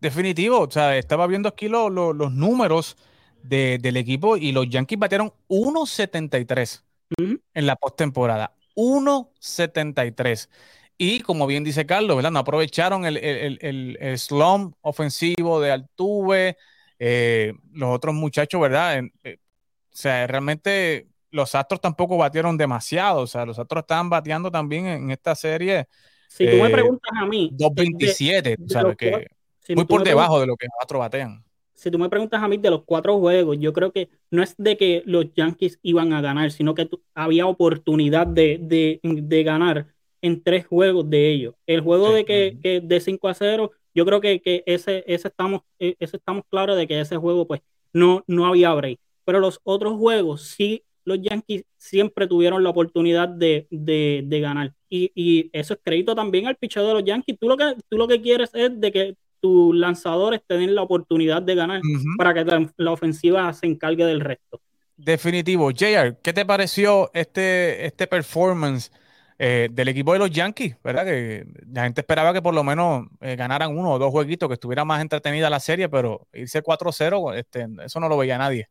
Definitivo, 0.00 0.60
o 0.60 0.70
sea, 0.70 0.96
estaba 0.96 1.26
viendo 1.26 1.48
aquí 1.48 1.68
los 1.68 1.92
números 2.32 2.96
del 3.42 3.96
equipo 3.96 4.36
y 4.36 4.52
los 4.52 4.68
Yankees 4.68 4.98
batieron 4.98 5.32
1.73 5.48 6.82
en 7.18 7.66
la 7.66 7.76
postemporada. 7.76 8.54
1.73. 8.74 10.48
Y 10.96 11.20
como 11.20 11.46
bien 11.46 11.64
dice 11.64 11.86
Carlos, 11.86 12.16
¿verdad? 12.16 12.30
No 12.30 12.38
aprovecharon 12.38 13.04
el, 13.04 13.16
el, 13.16 14.18
slump 14.18 14.76
ofensivo 14.80 15.60
de 15.60 15.72
Altuve, 15.72 16.56
eh, 16.98 17.52
los 17.72 17.94
otros 17.94 18.14
muchachos, 18.14 18.60
¿verdad? 18.60 19.02
Eh, 19.24 19.38
o 19.38 19.96
sea, 19.96 20.26
realmente 20.26 21.08
los 21.30 21.54
Astros 21.54 21.80
tampoco 21.80 22.16
batieron 22.16 22.56
demasiado. 22.56 23.22
O 23.22 23.26
sea, 23.26 23.44
los 23.44 23.58
Astros 23.58 23.82
estaban 23.82 24.08
bateando 24.08 24.50
también 24.50 24.86
en 24.86 25.10
esta 25.10 25.34
serie. 25.34 25.88
Si 26.28 26.48
tú 26.48 26.56
me 26.56 26.68
eh, 26.68 26.72
preguntas 26.72 27.10
a 27.20 27.26
mí. 27.26 27.50
2.27, 27.52 28.56
o 28.64 28.68
sea, 28.68 29.26
muy 29.74 29.84
por 29.84 30.04
debajo 30.04 30.40
de 30.40 30.46
lo 30.46 30.56
que 30.56 30.66
los 30.66 30.74
Astros 30.80 31.00
batean. 31.00 31.44
Si 31.74 31.90
tú 31.90 31.98
me 31.98 32.08
preguntas 32.08 32.42
a 32.42 32.48
mí 32.48 32.56
de 32.56 32.70
los 32.70 32.84
cuatro 32.84 33.18
juegos, 33.18 33.58
yo 33.58 33.72
creo 33.72 33.92
que 33.92 34.08
no 34.30 34.42
es 34.42 34.54
de 34.56 34.76
que 34.76 35.02
los 35.06 35.32
Yankees 35.34 35.78
iban 35.82 36.12
a 36.12 36.20
ganar, 36.20 36.50
sino 36.50 36.74
que 36.74 36.88
había 37.14 37.46
oportunidad 37.46 38.26
de, 38.26 38.58
de, 38.60 39.00
de 39.02 39.42
ganar 39.42 39.88
en 40.24 40.42
tres 40.42 40.66
juegos 40.66 41.10
de 41.10 41.30
ellos. 41.30 41.54
El 41.66 41.82
juego 41.82 42.10
de 42.10 42.24
que, 42.24 42.80
de 42.82 43.00
5 43.00 43.28
a 43.28 43.34
0, 43.34 43.72
yo 43.94 44.06
creo 44.06 44.22
que, 44.22 44.40
que, 44.40 44.62
ese, 44.66 45.04
ese, 45.06 45.28
estamos, 45.28 45.60
e, 45.78 45.96
ese 46.00 46.16
estamos 46.16 46.44
claros 46.48 46.78
de 46.78 46.86
que 46.86 46.98
ese 46.98 47.16
juego 47.16 47.46
pues 47.46 47.60
no, 47.92 48.24
no 48.26 48.46
había 48.46 48.72
break. 48.72 48.98
Pero 49.26 49.40
los 49.40 49.60
otros 49.64 49.98
juegos 49.98 50.42
sí, 50.42 50.82
los 51.04 51.20
Yankees 51.20 51.64
siempre 51.76 52.26
tuvieron 52.26 52.64
la 52.64 52.70
oportunidad 52.70 53.28
de, 53.28 53.66
de, 53.70 54.22
de 54.24 54.40
ganar. 54.40 54.72
Y, 54.88 55.12
y, 55.14 55.50
eso 55.52 55.74
es 55.74 55.80
crédito 55.82 56.14
también 56.14 56.46
al 56.46 56.56
picheo 56.56 56.86
de 56.86 56.94
los 56.94 57.04
Yankees. 57.04 57.38
Tú 57.38 57.46
lo 57.46 57.58
que, 57.58 57.76
tú 57.90 57.98
lo 57.98 58.08
que 58.08 58.22
quieres 58.22 58.50
es 58.54 58.80
de 58.80 58.92
que 58.92 59.16
tus 59.44 59.76
lanzadores 59.76 60.40
tengan 60.46 60.74
la 60.74 60.80
oportunidad 60.80 61.42
de 61.42 61.54
ganar 61.54 61.82
para 62.16 62.32
que 62.32 62.46
la, 62.78 62.90
ofensiva 62.90 63.52
se 63.52 63.66
encargue 63.66 64.06
del 64.06 64.20
resto. 64.20 64.58
Definitivo. 64.96 65.70
JR, 65.70 66.16
¿qué 66.22 66.32
te 66.32 66.46
pareció 66.46 67.10
este, 67.12 67.84
este 67.84 68.06
performance? 68.06 68.90
Eh, 69.38 69.68
del 69.70 69.88
equipo 69.88 70.14
de 70.14 70.20
los 70.20 70.30
Yankees, 70.30 70.76
¿verdad? 70.82 71.04
Que 71.04 71.44
la 71.70 71.82
gente 71.82 72.00
esperaba 72.00 72.32
que 72.32 72.40
por 72.40 72.54
lo 72.54 72.64
menos 72.64 73.06
eh, 73.20 73.36
ganaran 73.36 73.76
uno 73.76 73.90
o 73.90 73.98
dos 73.98 74.12
jueguitos, 74.12 74.48
que 74.48 74.54
estuviera 74.54 74.84
más 74.86 75.02
entretenida 75.02 75.50
la 75.50 75.60
serie, 75.60 75.90
pero 75.90 76.26
irse 76.32 76.62
4-0, 76.62 77.34
este, 77.34 77.66
eso 77.84 78.00
no 78.00 78.08
lo 78.08 78.16
veía 78.16 78.38
nadie. 78.38 78.68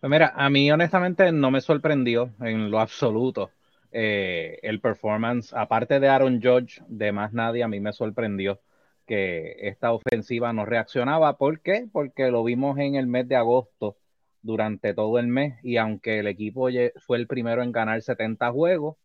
Pues 0.00 0.10
mira, 0.10 0.32
a 0.34 0.48
mí 0.48 0.70
honestamente 0.70 1.30
no 1.30 1.50
me 1.50 1.60
sorprendió 1.60 2.30
en 2.40 2.70
lo 2.70 2.78
absoluto 2.80 3.50
eh, 3.92 4.60
el 4.62 4.80
performance, 4.80 5.52
aparte 5.52 5.98
de 6.00 6.08
Aaron 6.08 6.40
George, 6.40 6.80
de 6.86 7.12
más 7.12 7.34
nadie, 7.34 7.64
a 7.64 7.68
mí 7.68 7.80
me 7.80 7.92
sorprendió 7.92 8.60
que 9.06 9.56
esta 9.68 9.92
ofensiva 9.92 10.52
no 10.52 10.64
reaccionaba. 10.64 11.36
¿Por 11.38 11.60
qué? 11.60 11.86
Porque 11.92 12.30
lo 12.30 12.44
vimos 12.44 12.78
en 12.78 12.94
el 12.94 13.06
mes 13.06 13.28
de 13.28 13.36
agosto 13.36 13.98
durante 14.42 14.94
todo 14.94 15.18
el 15.18 15.26
mes 15.26 15.58
y 15.62 15.78
aunque 15.78 16.18
el 16.18 16.26
equipo 16.26 16.68
fue 17.06 17.18
el 17.18 17.26
primero 17.26 17.62
en 17.62 17.72
ganar 17.72 18.02
70 18.02 18.50
juegos, 18.52 18.96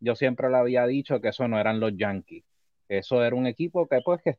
yo 0.00 0.14
siempre 0.16 0.48
le 0.50 0.56
había 0.56 0.86
dicho 0.86 1.20
que 1.20 1.28
eso 1.28 1.48
no 1.48 1.58
eran 1.58 1.80
los 1.80 1.96
Yankees. 1.96 2.44
Eso 2.88 3.22
era 3.22 3.36
un 3.36 3.46
equipo 3.46 3.86
que 3.86 4.00
pues 4.02 4.22
que 4.22 4.36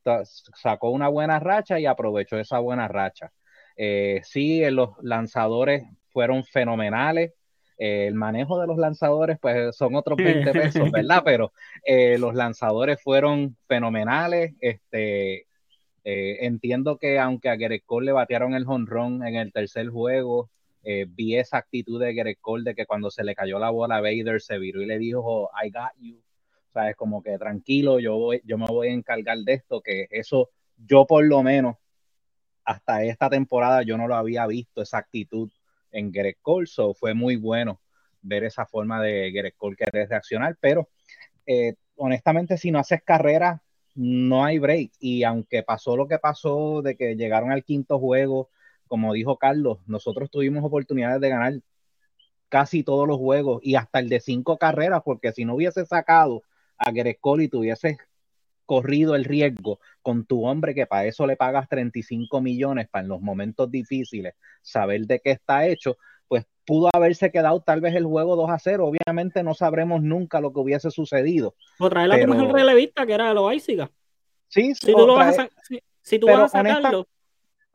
sacó 0.55 0.89
una 0.89 1.07
buena 1.07 1.39
racha 1.39 1.79
y 1.79 1.85
aprovechó 1.85 2.39
esa 2.39 2.59
buena 2.59 2.87
racha. 2.87 3.31
Eh, 3.75 4.21
sí, 4.23 4.67
los 4.71 4.91
lanzadores 5.01 5.83
fueron 6.11 6.43
fenomenales. 6.43 7.33
Eh, 7.79 8.07
el 8.07 8.13
manejo 8.13 8.59
de 8.59 8.67
los 8.67 8.77
lanzadores, 8.77 9.39
pues 9.39 9.75
son 9.75 9.95
otros 9.95 10.17
20 10.17 10.51
pesos, 10.51 10.91
¿verdad? 10.91 11.23
Pero 11.25 11.53
eh, 11.83 12.17
los 12.19 12.35
lanzadores 12.35 13.01
fueron 13.01 13.55
fenomenales. 13.67 14.53
Este, 14.59 15.47
entiendo 16.03 16.97
que 16.97 17.19
aunque 17.19 17.49
a 17.49 17.57
Gerrit 17.57 17.83
le 18.01 18.11
batearon 18.11 18.53
el 18.53 18.65
jonrón 18.65 19.25
en 19.25 19.35
el 19.35 19.51
tercer 19.51 19.89
juego, 19.89 20.49
eh, 20.83 21.05
vi 21.07 21.35
esa 21.35 21.57
actitud 21.57 21.99
de 21.99 22.13
Greg 22.13 22.39
Cole 22.39 22.63
de 22.63 22.75
que 22.75 22.85
cuando 22.85 23.11
se 23.11 23.23
le 23.23 23.35
cayó 23.35 23.59
la 23.59 23.69
bola 23.69 23.97
a 23.97 24.01
Vader 24.01 24.41
se 24.41 24.57
viró 24.57 24.81
y 24.81 24.85
le 24.85 24.97
dijo, 24.97 25.49
I 25.61 25.69
got 25.69 25.91
you. 25.99 26.17
O 26.69 26.71
sea, 26.71 26.89
es 26.89 26.95
como 26.95 27.21
que 27.21 27.37
tranquilo, 27.37 27.99
yo, 27.99 28.15
voy, 28.17 28.41
yo 28.45 28.57
me 28.57 28.67
voy 28.67 28.89
a 28.89 28.93
encargar 28.93 29.37
de 29.39 29.53
esto, 29.53 29.81
que 29.81 30.07
eso 30.11 30.49
yo 30.77 31.05
por 31.05 31.25
lo 31.25 31.43
menos 31.43 31.75
hasta 32.63 33.03
esta 33.03 33.29
temporada 33.29 33.81
yo 33.81 33.97
no 33.97 34.07
lo 34.07 34.15
había 34.15 34.45
visto, 34.47 34.81
esa 34.81 34.99
actitud 34.99 35.49
en 35.91 36.11
Greg 36.11 36.37
Cole, 36.41 36.67
so 36.67 36.93
fue 36.93 37.13
muy 37.13 37.35
bueno 37.35 37.81
ver 38.21 38.43
esa 38.43 38.65
forma 38.65 39.01
de 39.01 39.31
Greg 39.31 39.55
Cole 39.55 39.75
querer 39.75 40.09
reaccionar, 40.09 40.57
pero 40.59 40.89
eh, 41.45 41.75
honestamente 41.95 42.57
si 42.57 42.71
no 42.71 42.79
haces 42.79 43.01
carrera 43.03 43.61
no 43.95 44.45
hay 44.45 44.59
break. 44.59 44.91
Y 44.99 45.23
aunque 45.23 45.63
pasó 45.63 45.97
lo 45.97 46.07
que 46.07 46.19
pasó 46.19 46.81
de 46.81 46.95
que 46.95 47.15
llegaron 47.15 47.51
al 47.51 47.63
quinto 47.63 47.99
juego 47.99 48.49
como 48.89 49.13
dijo 49.13 49.37
Carlos, 49.37 49.77
nosotros 49.85 50.29
tuvimos 50.29 50.65
oportunidades 50.65 51.21
de 51.21 51.29
ganar 51.29 51.53
casi 52.49 52.83
todos 52.83 53.07
los 53.07 53.17
juegos 53.17 53.61
y 53.63 53.75
hasta 53.75 53.99
el 53.99 54.09
de 54.09 54.19
cinco 54.19 54.57
carreras, 54.57 55.03
porque 55.05 55.31
si 55.31 55.45
no 55.45 55.55
hubiese 55.55 55.85
sacado 55.85 56.41
a 56.77 56.91
Cole 57.21 57.43
y 57.45 57.49
tuviese 57.49 57.99
corrido 58.69 59.15
el 59.15 59.25
riesgo 59.25 59.79
con 60.03 60.25
tu 60.25 60.45
hombre 60.45 60.75
que 60.75 60.85
para 60.85 61.05
eso 61.05 61.25
le 61.25 61.35
pagas 61.35 61.67
35 61.67 62.39
millones 62.39 62.87
para 62.87 63.01
en 63.01 63.09
los 63.09 63.19
momentos 63.19 63.71
difíciles 63.71 64.35
saber 64.61 65.07
de 65.07 65.19
qué 65.21 65.31
está 65.31 65.65
hecho, 65.65 65.97
pues 66.27 66.45
pudo 66.67 66.87
haberse 66.93 67.31
quedado 67.31 67.61
tal 67.61 67.81
vez 67.81 67.95
el 67.95 68.05
juego 68.05 68.35
2 68.35 68.47
a 68.47 68.59
0. 68.59 68.85
Obviamente 68.85 69.41
no 69.41 69.55
sabremos 69.55 70.03
nunca 70.03 70.39
lo 70.39 70.53
que 70.53 70.59
hubiese 70.59 70.91
sucedido. 70.91 71.55
O 71.79 71.89
traer 71.89 72.11
a 72.11 72.21
tu 72.21 72.27
mejor 72.27 72.53
relevista 72.53 73.07
que 73.07 73.13
era 73.13 73.33
lo 73.33 73.49
Sí, 73.49 73.65
sí. 74.47 74.75
Si 74.75 74.91
tú, 74.91 75.07
lo 75.07 75.15
vas 75.15 75.39
a, 75.39 75.49
si, 76.03 76.19
tú 76.19 76.27
vas 76.27 76.53
a 76.53 76.63
sacarlo 76.63 77.07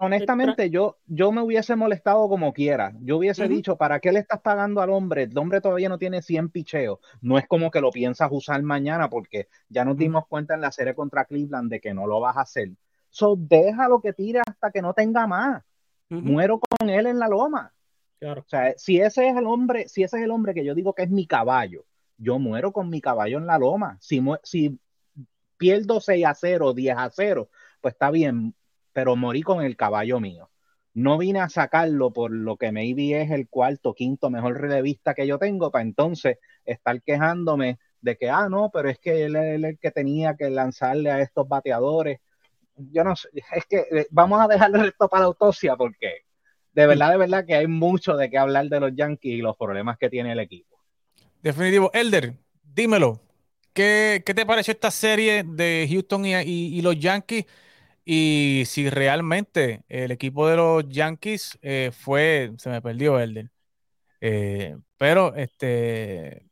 honestamente, 0.05 0.71
yo, 0.71 0.99
yo 1.07 1.33
me 1.33 1.43
hubiese 1.43 1.77
molestado 1.77 2.29
como 2.29 2.53
quiera. 2.53 2.93
Yo 3.01 3.19
hubiese 3.19 3.49
dicho, 3.49 3.77
¿para 3.77 4.01
qué 4.01 4.13
le 4.13 4.21
estás 4.21 4.41
pagando 4.41 4.81
al 4.81 4.91
hombre? 4.91 5.25
El 5.25 5.37
hombre 5.37 5.61
todavía 5.61 5.89
no 5.89 5.99
tiene 5.99 6.23
100 6.23 6.51
picheos. 6.51 6.99
No 7.21 7.39
es 7.39 7.47
como 7.47 7.71
que 7.71 7.81
lo 7.81 7.91
piensas 7.91 8.29
usar 8.33 8.63
mañana, 8.63 9.11
porque 9.11 9.49
ya 9.69 9.85
nos 9.85 9.97
dimos 9.97 10.27
cuenta 10.27 10.55
en 10.55 10.61
la 10.61 10.73
serie 10.73 10.95
contra 10.95 11.25
Cleveland 11.25 11.71
de 11.71 11.81
que 11.81 11.95
no 11.95 12.07
lo 12.07 12.21
vas 12.21 12.37
a 12.37 12.43
hacer. 12.43 12.71
So, 13.11 13.37
déjalo 13.39 14.01
que 14.01 14.13
tire 14.13 14.41
hasta 14.47 14.71
que 14.71 14.83
no 14.83 14.95
tenga 14.95 15.27
más. 15.27 15.63
Muero 16.09 16.61
con 16.61 16.89
él 16.91 17.07
en 17.07 17.19
la 17.19 17.29
loma. 17.29 17.73
Claro. 18.21 18.43
O 18.43 18.49
sea, 18.49 18.75
si 18.77 19.01
ese 19.01 19.29
es 19.29 19.37
el 19.37 19.47
hombre, 19.47 19.89
si 19.89 20.03
ese 20.03 20.19
es 20.19 20.25
el 20.25 20.31
hombre 20.31 20.55
que 20.55 20.65
yo 20.65 20.75
digo 20.75 20.95
que 20.95 21.03
es 21.03 21.11
mi 21.11 21.27
caballo, 21.27 21.85
yo 22.17 22.39
muero 22.39 22.73
con 22.73 22.89
mi 22.89 23.01
caballo 23.01 23.39
en 23.39 23.47
la 23.47 23.59
loma. 23.59 23.99
Si, 24.01 24.23
si 24.43 24.79
pierdo 25.57 26.01
6 26.01 26.27
a 26.27 26.35
0, 26.35 26.73
10 26.73 26.97
a 26.97 27.11
0, 27.11 27.49
pues 27.81 27.95
está 27.95 28.11
bien, 28.11 28.55
pero 28.95 29.17
morí 29.17 29.43
con 29.43 29.63
el 29.63 29.77
caballo 29.77 30.21
mío. 30.21 30.49
No 30.95 31.19
vine 31.19 31.41
a 31.41 31.49
sacarlo 31.49 32.13
por 32.13 32.31
lo 32.31 32.57
que 32.57 32.71
maybe 32.71 33.21
es 33.21 33.31
el 33.33 33.49
cuarto, 33.49 33.95
quinto 33.95 34.31
mejor 34.31 34.61
relevista 34.61 35.13
que 35.13 35.27
yo 35.27 35.39
tengo, 35.39 35.71
para 35.71 35.83
entonces 35.83 36.39
estar 36.65 37.03
quejándome 37.03 37.79
de 38.01 38.17
que, 38.17 38.31
ah, 38.31 38.49
no, 38.49 38.71
pero 38.73 38.89
es 38.89 38.99
que 39.01 39.25
él 39.25 39.35
es 39.35 39.63
el 39.63 39.79
que 39.79 39.91
tenía 39.91 40.37
que 40.37 40.49
lanzarle 40.51 41.11
a 41.11 41.21
estos 41.21 41.49
bateadores. 41.49 42.21
Yo 42.77 43.03
no 43.03 43.17
sé, 43.17 43.29
es 43.35 43.67
que 43.69 43.85
eh, 43.91 44.07
vamos 44.11 44.41
a 44.41 44.47
dejarle 44.47 44.87
esto 44.89 45.09
para 45.09 45.23
la 45.23 45.27
autopsia 45.27 45.77
porque 45.77 46.23
de 46.73 46.87
verdad, 46.87 47.11
de 47.11 47.17
verdad 47.17 47.45
que 47.45 47.55
hay 47.55 47.67
mucho 47.67 48.17
de 48.17 48.31
qué 48.31 48.39
hablar 48.39 48.69
de 48.69 48.81
los 48.81 48.95
Yankees 48.95 49.35
y 49.35 49.43
los 49.43 49.57
problemas 49.57 49.99
que 49.99 50.11
tiene 50.11 50.33
el 50.33 50.41
equipo. 50.41 50.77
Definitivo. 51.43 51.91
Elder, 51.93 52.35
dímelo, 52.63 53.21
¿qué, 53.73 54.23
te 54.25 54.47
pareció 54.47 54.73
esta 54.73 54.91
serie 54.91 55.45
de 55.45 55.87
Houston 55.91 56.25
y 56.27 56.83
los 56.83 56.99
Yankees? 56.99 57.47
Y 58.05 58.65
si 58.67 58.91
realmente 58.91 59.85
el 59.89 60.11
equipo 60.11 60.49
de 60.49 60.57
los 60.57 60.89
Yankees 60.89 61.59
eh, 61.63 61.91
fue, 61.93 62.53
se 62.59 62.71
me 62.71 62.83
perdió 62.83 63.19
Elden. 63.19 63.51
Eh, 64.21 64.77
pero 64.99 65.35
este 65.35 66.49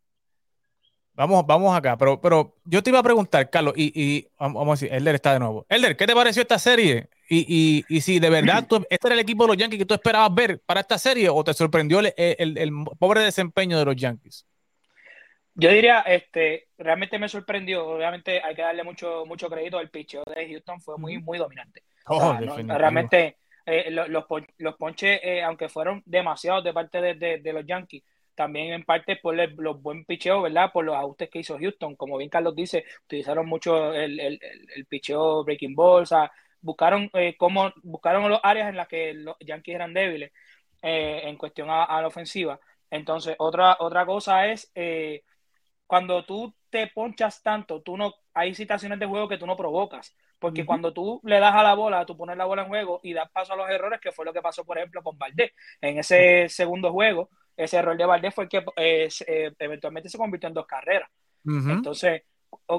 Vamos, 1.14 1.46
vamos 1.46 1.76
acá, 1.76 1.98
pero, 1.98 2.18
pero 2.22 2.56
yo 2.64 2.82
te 2.82 2.88
iba 2.88 2.98
a 2.98 3.02
preguntar, 3.02 3.50
Carlos, 3.50 3.74
y, 3.76 3.92
y 3.94 4.26
vamos 4.38 4.66
a 4.66 4.70
decir, 4.72 4.94
Elder 4.96 5.14
está 5.16 5.34
de 5.34 5.40
nuevo. 5.40 5.66
Elder, 5.68 5.94
¿qué 5.94 6.06
te 6.06 6.14
pareció 6.14 6.40
esta 6.40 6.58
serie? 6.58 7.10
Y, 7.28 7.44
y, 7.46 7.84
y 7.94 8.00
si 8.00 8.18
de 8.18 8.30
verdad 8.30 8.66
este 8.88 9.08
era 9.08 9.14
el 9.14 9.20
equipo 9.20 9.44
de 9.44 9.48
los 9.48 9.56
Yankees 9.58 9.78
que 9.78 9.84
tú 9.84 9.92
esperabas 9.92 10.34
ver 10.34 10.62
para 10.64 10.80
esta 10.80 10.96
serie 10.96 11.28
o 11.28 11.44
te 11.44 11.52
sorprendió 11.52 12.00
el, 12.00 12.14
el 12.16 12.72
pobre 12.98 13.20
desempeño 13.20 13.78
de 13.78 13.84
los 13.84 13.96
Yankees? 13.96 14.46
Yo 15.54 15.70
diría, 15.70 16.00
este, 16.00 16.68
realmente 16.78 17.18
me 17.18 17.28
sorprendió. 17.28 17.86
Obviamente 17.86 18.40
hay 18.42 18.54
que 18.54 18.62
darle 18.62 18.82
mucho, 18.82 19.24
mucho 19.26 19.50
crédito 19.50 19.78
al 19.78 19.90
picheo 19.90 20.22
de 20.24 20.48
Houston, 20.48 20.80
fue 20.80 20.96
muy, 20.98 21.18
muy 21.18 21.38
dominante. 21.38 21.82
Oh, 22.06 22.36
realmente 22.66 23.36
eh, 23.66 23.90
los, 23.90 24.08
los, 24.08 24.76
ponches, 24.76 25.20
eh, 25.22 25.42
aunque 25.42 25.68
fueron 25.68 26.02
demasiados 26.06 26.64
de 26.64 26.72
parte 26.72 27.00
de, 27.00 27.38
de 27.38 27.52
los 27.52 27.64
Yankees, 27.66 28.02
también 28.34 28.72
en 28.72 28.84
parte 28.84 29.16
por 29.16 29.34
los 29.36 29.82
buen 29.82 30.04
picheo, 30.04 30.42
¿verdad? 30.42 30.72
Por 30.72 30.84
los 30.84 30.96
ajustes 30.96 31.30
que 31.30 31.40
hizo 31.40 31.58
Houston. 31.58 31.96
Como 31.96 32.16
bien 32.16 32.30
Carlos 32.30 32.54
dice, 32.54 32.84
utilizaron 33.04 33.46
mucho 33.46 33.92
el, 33.92 34.18
el, 34.18 34.40
el 34.74 34.86
picheo 34.86 35.44
breaking 35.44 35.74
ball, 35.74 36.02
o 36.02 36.06
sea, 36.06 36.30
buscaron 36.60 37.10
eh, 37.12 37.36
cómo, 37.36 37.72
buscaron 37.82 38.30
las 38.30 38.40
áreas 38.42 38.68
en 38.68 38.76
las 38.76 38.88
que 38.88 39.12
los 39.14 39.36
Yankees 39.40 39.74
eran 39.74 39.92
débiles 39.92 40.32
eh, 40.80 41.22
en 41.24 41.36
cuestión 41.36 41.68
a, 41.70 42.00
la 42.00 42.06
ofensiva. 42.06 42.58
Entonces, 42.90 43.36
otra, 43.38 43.76
otra 43.80 44.06
cosa 44.06 44.48
es 44.48 44.70
eh, 44.74 45.22
cuando 45.92 46.24
tú 46.24 46.54
te 46.70 46.86
ponchas 46.86 47.42
tanto, 47.42 47.82
tú 47.82 47.98
no, 47.98 48.14
hay 48.32 48.54
situaciones 48.54 48.98
de 48.98 49.04
juego 49.04 49.28
que 49.28 49.36
tú 49.36 49.46
no 49.46 49.58
provocas. 49.58 50.16
Porque 50.38 50.64
cuando 50.64 50.94
tú 50.94 51.20
le 51.22 51.38
das 51.38 51.54
a 51.54 51.62
la 51.62 51.74
bola, 51.74 52.06
tú 52.06 52.16
pones 52.16 52.34
la 52.38 52.46
bola 52.46 52.62
en 52.62 52.68
juego 52.68 53.00
y 53.02 53.12
das 53.12 53.30
paso 53.30 53.52
a 53.52 53.56
los 53.56 53.68
errores, 53.68 54.00
que 54.00 54.10
fue 54.10 54.24
lo 54.24 54.32
que 54.32 54.40
pasó, 54.40 54.64
por 54.64 54.78
ejemplo, 54.78 55.02
con 55.02 55.18
Valdés. 55.18 55.52
En 55.82 55.98
ese 55.98 56.48
segundo 56.48 56.92
juego, 56.92 57.28
ese 57.58 57.76
error 57.76 57.94
de 57.94 58.06
Valdés 58.06 58.34
fue 58.34 58.44
el 58.44 58.48
que 58.48 58.64
eh, 58.76 59.10
eh, 59.26 59.52
eventualmente 59.58 60.08
se 60.08 60.16
convirtió 60.16 60.48
en 60.48 60.54
dos 60.54 60.66
carreras. 60.66 61.10
Entonces, 61.44 62.22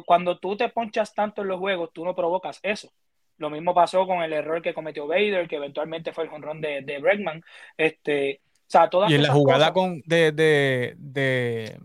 cuando 0.07 0.39
tú 0.39 0.57
te 0.57 0.69
ponchas 0.69 1.13
tanto 1.13 1.43
en 1.43 1.49
los 1.49 1.59
juegos, 1.59 1.91
tú 1.93 2.03
no 2.03 2.15
provocas 2.15 2.59
eso. 2.63 2.91
Lo 3.37 3.51
mismo 3.51 3.75
pasó 3.75 4.07
con 4.07 4.23
el 4.23 4.33
error 4.33 4.59
que 4.63 4.73
cometió 4.73 5.05
Vader, 5.05 5.47
que 5.47 5.57
eventualmente 5.57 6.13
fue 6.13 6.23
el 6.23 6.31
jonrón 6.31 6.61
de, 6.61 6.81
de 6.81 6.97
Bregman. 6.97 7.43
Este, 7.77 8.41
o 8.43 8.71
sea, 8.73 8.89
todas 8.89 9.11
y 9.11 9.13
en 9.13 9.21
la 9.21 9.31
jugada 9.31 9.71
con, 9.71 10.01
de, 10.07 10.31
de, 10.31 10.95
de, 10.97 11.77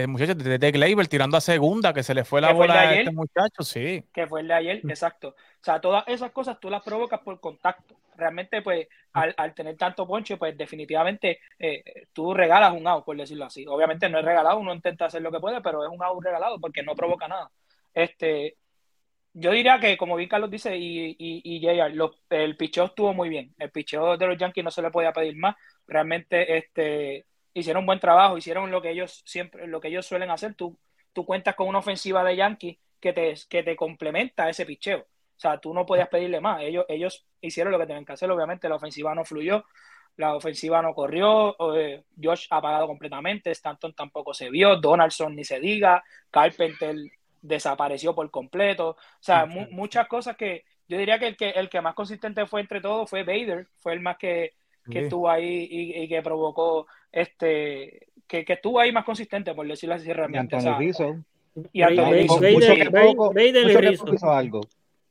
de 0.00 0.06
muchachos 0.06 0.36
de, 0.36 0.58
de 0.58 1.06
tirando 1.08 1.36
a 1.38 1.40
segunda, 1.40 1.94
que 1.94 2.02
se 2.02 2.14
le 2.14 2.24
fue 2.24 2.40
la 2.40 2.52
bola 2.52 2.80
a 2.80 2.94
este 2.94 3.10
muchacho, 3.12 3.62
sí. 3.62 4.04
Que 4.12 4.26
fue 4.26 4.42
el 4.42 4.48
de 4.48 4.54
ayer, 4.54 4.80
mm. 4.84 4.90
exacto. 4.90 5.28
O 5.28 5.64
sea, 5.64 5.80
todas 5.80 6.04
esas 6.06 6.32
cosas 6.32 6.60
tú 6.60 6.68
las 6.68 6.82
provocas 6.82 7.20
por 7.20 7.40
contacto. 7.40 7.96
Realmente, 8.14 8.60
pues, 8.60 8.86
mm. 8.86 9.18
al, 9.18 9.34
al 9.38 9.54
tener 9.54 9.76
tanto 9.76 10.06
ponche, 10.06 10.36
pues 10.36 10.56
definitivamente 10.56 11.40
eh, 11.58 11.82
tú 12.12 12.34
regalas 12.34 12.74
un 12.74 12.86
out, 12.86 13.04
por 13.04 13.16
decirlo 13.16 13.46
así. 13.46 13.64
Obviamente 13.66 14.08
no 14.10 14.18
es 14.18 14.24
regalado, 14.24 14.58
uno 14.58 14.74
intenta 14.74 15.06
hacer 15.06 15.22
lo 15.22 15.32
que 15.32 15.40
puede, 15.40 15.62
pero 15.62 15.82
es 15.82 15.90
un 15.90 16.02
out 16.02 16.22
regalado 16.22 16.60
porque 16.60 16.82
no 16.82 16.94
provoca 16.94 17.26
nada. 17.26 17.50
Este, 17.94 18.56
yo 19.32 19.50
diría 19.52 19.80
que, 19.80 19.96
como 19.96 20.16
bien 20.16 20.28
Carlos 20.28 20.50
dice, 20.50 20.76
y, 20.76 21.16
y, 21.18 21.40
y 21.42 21.60
JR, 21.60 22.10
el 22.30 22.56
picheo 22.58 22.84
estuvo 22.84 23.14
muy 23.14 23.30
bien. 23.30 23.54
El 23.58 23.70
picheo 23.70 24.18
de 24.18 24.26
los 24.26 24.36
Yankees 24.36 24.64
no 24.64 24.70
se 24.70 24.82
le 24.82 24.90
podía 24.90 25.12
pedir 25.12 25.36
más. 25.36 25.56
Realmente, 25.86 26.58
este 26.58 27.24
hicieron 27.60 27.82
un 27.82 27.86
buen 27.86 28.00
trabajo, 28.00 28.36
hicieron 28.36 28.70
lo 28.70 28.82
que 28.82 28.90
ellos 28.90 29.22
siempre, 29.24 29.66
lo 29.66 29.80
que 29.80 29.88
ellos 29.88 30.06
suelen 30.06 30.30
hacer. 30.30 30.54
Tú, 30.54 30.78
tú 31.12 31.24
cuentas 31.24 31.54
con 31.54 31.68
una 31.68 31.78
ofensiva 31.78 32.22
de 32.22 32.36
Yankees 32.36 32.76
que 33.00 33.12
te, 33.12 33.34
que 33.48 33.62
te 33.62 33.76
complementa 33.76 34.48
ese 34.48 34.66
picheo. 34.66 35.00
O 35.00 35.40
sea, 35.40 35.58
tú 35.58 35.72
no 35.74 35.86
podías 35.86 36.08
pedirle 36.08 36.40
más. 36.40 36.62
Ellos, 36.62 36.84
ellos 36.88 37.26
hicieron 37.40 37.72
lo 37.72 37.78
que 37.78 37.86
tenían 37.86 38.04
que 38.04 38.12
hacer. 38.12 38.30
Obviamente, 38.30 38.68
la 38.68 38.76
ofensiva 38.76 39.14
no 39.14 39.24
fluyó, 39.24 39.64
la 40.16 40.34
ofensiva 40.34 40.82
no 40.82 40.94
corrió. 40.94 41.56
Eh, 41.76 42.04
Josh 42.22 42.46
apagado 42.50 42.86
completamente. 42.86 43.50
Stanton 43.50 43.94
tampoco 43.94 44.34
se 44.34 44.50
vio. 44.50 44.76
Donaldson 44.76 45.34
ni 45.34 45.44
se 45.44 45.60
diga. 45.60 46.04
Carpenter 46.30 46.96
desapareció 47.40 48.14
por 48.14 48.30
completo. 48.30 48.90
O 48.90 48.96
sea, 49.20 49.46
muchas 49.46 50.08
cosas 50.08 50.36
que 50.36 50.64
yo 50.88 50.98
diría 50.98 51.18
que 51.18 51.28
el, 51.28 51.36
que 51.36 51.50
el 51.50 51.68
que 51.68 51.80
más 51.80 51.94
consistente 51.94 52.46
fue 52.46 52.60
entre 52.60 52.80
todos 52.80 53.08
fue 53.08 53.24
Bader. 53.24 53.68
Fue 53.78 53.92
el 53.92 54.00
más 54.00 54.16
que, 54.18 54.54
que 54.90 55.00
estuvo 55.00 55.28
ahí 55.28 55.68
y, 55.70 56.08
que 56.08 56.22
provocó 56.22 56.86
este 57.12 58.08
que, 58.26 58.44
que, 58.44 58.54
estuvo 58.54 58.80
ahí 58.80 58.92
más 58.92 59.04
consistente 59.04 59.54
por 59.54 59.66
decirlo 59.66 59.94
así 59.94 60.12
realmente. 60.12 60.56
Y 60.56 60.58
Anthony 60.58 60.78
Rizzo. 60.78 61.16
Y 61.72 61.82
Rizzo. 61.82 62.40
algo. 64.30 64.60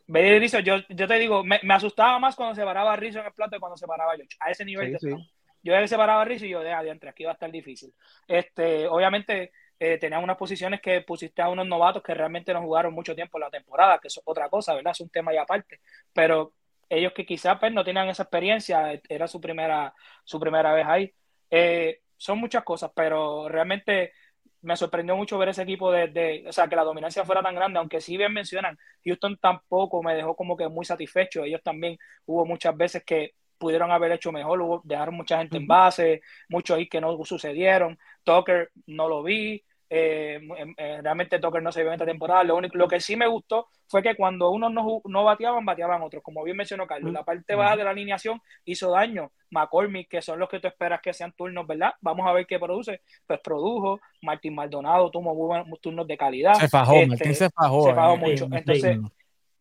Rizzo, 0.08 0.60
yo, 0.60 0.78
yo 0.90 1.08
te 1.08 1.16
digo, 1.16 1.44
me, 1.44 1.60
me, 1.64 1.74
asustaba 1.74 2.20
más 2.20 2.36
cuando 2.36 2.56
se 2.56 2.64
paraba 2.64 2.96
Rizzo 2.96 3.20
en 3.20 3.26
el 3.26 3.34
plato 3.34 3.52
que 3.52 3.60
cuando 3.60 3.78
se 3.78 3.88
paraba 3.88 4.16
George. 4.16 4.36
A 4.40 4.52
ese 4.52 4.66
nivel. 4.66 4.98
Sí, 5.00 5.10
sí. 5.10 5.16
Yo 5.64 5.74
ya 5.74 5.88
se 5.88 5.98
paraba 5.98 6.26
Rizzo 6.26 6.46
y 6.46 6.50
yo, 6.50 6.62
de 6.62 6.72
adiante, 6.72 7.10
aquí 7.10 7.24
va 7.24 7.32
a 7.32 7.34
estar 7.34 7.52
difícil. 7.52 7.92
Este, 8.28 8.88
obviamente, 8.88 9.52
eh, 9.80 9.98
tenían 9.98 10.24
unas 10.24 10.38
posiciones 10.38 10.80
que 10.80 11.02
pusiste 11.02 11.42
a 11.42 11.50
unos 11.50 11.68
novatos 11.68 12.04
que 12.04 12.14
realmente 12.14 12.54
no 12.54 12.62
jugaron 12.62 12.94
mucho 12.94 13.16
tiempo 13.16 13.38
en 13.38 13.42
la 13.42 13.50
temporada, 13.50 14.00
que 14.00 14.08
es 14.08 14.22
otra 14.24 14.48
cosa, 14.48 14.76
¿verdad? 14.76 14.92
Es 14.92 15.02
un 15.02 15.10
tema 15.10 15.34
y 15.34 15.38
aparte. 15.38 15.80
Pero 16.14 16.54
ellos 16.90 17.14
que 17.14 17.26
quizás 17.26 17.58
pues, 17.60 17.74
no 17.74 17.84
tenían 17.84 18.10
esa 18.10 18.24
experiencia, 18.24 19.00
era 19.10 19.28
su 19.28 19.42
primera, 19.42 19.94
su 20.24 20.40
primera 20.40 20.74
vez 20.74 20.86
ahí. 20.88 21.14
Eh, 21.50 22.02
son 22.18 22.40
muchas 22.40 22.64
cosas, 22.64 22.92
pero 22.96 23.50
realmente 23.50 24.14
me 24.62 24.76
sorprendió 24.76 25.16
mucho 25.16 25.38
ver 25.38 25.50
ese 25.50 25.62
equipo 25.62 25.92
de, 25.92 26.44
o 26.48 26.52
sea, 26.52 26.68
que 26.68 26.76
la 26.76 26.84
dominancia 26.84 27.24
fuera 27.24 27.44
tan 27.44 27.56
grande, 27.56 27.80
aunque 27.80 28.02
sí 28.02 28.18
bien 28.18 28.34
mencionan, 28.34 28.78
Houston 29.04 29.38
tampoco 29.38 30.02
me 30.02 30.16
dejó 30.16 30.36
como 30.36 30.58
que 30.58 30.68
muy 30.68 30.86
satisfecho, 30.86 31.44
ellos 31.44 31.62
también 31.64 31.98
hubo 32.26 32.46
muchas 32.46 32.76
veces 32.76 33.04
que 33.04 33.36
pudieron 33.58 33.92
haber 33.92 34.12
hecho 34.14 34.32
mejor, 34.32 34.62
hubo, 34.62 34.82
dejaron 34.84 35.16
mucha 35.16 35.38
gente 35.38 35.58
en 35.58 35.68
base, 35.68 36.22
muchos 36.50 36.78
ahí 36.78 36.90
que 36.90 37.00
no 37.00 37.24
sucedieron, 37.24 37.98
Tucker 38.24 38.72
no 38.88 39.08
lo 39.08 39.22
vi, 39.24 39.64
eh, 39.98 40.36
em, 40.36 40.74
eh, 40.78 41.02
realmente 41.02 41.40
Tucker 41.40 41.64
no 41.64 41.72
se 41.72 41.82
vio 41.82 41.90
en 41.90 41.94
esta 41.94 42.06
temporada. 42.06 42.44
Lo, 42.44 42.58
único, 42.58 42.78
lo 42.78 42.88
que 42.88 43.00
sí 43.00 43.16
me 43.16 43.28
gustó 43.28 43.68
fue 43.88 44.04
que 44.04 44.16
cuando 44.16 44.52
unos 44.52 44.72
no, 44.72 45.02
no 45.06 45.24
bateaban, 45.24 45.66
bateaban 45.66 46.02
otros. 46.02 46.22
Como 46.22 46.44
bien 46.44 46.58
mencionó 46.58 46.86
Carlos, 46.86 47.14
la 47.14 47.24
parte 47.24 47.56
baja 47.56 47.78
de 47.78 47.84
la 47.84 47.92
alineación 47.92 48.42
hizo 48.66 48.92
daño. 48.92 49.32
McCormick, 49.52 50.10
que 50.10 50.22
son 50.22 50.40
los 50.40 50.50
que 50.50 50.60
tú 50.60 50.68
esperas 50.68 51.00
que 51.02 51.14
sean 51.14 51.32
turnos, 51.32 51.66
¿verdad? 51.66 51.94
Vamos 52.02 52.28
a 52.28 52.34
ver 52.34 52.46
qué 52.46 52.60
produce. 52.60 53.02
Pues 53.26 53.40
produjo. 53.40 54.02
Martín 54.22 54.56
Maldonado 54.56 55.10
tuvo 55.12 55.34
buenos 55.34 55.80
turnos 55.80 56.06
de 56.08 56.18
calidad. 56.18 56.56
Se 56.56 56.68
fajó, 56.68 56.96
este, 56.96 57.34
se 57.34 57.50
fajó. 57.50 57.84
Se 57.84 57.94
fajó 57.94 58.18
mucho. 58.18 58.48
Entonces, 58.52 59.00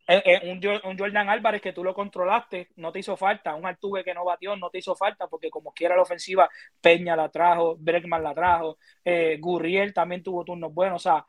eh, 0.07 0.23
eh, 0.25 0.81
un, 0.85 0.99
Jordan 0.99 1.29
Álvarez 1.31 1.63
que 1.63 1.73
tú 1.73 1.83
lo 1.83 1.95
controlaste, 1.95 2.69
no 2.77 2.93
te 2.93 2.99
hizo 3.01 3.17
falta. 3.17 3.55
Un 3.55 3.67
Altuve 3.67 4.05
que 4.05 4.15
no 4.15 4.25
batió, 4.25 4.57
no 4.57 4.71
te 4.71 4.79
hizo 4.79 4.95
falta, 4.95 5.27
porque 5.29 5.51
como 5.51 5.73
quiera 5.73 5.97
la 5.97 6.03
ofensiva, 6.03 6.49
Peña 6.81 7.17
la 7.17 7.31
trajo, 7.31 7.77
Bregman 7.79 8.23
la 8.23 8.35
trajo, 8.35 8.79
eh, 9.05 9.39
Gurriel 9.41 9.95
también 9.95 10.23
tuvo 10.23 10.45
turnos 10.45 10.73
buenos. 10.75 11.07
O 11.07 11.11
sea, 11.11 11.27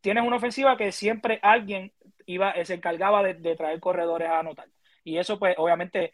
tienes 0.00 0.24
una 0.24 0.36
ofensiva 0.36 0.76
que 0.76 0.92
siempre 0.92 1.38
alguien 1.42 1.92
iba, 2.26 2.54
se 2.64 2.74
encargaba 2.74 3.22
de, 3.22 3.34
de 3.34 3.56
traer 3.56 3.80
corredores 3.80 4.28
a 4.28 4.40
anotar. 4.40 4.68
Y 5.04 5.18
eso, 5.18 5.38
pues, 5.38 5.54
obviamente, 5.58 6.12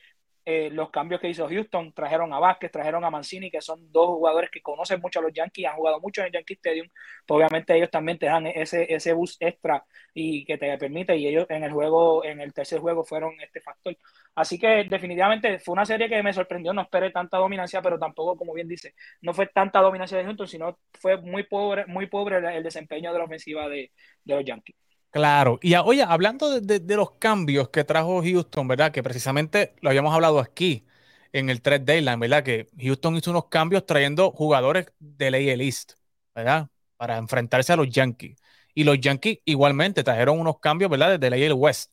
eh, 0.50 0.70
los 0.70 0.88
cambios 0.88 1.20
que 1.20 1.28
hizo 1.28 1.46
Houston, 1.46 1.92
trajeron 1.92 2.32
a 2.32 2.38
Vázquez, 2.38 2.70
trajeron 2.70 3.04
a 3.04 3.10
Mancini, 3.10 3.50
que 3.50 3.60
son 3.60 3.92
dos 3.92 4.06
jugadores 4.06 4.50
que 4.50 4.62
conocen 4.62 4.98
mucho 4.98 5.18
a 5.18 5.22
los 5.22 5.32
Yankees, 5.34 5.66
han 5.66 5.76
jugado 5.76 6.00
mucho 6.00 6.22
en 6.22 6.28
el 6.28 6.32
Yankee 6.32 6.54
Stadium, 6.54 6.88
pues 7.26 7.36
obviamente 7.36 7.76
ellos 7.76 7.90
también 7.90 8.18
te 8.18 8.24
dan 8.24 8.46
ese, 8.46 8.90
ese 8.90 9.12
boost 9.12 9.42
extra 9.42 9.84
y 10.14 10.46
que 10.46 10.56
te 10.56 10.78
permite, 10.78 11.14
y 11.18 11.26
ellos 11.26 11.44
en 11.50 11.64
el 11.64 11.72
juego, 11.72 12.24
en 12.24 12.40
el 12.40 12.54
tercer 12.54 12.80
juego 12.80 13.04
fueron 13.04 13.38
este 13.42 13.60
factor. 13.60 13.94
Así 14.34 14.58
que 14.58 14.84
definitivamente 14.88 15.58
fue 15.58 15.74
una 15.74 15.84
serie 15.84 16.08
que 16.08 16.22
me 16.22 16.32
sorprendió, 16.32 16.72
no 16.72 16.80
esperé 16.80 17.10
tanta 17.10 17.36
dominancia, 17.36 17.82
pero 17.82 17.98
tampoco, 17.98 18.34
como 18.38 18.54
bien 18.54 18.68
dice, 18.68 18.94
no 19.20 19.34
fue 19.34 19.48
tanta 19.48 19.80
dominancia 19.80 20.16
de 20.16 20.24
Houston, 20.24 20.48
sino 20.48 20.78
fue 20.98 21.18
muy 21.18 21.42
pobre, 21.42 21.84
muy 21.86 22.06
pobre 22.06 22.38
el, 22.56 22.62
desempeño 22.62 23.12
de 23.12 23.18
la 23.18 23.24
ofensiva 23.26 23.68
de, 23.68 23.92
de 24.24 24.34
los 24.34 24.44
Yankees. 24.46 24.76
Claro, 25.10 25.58
y 25.62 25.74
oye, 25.74 26.02
hablando 26.02 26.60
de, 26.60 26.96
los 26.96 27.12
cambios 27.12 27.70
que 27.70 27.82
trajo 27.82 28.22
Houston, 28.22 28.68
¿verdad? 28.68 28.92
Que 28.92 29.02
precisamente 29.02 29.74
lo 29.80 29.88
habíamos 29.88 30.14
hablado 30.14 30.38
aquí 30.38 30.84
en 31.32 31.48
el 31.48 31.62
3 31.62 31.84
Dayline, 31.84 32.20
¿verdad? 32.20 32.44
Que 32.44 32.68
Houston 32.78 33.16
hizo 33.16 33.30
unos 33.30 33.46
cambios 33.46 33.86
trayendo 33.86 34.30
jugadores 34.30 34.86
de 34.98 35.30
la 35.30 35.38
AL 35.38 35.62
East, 35.62 35.92
¿verdad? 36.34 36.68
Para 36.96 37.16
enfrentarse 37.16 37.72
a 37.72 37.76
los 37.76 37.88
Yankees. 37.88 38.36
Y 38.74 38.84
los 38.84 39.00
Yankees 39.00 39.38
igualmente 39.46 40.04
trajeron 40.04 40.38
unos 40.38 40.60
cambios, 40.60 40.90
¿verdad? 40.90 41.18
Desde 41.18 41.30
la 41.30 41.46
AL 41.46 41.54
West. 41.54 41.92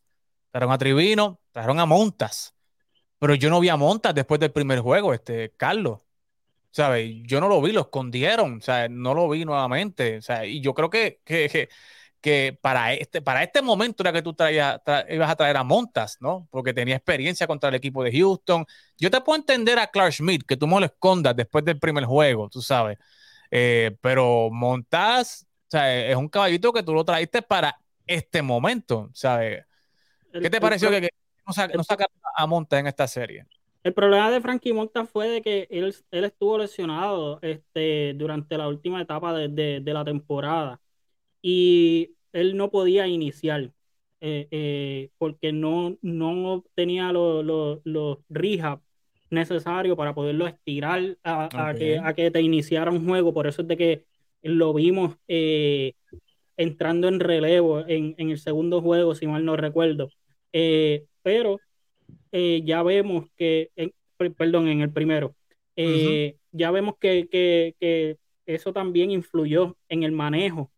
Trajeron 0.50 0.72
a 0.74 0.78
Trivino, 0.78 1.40
trajeron 1.52 1.80
a 1.80 1.86
Montas. 1.86 2.54
Pero 3.18 3.34
yo 3.34 3.50
no 3.50 3.60
vi 3.60 3.68
a 3.70 3.76
Montas 3.76 4.14
después 4.14 4.40
del 4.40 4.52
primer 4.52 4.80
juego, 4.80 5.14
este, 5.14 5.52
Carlos. 5.56 6.02
¿Sabes? 6.70 7.14
Yo 7.24 7.40
no 7.40 7.48
lo 7.48 7.62
vi, 7.62 7.72
lo 7.72 7.82
escondieron, 7.82 8.58
o 8.58 8.60
sea, 8.60 8.88
no 8.88 9.14
lo 9.14 9.28
vi 9.30 9.44
nuevamente. 9.44 10.18
O 10.18 10.22
sea, 10.22 10.44
y 10.46 10.60
yo 10.60 10.74
creo 10.74 10.90
que 10.90 11.20
que 11.24 11.68
para 12.60 12.92
este, 12.94 13.22
para 13.22 13.42
este 13.42 13.62
momento 13.62 14.02
era 14.02 14.12
que 14.12 14.22
tú 14.22 14.34
traías, 14.34 14.80
ibas 15.08 15.30
a 15.30 15.36
traer 15.36 15.56
a 15.56 15.62
Montas, 15.62 16.18
¿no? 16.20 16.48
Porque 16.50 16.74
tenía 16.74 16.96
experiencia 16.96 17.46
contra 17.46 17.68
el 17.68 17.76
equipo 17.76 18.02
de 18.02 18.10
Houston. 18.10 18.64
Yo 18.98 19.10
te 19.10 19.20
puedo 19.20 19.38
entender 19.38 19.78
a 19.78 19.86
Clark 19.86 20.12
Schmidt, 20.12 20.44
que 20.44 20.56
tú 20.56 20.66
me 20.66 20.80
lo 20.80 20.86
escondas 20.86 21.36
después 21.36 21.64
del 21.64 21.78
primer 21.78 22.04
juego, 22.04 22.48
tú 22.48 22.60
sabes. 22.60 22.98
Eh, 23.50 23.96
pero 24.00 24.50
Montas, 24.50 25.46
o 25.68 25.70
sea, 25.70 26.08
es 26.08 26.16
un 26.16 26.28
caballito 26.28 26.72
que 26.72 26.82
tú 26.82 26.94
lo 26.94 27.04
traíste 27.04 27.42
para 27.42 27.78
este 28.06 28.42
momento, 28.42 29.08
¿sabes? 29.12 29.64
¿Qué 30.32 30.50
te 30.50 30.60
pareció 30.60 30.90
que, 30.90 31.08
no, 31.46 31.84
saca, 31.84 32.06
a 32.34 32.46
Montas 32.46 32.80
en 32.80 32.88
esta 32.88 33.06
serie? 33.06 33.46
El 33.84 33.94
problema 33.94 34.32
de 34.32 34.40
Frankie 34.40 34.72
Montas 34.72 35.08
fue 35.08 35.28
de 35.28 35.42
que 35.42 35.68
él, 35.70 35.94
él 36.10 36.24
estuvo 36.24 36.58
lesionado 36.58 37.38
este, 37.40 38.14
durante 38.16 38.58
la 38.58 38.66
última 38.66 39.00
etapa 39.00 39.32
de, 39.32 39.80
de 39.80 39.92
la 39.92 40.04
temporada 40.04 40.80
y 41.48 42.15
él 42.36 42.56
no 42.56 42.70
podía 42.70 43.06
iniciar 43.06 43.72
eh, 44.20 44.48
eh, 44.50 45.10
porque 45.18 45.52
no, 45.52 45.96
no 46.02 46.64
tenía 46.74 47.12
los 47.12 47.44
los 47.84 48.18
rehab 48.28 48.80
necesarios 49.30 49.96
para 49.96 50.14
poderlo 50.14 50.46
estirar 50.46 51.18
a, 51.24 51.74
que, 51.76 51.98
a 51.98 52.14
que 52.14 52.30
te 52.30 52.40
iniciara 52.40 52.90
un 52.90 53.06
juego. 53.06 53.34
Por 53.34 53.46
eso 53.46 53.62
es 53.62 53.68
de 53.68 53.76
que 53.76 54.04
lo 54.42 54.72
vimos 54.72 55.16
eh, 55.26 55.94
entrando 56.56 57.08
en 57.08 57.20
relevo 57.20 57.80
en, 57.86 58.14
en, 58.18 58.30
el 58.30 58.38
segundo 58.38 58.80
juego, 58.80 59.14
si 59.14 59.26
mal 59.26 59.44
no 59.44 59.56
recuerdo. 59.56 60.10
pero 61.22 61.58
ya 62.32 62.82
vemos 62.82 63.26
que, 63.36 63.70
perdón, 64.36 64.68
en 64.68 64.80
el 64.82 64.92
primero, 64.92 65.34
ya 66.52 66.70
vemos 66.70 66.96
que, 66.98 67.28
que, 67.28 67.74
que 67.80 68.18
eso 68.46 68.72
también 68.72 69.10
influyó 69.10 69.76
en 69.88 70.04
el 70.04 70.12
manejo 70.12 70.70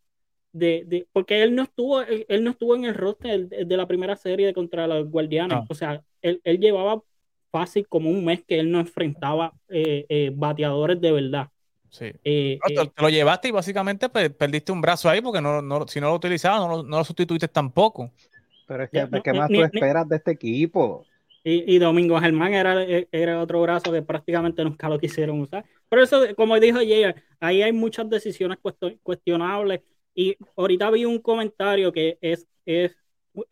de, 0.52 1.06
porque 1.12 1.42
él 1.42 1.54
no 1.54 1.62
estuvo, 1.62 2.00
él, 2.02 2.44
no 2.44 2.50
estuvo 2.50 2.74
en 2.74 2.84
el 2.84 2.94
roster 2.94 3.48
de, 3.48 3.76
la 3.76 3.86
primera 3.86 4.16
serie 4.16 4.52
contra 4.52 4.86
los 4.86 5.08
Guardianes. 5.10 5.58
O 5.68 5.74
sea, 5.74 6.02
él, 6.22 6.40
llevaba 6.44 7.02
fácil 7.50 7.86
como 7.88 8.10
un 8.10 8.24
mes 8.24 8.42
que 8.46 8.58
él 8.58 8.70
no 8.70 8.80
enfrentaba 8.80 9.52
eh, 9.68 10.06
eh, 10.08 10.30
bateadores 10.34 11.00
de 11.00 11.12
verdad. 11.12 11.48
Sí. 11.90 12.06
Eh, 12.22 12.58
te, 12.66 13.02
lo 13.02 13.08
llevaste 13.08 13.48
y 13.48 13.50
básicamente 13.50 14.08
perdiste 14.08 14.72
un 14.72 14.80
brazo 14.80 15.08
ahí 15.08 15.22
porque 15.22 15.40
no, 15.40 15.62
no, 15.62 15.88
si 15.88 16.00
no 16.00 16.08
lo 16.08 16.16
utilizabas, 16.16 16.60
no, 16.60 16.82
no, 16.82 16.98
lo 16.98 17.04
sustituiste 17.04 17.48
tampoco. 17.48 18.10
Pero 18.66 18.84
es 18.84 18.90
que, 18.90 19.08
¿qué 19.22 19.32
más 19.32 19.48
tú 19.48 19.62
esperas 19.62 20.06
de 20.08 20.16
este 20.16 20.32
equipo? 20.32 21.06
Y, 21.42 21.76
y, 21.76 21.78
Domingo 21.78 22.20
Germán 22.20 22.52
era, 22.52 22.84
era 23.10 23.40
otro 23.40 23.62
brazo 23.62 23.90
que 23.90 24.02
prácticamente 24.02 24.62
nunca 24.62 24.88
lo 24.88 24.98
quisieron 24.98 25.40
usar. 25.40 25.64
Por 25.88 26.00
eso, 26.00 26.20
como 26.36 26.60
dijo 26.60 26.78
Jay, 26.78 27.14
ahí 27.40 27.62
hay 27.62 27.72
muchas 27.72 28.10
decisiones 28.10 28.58
cuestionables 29.02 29.80
y 30.18 30.36
ahorita 30.56 30.90
vi 30.90 31.04
un 31.04 31.20
comentario 31.20 31.92
que 31.92 32.18
es, 32.20 32.48
es 32.66 32.96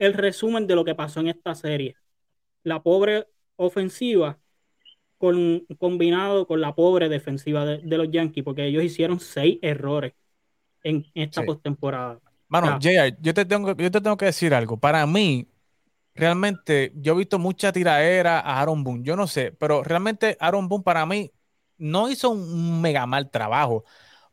el 0.01 0.15
resumen 0.15 0.67
de 0.67 0.75
lo 0.75 0.85
que 0.85 0.97
pasó 0.97 1.21
en 1.21 1.29
esta 1.29 1.55
serie. 1.55 1.95
La 2.65 2.83
pobre 2.83 3.29
ofensiva 3.55 4.37
con, 5.17 5.65
combinado 5.79 6.45
con 6.49 6.61
la 6.61 6.75
pobre 6.75 7.09
defensiva 7.09 7.65
de, 7.65 7.97
los 7.97 8.11
Yankees, 8.11 8.43
porque 8.43 8.67
ellos 8.67 8.83
hicieron 8.83 9.21
seis 9.21 9.61
errores 9.63 10.15
en 10.83 11.07
esta 11.15 11.45
postemporada. 11.45 12.19
Bueno, 12.49 12.81
JR, 12.83 13.17
yo 13.21 13.33
te, 13.33 13.45
tengo, 13.45 13.77
yo 13.77 13.89
te 13.89 14.01
tengo 14.01 14.17
que 14.17 14.25
decir 14.25 14.53
algo. 14.53 14.77
Para 14.77 15.07
mí, 15.07 15.47
realmente, 16.17 16.91
yo 16.97 17.13
he 17.13 17.19
visto 17.19 17.39
mucha 17.39 17.71
tiraera 17.71 18.41
a 18.41 18.61
Aaron 18.61 18.83
Boone. 18.83 19.05
Yo 19.05 19.15
no 19.15 19.29
sé, 19.29 19.53
pero 19.53 19.85
realmente 19.85 20.37
Aaron 20.41 20.69
Boone 20.69 20.83
para 20.83 21.07
mí 21.07 21.31
no 21.79 22.11
hizo 22.11 22.31
un 22.31 22.83
mega 22.83 23.07
mal 23.07 23.31
trabajo. 23.31 23.85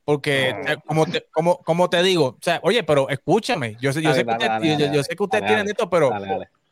Porque, 0.06 0.54
como, 0.86 1.06
te, 1.06 1.26
como, 1.32 1.60
como 1.60 1.90
te 1.90 2.04
digo, 2.04 2.26
o 2.26 2.38
sea, 2.42 2.60
oye, 2.64 2.84
pero 2.84 3.08
escúchame, 3.10 3.78
yo 3.80 3.94
sé, 3.94 4.02
yo 4.02 4.14
sé 4.14 4.26
que 4.26 4.32
ustedes 4.34 5.18
usted 5.18 5.46
tienen 5.46 5.68
esto, 5.68 5.90
pero, 5.90 6.12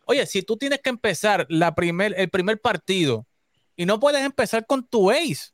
oye, 0.06 0.26
si 0.26 0.44
tú 0.44 0.58
tienes 0.58 0.80
que 0.80 0.90
empezar 0.90 1.46
la 1.50 1.74
primer, 1.74 2.14
el 2.18 2.30
primer 2.30 2.60
partido 2.60 3.26
y 3.78 3.86
no 3.86 4.00
puedes 4.02 4.22
empezar 4.26 4.66
con 4.66 4.86
tu 4.86 5.10
ace, 5.10 5.52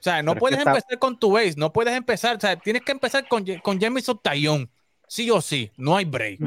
o 0.00 0.02
sea, 0.02 0.22
no 0.22 0.34
puedes 0.34 0.58
empezar 0.58 0.98
con 0.98 1.18
tu 1.18 1.38
ace, 1.38 1.54
no 1.56 1.72
puedes 1.72 1.94
empezar, 1.94 2.36
o 2.36 2.40
sea, 2.40 2.56
tienes 2.56 2.82
que 2.82 2.92
empezar 2.92 3.28
con, 3.28 3.44
con 3.62 3.80
Jamison 3.80 4.18
Tayón, 4.20 4.68
sí 5.06 5.30
o 5.30 5.40
sí, 5.40 5.70
no 5.76 5.96
hay 5.96 6.04
break. 6.04 6.40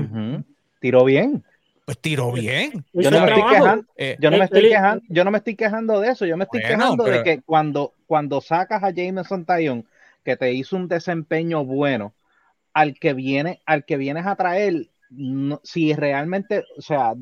Tiró 0.82 1.06
bien. 1.06 1.44
Pues 1.86 1.98
tiró 2.00 2.34
bien. 2.34 2.84
Yo 2.92 3.10
no, 3.10 3.22
me 3.22 3.28
estoy, 3.28 3.44
quejando, 3.50 3.86
eh, 3.96 4.18
yo 4.20 4.30
no 4.30 4.38
me 4.38 4.44
estoy 4.44 4.62
quejando, 4.64 5.04
yo 5.08 5.24
no 5.24 5.32
me 5.32 5.38
estoy 5.38 5.56
quejando 5.56 6.00
de 6.02 6.10
eso, 6.10 6.26
yo 6.26 6.36
me 6.36 6.44
estoy 6.44 6.60
quejando 6.60 7.06
de 7.06 7.24
que 7.24 7.42
cuando, 7.42 7.94
cuando 8.06 8.42
sacas 8.42 8.84
a 8.84 8.92
Jameson 8.92 9.46
Tayón 9.46 9.86
que 10.28 10.36
te 10.36 10.52
hizo 10.52 10.76
un 10.76 10.90
desempeño 10.90 11.64
bueno, 11.64 12.14
al 12.74 13.00
que 13.00 13.14
viene, 13.14 13.62
al 13.66 13.86
que 13.86 13.96
vienes 13.96 14.26
a 14.26 14.36
traer, 14.36 14.90
si 15.64 15.94
realmente, 15.94 16.66
o 16.78 16.82
sea, 16.82 17.14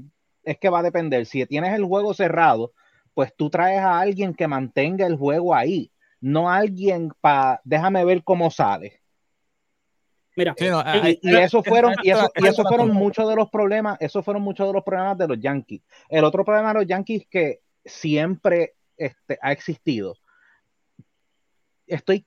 es 0.44 0.58
que 0.58 0.70
va 0.70 0.80
a 0.80 0.84
depender. 0.84 1.28
Si 1.28 1.46
tienes 1.46 1.76
el 1.76 1.86
juego 1.86 2.16
cerrado, 2.16 2.74
pues 3.14 3.32
tú 3.38 3.52
traes 3.52 3.80
a 3.80 4.00
alguien 4.00 4.34
que 4.34 4.48
mantenga 4.48 5.06
el 5.06 5.18
juego 5.18 5.54
ahí, 5.54 5.92
no 6.20 6.50
alguien 6.50 7.12
para, 7.22 7.62
déjame 7.64 8.04
ver 8.06 8.24
cómo 8.24 8.50
sale. 8.50 9.00
Mira, 10.36 10.56
y, 10.58 11.36
eso 11.36 11.62
fueron, 11.62 11.94
y 12.02 12.10
eso, 12.10 12.28
y 12.36 12.48
eso 12.48 12.64
fueron 12.64 12.90
muchos 12.90 13.30
de 13.30 13.36
los 13.36 13.52
problemas, 13.52 13.98
esos 14.00 14.26
fueron 14.26 14.42
muchos 14.42 14.66
de 14.66 14.74
los 14.74 14.84
problemas 14.84 15.16
de 15.20 15.28
los 15.28 15.40
Yankees. 15.40 15.84
El 16.10 16.24
otro 16.24 16.44
problema 16.44 16.70
de 16.70 16.80
los 16.80 16.88
Yankees 16.88 17.28
que 17.30 17.62
siempre 17.86 18.74
este, 18.98 19.38
ha 19.44 19.52
existido. 19.52 20.16
Estoy 21.86 22.26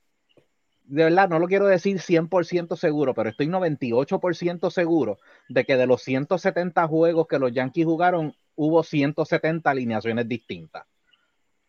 de 0.89 1.05
verdad, 1.05 1.29
no 1.29 1.39
lo 1.39 1.47
quiero 1.47 1.67
decir 1.67 1.99
100% 1.99 2.77
seguro, 2.77 3.13
pero 3.15 3.29
estoy 3.29 3.47
98% 3.47 4.71
seguro 4.71 5.19
de 5.49 5.65
que 5.65 5.77
de 5.77 5.87
los 5.87 6.03
170 6.03 6.89
juegos 6.89 7.27
que 7.29 7.39
los 7.39 7.53
Yankees 7.53 7.85
jugaron, 7.85 8.35
hubo 8.55 8.83
170 8.83 9.71
alineaciones 9.71 10.27
distintas. 10.27 10.87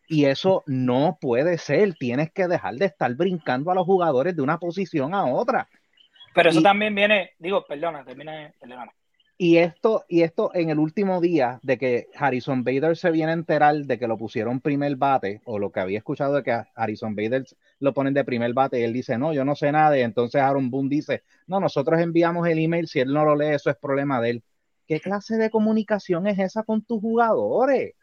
Y 0.08 0.24
eso 0.24 0.64
no 0.66 1.18
puede 1.20 1.58
ser. 1.58 1.94
Tienes 1.94 2.32
que 2.32 2.48
dejar 2.48 2.74
de 2.74 2.86
estar 2.86 3.14
brincando 3.14 3.70
a 3.70 3.74
los 3.74 3.84
jugadores 3.84 4.34
de 4.34 4.42
una 4.42 4.58
posición 4.58 5.14
a 5.14 5.26
otra. 5.26 5.68
Pero 6.34 6.50
eso 6.50 6.62
también 6.62 6.94
viene, 6.94 7.32
digo, 7.38 7.64
perdona, 7.66 8.04
termina, 8.04 8.52
perdóname. 8.58 8.92
Y 9.42 9.56
esto, 9.56 10.04
y 10.06 10.20
esto 10.20 10.50
en 10.52 10.68
el 10.68 10.78
último 10.78 11.18
día 11.18 11.60
de 11.62 11.78
que 11.78 12.08
Harrison 12.14 12.62
Bader 12.62 12.94
se 12.94 13.10
viene 13.10 13.30
a 13.30 13.34
enterar 13.34 13.74
de 13.74 13.98
que 13.98 14.06
lo 14.06 14.18
pusieron 14.18 14.60
primer 14.60 14.96
bate, 14.96 15.40
o 15.46 15.58
lo 15.58 15.72
que 15.72 15.80
había 15.80 15.96
escuchado 15.96 16.34
de 16.34 16.42
que 16.42 16.62
Harrison 16.74 17.16
Bader 17.16 17.46
lo 17.78 17.94
ponen 17.94 18.12
de 18.12 18.22
primer 18.22 18.52
bate, 18.52 18.78
y 18.78 18.82
él 18.82 18.92
dice, 18.92 19.16
no, 19.16 19.32
yo 19.32 19.42
no 19.46 19.56
sé 19.56 19.72
nada, 19.72 19.96
y 19.96 20.02
entonces 20.02 20.42
Aaron 20.42 20.70
Boone 20.70 20.90
dice, 20.90 21.22
no, 21.46 21.58
nosotros 21.58 21.98
enviamos 22.02 22.46
el 22.48 22.58
email, 22.58 22.86
si 22.86 23.00
él 23.00 23.14
no 23.14 23.24
lo 23.24 23.34
lee, 23.34 23.54
eso 23.54 23.70
es 23.70 23.76
problema 23.76 24.20
de 24.20 24.28
él. 24.28 24.42
¿Qué 24.86 25.00
clase 25.00 25.38
de 25.38 25.48
comunicación 25.48 26.26
es 26.26 26.38
esa 26.38 26.62
con 26.62 26.82
tus 26.82 27.00
jugadores? 27.00 27.94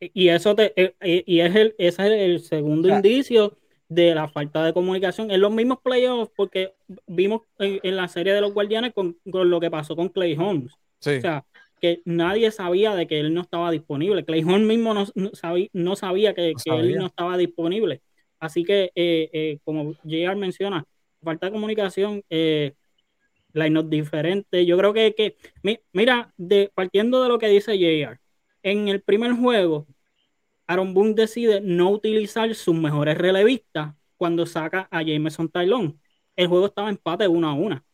Y 0.00 0.28
eso 0.28 0.56
te, 0.56 0.72
eh, 0.74 0.96
eh, 1.00 1.22
y 1.24 1.38
es 1.38 1.54
el, 1.54 1.76
ese 1.78 2.06
es 2.06 2.12
el 2.20 2.40
segundo 2.40 2.88
indicio 2.88 3.56
de 3.88 4.14
la 4.14 4.28
falta 4.28 4.64
de 4.64 4.72
comunicación 4.72 5.30
en 5.30 5.40
los 5.40 5.52
mismos 5.52 5.78
playoffs, 5.82 6.32
porque 6.36 6.74
vimos 7.06 7.42
en, 7.58 7.96
la 7.96 8.08
serie 8.08 8.32
de 8.32 8.40
los 8.40 8.52
Guardianes 8.52 8.92
con, 8.94 9.16
lo 9.24 9.60
que 9.60 9.70
pasó 9.70 9.94
con 9.94 10.08
Clay 10.08 10.36
Holmes. 10.36 10.72
O 10.72 11.20
sea, 11.20 11.44
que 11.80 12.00
nadie 12.04 12.50
sabía 12.50 12.94
de 12.94 13.06
que 13.06 13.20
él 13.20 13.34
no 13.34 13.42
estaba 13.42 13.70
disponible. 13.70 14.24
Clay 14.24 14.42
Holmes 14.42 14.66
mismo 14.66 14.94
no, 14.94 15.06
sabía, 15.34 15.68
no 15.72 15.96
sabía 15.96 16.34
que, 16.34 16.54
él 16.64 16.96
no 16.96 17.06
estaba 17.06 17.36
disponible. 17.36 18.00
Así 18.38 18.64
que, 18.64 18.90
eh, 18.94 19.30
eh, 19.32 19.58
como 19.64 19.92
JR 20.02 20.36
menciona, 20.36 20.86
falta 21.22 21.46
de 21.46 21.52
comunicación, 21.52 22.22
eh, 22.30 22.72
la 23.52 23.68
no 23.68 23.82
diferente. 23.82 24.66
Yo 24.66 24.76
creo 24.78 24.92
que, 24.92 25.14
que 25.14 25.36
mira, 25.92 26.32
de, 26.36 26.70
partiendo 26.74 27.22
de 27.22 27.28
lo 27.28 27.38
que 27.38 27.48
dice 27.48 27.78
JR, 27.78 28.18
en 28.62 28.88
el 28.88 29.02
primer 29.02 29.32
juego, 29.32 29.86
Aaron 30.66 30.94
Boone 30.94 31.14
decide 31.14 31.60
no 31.60 31.90
utilizar 31.90 32.54
sus 32.54 32.74
mejores 32.74 33.18
relevistas 33.18 33.94
cuando 34.16 34.46
saca 34.46 34.88
a 34.90 35.02
Jameson 35.02 35.48
Tylon. 35.48 36.00
El 36.36 36.48
juego 36.48 36.66
estaba 36.66 36.88
empate 36.88 37.28
uno 37.28 37.48
a 37.48 37.54
una. 37.54 37.84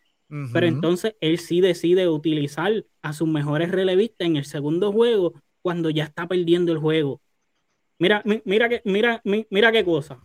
Pero 0.53 0.67
entonces 0.67 1.17
él 1.21 1.39
sí 1.39 1.61
decide 1.61 2.09
utilizar 2.09 2.85
a 3.03 3.13
sus 3.13 3.27
mejores 3.27 3.71
relevistas 3.71 4.27
en 4.27 4.37
el 4.37 4.45
segundo 4.45 4.93
juego 4.93 5.35
cuando 5.61 5.91
ya 5.91 6.05
está 6.05 6.29
perdiendo 6.29 6.73
el 6.73 6.79
juego. 6.79 7.21
Mira, 7.99 8.23
mira, 8.45 8.69
que, 8.69 8.81
mira, 8.85 9.21
mira 9.25 9.73
qué 9.73 9.85
cosa. 9.85 10.25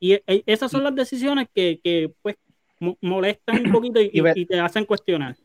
Y 0.00 0.14
e, 0.14 0.42
esas 0.44 0.70
son 0.72 0.82
las 0.82 0.94
decisiones 0.94 1.48
que, 1.54 2.12
pues, 2.20 2.36
molestan 3.00 3.66
un 3.66 3.72
poquito 3.72 4.00
y 4.00 4.46
te 4.46 4.58
hacen 4.58 4.84
cuestionar. 4.84 5.36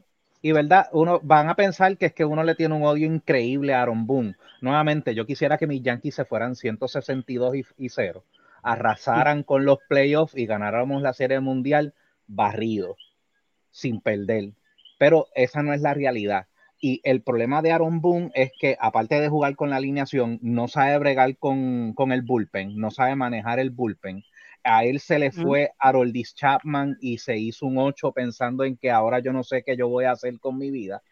Y 0.46 0.52
verdad, 0.52 0.90
uno 0.92 1.20
van 1.24 1.50
a 1.50 1.56
pensar 1.56 1.98
que 1.98 2.06
es 2.06 2.14
que 2.14 2.24
uno 2.24 2.44
le 2.44 2.54
tiene 2.54 2.76
un 2.76 2.84
odio 2.84 3.08
increíble 3.08 3.74
a 3.74 3.82
Aaron 3.82 4.06
Boone. 4.06 4.36
Nuevamente, 4.62 5.16
yo 5.16 5.26
quisiera 5.26 5.58
que 5.58 5.66
mis 5.66 5.82
Yankees 5.82 6.14
se 6.14 6.24
fueran 6.24 6.56
162 6.56 7.56
y, 7.80 7.90
0, 7.90 8.24
arrasaran 8.62 9.42
con 9.42 9.66
los 9.66 9.80
playoffs 9.90 10.38
y 10.38 10.46
ganáramos 10.46 11.02
la 11.02 11.14
Serie 11.14 11.40
Mundial 11.40 11.96
barrido, 12.28 12.96
sin 13.72 14.02
perder. 14.02 14.52
Pero 15.00 15.30
esa 15.34 15.64
no 15.64 15.74
es 15.74 15.82
la 15.82 15.96
realidad. 15.96 16.46
Y 16.80 17.02
el 17.06 17.24
problema 17.24 17.64
de 17.64 17.72
Aaron 17.72 18.00
Boone 18.00 18.30
es 18.36 18.52
que, 18.60 18.78
aparte 18.80 19.20
de 19.20 19.30
jugar 19.30 19.56
con 19.56 19.72
la 19.72 19.78
alineación, 19.78 20.38
no 20.44 20.68
sabe 20.68 20.96
bregar 21.00 21.38
con, 21.38 21.94
con 21.94 22.12
el 22.12 22.22
bullpen, 22.22 22.78
no 22.78 22.92
sabe 22.92 23.16
manejar 23.16 23.58
el 23.58 23.72
bullpen 23.72 24.24
a 24.66 24.84
él 24.84 25.00
se 25.00 25.20
le 25.20 25.32
fue 25.32 25.72
Haroldis 25.80 26.34
Chapman 26.34 26.98
y 27.00 27.20
se 27.20 27.38
hizo 27.38 27.68
un 27.68 27.78
8 27.78 28.12
pensando 28.12 28.64
en 28.64 28.76
que 28.76 28.90
ahora 28.90 29.20
yo 29.20 29.32
no 29.32 29.44
sé 29.44 29.64
qué 29.64 29.78
yo 29.78 29.88
voy 29.88 30.06
a 30.06 30.12
hacer 30.12 30.40
con 30.40 30.58
mi 30.58 30.72
vida. 30.72 31.04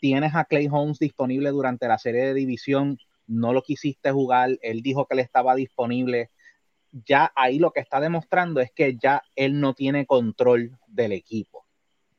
Tienes 0.00 0.34
a 0.34 0.44
Clay 0.44 0.68
Holmes 0.70 0.98
disponible 0.98 1.50
durante 1.50 1.86
la 1.88 1.98
serie 1.98 2.24
de 2.24 2.34
división, 2.34 2.98
no 3.26 3.52
lo 3.52 3.62
quisiste 3.62 4.10
jugar, 4.10 4.58
él 4.62 4.80
dijo 4.80 5.06
que 5.06 5.14
le 5.14 5.22
estaba 5.22 5.54
disponible. 5.54 6.30
Ya 7.04 7.30
ahí 7.36 7.58
lo 7.58 7.70
que 7.70 7.80
está 7.80 8.00
demostrando 8.00 8.60
es 8.60 8.72
que 8.72 8.96
ya 8.96 9.22
él 9.34 9.60
no 9.60 9.74
tiene 9.74 10.06
control 10.06 10.78
del 10.86 11.12
equipo, 11.12 11.66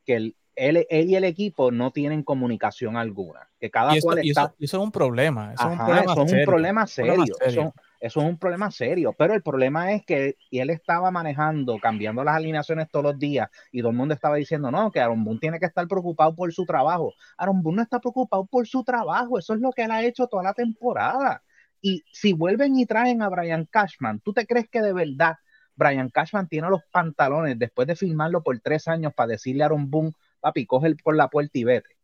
que 0.04 0.14
él, 0.14 0.36
él, 0.54 0.86
y 0.90 1.16
el 1.16 1.24
equipo 1.24 1.72
no 1.72 1.90
tienen 1.90 2.22
comunicación 2.22 2.96
alguna, 2.96 3.48
que 3.58 3.68
cada 3.68 3.98
cual 4.00 4.18
está... 4.18 4.54
eso, 4.60 4.76
es 4.76 4.82
un 4.82 4.92
problema, 4.92 5.54
eso 5.54 5.72
es 5.72 6.32
un 6.32 6.44
problema 6.44 6.86
serio. 6.86 7.34
Eso 7.40 7.74
es 8.00 8.16
un 8.16 8.38
problema 8.38 8.70
serio, 8.70 9.14
pero 9.16 9.34
el 9.34 9.42
problema 9.42 9.92
es 9.92 10.04
que 10.04 10.36
él 10.50 10.70
estaba 10.70 11.10
manejando, 11.10 11.78
cambiando 11.78 12.22
las 12.22 12.36
alineaciones 12.36 12.88
todos 12.90 13.04
los 13.04 13.18
días 13.18 13.48
y 13.72 13.80
todo 13.80 13.90
el 13.90 13.96
mundo 13.96 14.14
estaba 14.14 14.36
diciendo, 14.36 14.70
no, 14.70 14.90
que 14.90 15.00
Aaron 15.00 15.24
Boone 15.24 15.40
tiene 15.40 15.58
que 15.58 15.66
estar 15.66 15.86
preocupado 15.88 16.34
por 16.34 16.52
su 16.52 16.64
trabajo. 16.64 17.14
Aaron 17.36 17.62
Boone 17.62 17.76
no 17.76 17.82
está 17.82 17.98
preocupado 17.98 18.46
por 18.46 18.66
su 18.68 18.84
trabajo, 18.84 19.38
eso 19.38 19.54
es 19.54 19.60
lo 19.60 19.72
que 19.72 19.82
él 19.82 19.90
ha 19.90 20.02
hecho 20.04 20.28
toda 20.28 20.44
la 20.44 20.54
temporada. 20.54 21.42
Y 21.80 22.04
si 22.12 22.32
vuelven 22.32 22.78
y 22.78 22.86
traen 22.86 23.22
a 23.22 23.28
Brian 23.28 23.66
Cashman, 23.66 24.20
¿tú 24.20 24.32
te 24.32 24.46
crees 24.46 24.68
que 24.68 24.80
de 24.80 24.92
verdad 24.92 25.36
Brian 25.74 26.10
Cashman 26.10 26.48
tiene 26.48 26.68
los 26.70 26.82
pantalones 26.92 27.58
después 27.58 27.88
de 27.88 27.96
firmarlo 27.96 28.42
por 28.42 28.58
tres 28.60 28.88
años 28.88 29.12
para 29.14 29.28
decirle 29.28 29.62
a 29.62 29.66
Aaron 29.66 29.90
Boone, 29.90 30.12
papi, 30.40 30.66
coge 30.66 30.94
por 31.02 31.16
la 31.16 31.28
puerta 31.28 31.58
y 31.58 31.64
vete? 31.64 31.96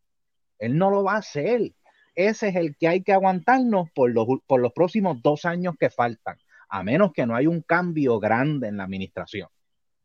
Él 0.59 0.77
no 0.77 0.91
lo 0.91 1.05
va 1.05 1.15
a 1.15 1.19
hacer 1.19 1.73
ese 2.15 2.49
es 2.49 2.57
el 2.57 2.77
que 2.77 2.89
hay 2.89 3.03
que 3.03 3.13
aguantarnos 3.13 3.91
por 3.91 4.11
los, 4.11 4.27
por 4.47 4.61
los 4.61 4.73
próximos 4.73 5.21
dos 5.23 5.45
años 5.45 5.75
que 5.79 5.91
faltan, 5.91 6.39
a 6.69 6.83
menos 6.83 7.13
que 7.13 7.27
no 7.27 7.35
haya 7.35 7.49
un 7.49 7.63
cambio 7.63 8.19
grande 8.19 8.69
en 8.69 8.77
la 8.77 8.85
administración, 8.85 9.49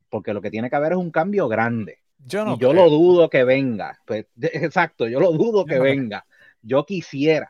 porque 0.10 0.34
lo 0.34 0.42
que 0.42 0.52
tiene 0.52 0.70
que 0.70 0.76
haber 0.76 0.94
es 0.94 0.98
un 0.98 1.12
cambio 1.12 1.48
grande. 1.48 2.00
Yo, 2.18 2.44
no 2.44 2.56
y 2.56 2.58
yo 2.58 2.74
lo 2.74 2.90
dudo 2.90 3.30
que 3.30 3.44
venga, 3.44 4.00
pues, 4.06 4.26
exacto, 4.42 5.08
yo 5.08 5.20
lo 5.20 5.32
dudo 5.32 5.66
que 5.66 5.80
venga. 5.80 6.26
Yo 6.62 6.86
quisiera, 6.86 7.50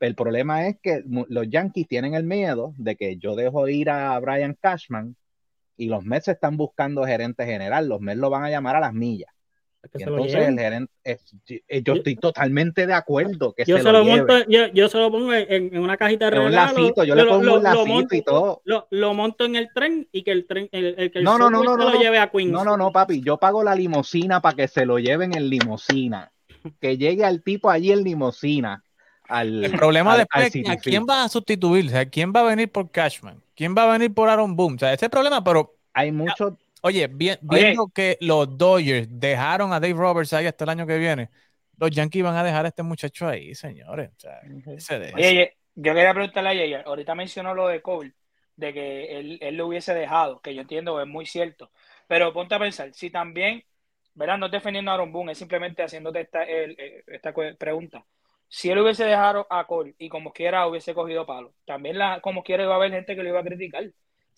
el 0.00 0.14
problema 0.14 0.66
es 0.66 0.78
que 0.80 1.02
los 1.06 1.48
Yankees 1.48 1.88
tienen 1.88 2.14
el 2.14 2.24
miedo 2.24 2.74
de 2.78 2.96
que 2.96 3.18
yo 3.18 3.36
dejo 3.36 3.68
ir 3.68 3.90
a 3.90 4.18
Brian 4.18 4.56
Cashman 4.58 5.16
y 5.76 5.88
los 5.88 6.04
Mets 6.04 6.28
están 6.28 6.56
buscando 6.56 7.04
gerente 7.04 7.44
general. 7.44 7.88
Los 7.88 8.00
Mets 8.00 8.18
lo 8.18 8.30
van 8.30 8.44
a 8.44 8.50
llamar 8.50 8.76
a 8.76 8.80
las 8.80 8.94
millas 8.94 9.30
entonces 9.82 10.34
el 10.34 10.58
gerente, 10.58 10.92
eh, 11.04 11.82
yo, 11.82 11.94
estoy 11.94 12.16
totalmente 12.16 12.86
de 12.86 12.92
acuerdo 12.92 13.54
que 13.54 13.64
yo 13.64 13.78
se, 13.78 13.92
lo, 13.92 14.04
monto, 14.04 14.34
yo, 14.48 14.88
se 14.88 14.98
lo 14.98 15.10
pongo 15.10 15.32
en, 15.32 15.78
una 15.78 15.96
cajita 15.96 16.26
de 16.26 16.30
regalo. 16.32 16.46
Un 16.48 16.54
lacito, 16.54 17.04
yo 17.04 17.14
le 17.14 17.24
pongo 17.24 17.54
un 17.54 17.62
lacito 17.62 18.14
y 18.14 18.22
todo. 18.22 18.62
Lo, 18.64 19.14
monto 19.14 19.44
en 19.44 19.56
el 19.56 19.68
tren 19.72 20.08
y 20.12 20.22
que 20.22 20.32
el 20.32 20.46
tren, 20.46 20.68
el, 20.72 21.10
que 21.10 21.18
el 21.18 21.24
no, 21.24 21.38
no, 21.38 21.48
no, 21.48 21.62
no, 21.62 21.76
lo 21.76 21.98
lleve 21.98 22.18
a 22.18 22.28
Queens. 22.30 22.50
No, 22.50 22.64
no, 22.64 22.76
no, 22.76 22.90
papi, 22.90 23.22
yo 23.22 23.38
pago 23.38 23.62
la 23.62 23.74
limosina 23.74 24.40
para 24.40 24.56
que 24.56 24.68
se 24.68 24.84
lo 24.84 24.98
lleven 24.98 25.34
en 25.34 25.48
limosina. 25.48 26.32
Que 26.80 26.98
llegue 26.98 27.24
al 27.24 27.42
tipo 27.42 27.70
allí 27.70 27.92
en 27.92 28.02
limosina. 28.02 28.82
Al, 29.28 29.64
el 29.64 29.72
problema 29.72 30.14
de 30.14 30.20
después 30.20 30.54
es 30.54 30.82
quién 30.82 31.04
va 31.08 31.24
a 31.24 31.28
sustituir, 31.28 31.92
quién 32.10 32.32
va 32.34 32.40
a 32.40 32.44
venir 32.44 32.70
por 32.70 32.90
Cashman, 32.90 33.42
quién 33.54 33.74
va 33.76 33.84
a 33.84 33.92
venir 33.92 34.12
por 34.12 34.28
Aaron 34.28 34.56
Boom, 34.56 34.76
o 34.76 34.78
sea, 34.78 34.92
ese 34.92 35.10
problema, 35.10 35.44
pero 35.44 35.74
hay 35.92 36.10
muchos 36.12 36.54
Oye, 36.82 37.08
viendo 37.08 37.88
que 37.88 38.16
los 38.20 38.56
Dodgers 38.56 39.08
dejaron 39.10 39.72
a 39.72 39.80
Dave 39.80 39.94
Roberts 39.94 40.32
ahí 40.32 40.46
hasta 40.46 40.64
el 40.64 40.70
año 40.70 40.86
que 40.86 40.98
viene, 40.98 41.30
los 41.76 41.90
Yankees 41.90 42.22
van 42.22 42.36
a 42.36 42.44
dejar 42.44 42.64
a 42.64 42.68
este 42.68 42.82
muchacho 42.82 43.28
ahí, 43.28 43.54
señores. 43.54 44.10
oye, 45.14 45.56
yo 45.74 45.94
quería 45.94 46.12
preguntarle 46.12 46.50
a 46.50 46.54
Jay, 46.54 46.74
ahorita 46.74 47.14
mencionó 47.14 47.54
lo 47.54 47.68
de 47.68 47.82
Cole, 47.82 48.12
de 48.56 48.72
que 48.72 49.18
él, 49.18 49.38
él, 49.40 49.56
lo 49.56 49.68
hubiese 49.68 49.94
dejado, 49.94 50.40
que 50.40 50.54
yo 50.54 50.62
entiendo 50.62 50.96
que 50.96 51.02
es 51.02 51.08
muy 51.08 51.26
cierto. 51.26 51.70
Pero 52.06 52.32
ponte 52.32 52.54
a 52.54 52.58
pensar, 52.58 52.92
si 52.94 53.10
también, 53.10 53.64
verán, 54.14 54.40
no 54.40 54.46
es 54.46 54.52
defendiendo 54.52 54.90
a 54.90 54.94
Aaron 54.94 55.12
Boone, 55.12 55.32
es 55.32 55.38
simplemente 55.38 55.82
haciéndote 55.82 56.20
esta, 56.22 56.42
esta 56.44 57.32
pregunta. 57.56 58.04
Si 58.48 58.70
él 58.70 58.78
hubiese 58.78 59.04
dejado 59.04 59.46
a 59.50 59.66
Cole 59.66 59.94
y 59.98 60.08
como 60.08 60.32
quiera 60.32 60.66
hubiese 60.66 60.94
cogido 60.94 61.26
palo, 61.26 61.54
también 61.64 61.98
la, 61.98 62.20
como 62.20 62.42
quiera 62.42 62.64
iba 62.64 62.72
a 62.72 62.76
haber 62.76 62.90
gente 62.90 63.14
que 63.14 63.22
lo 63.22 63.28
iba 63.28 63.40
a 63.40 63.44
criticar. 63.44 63.84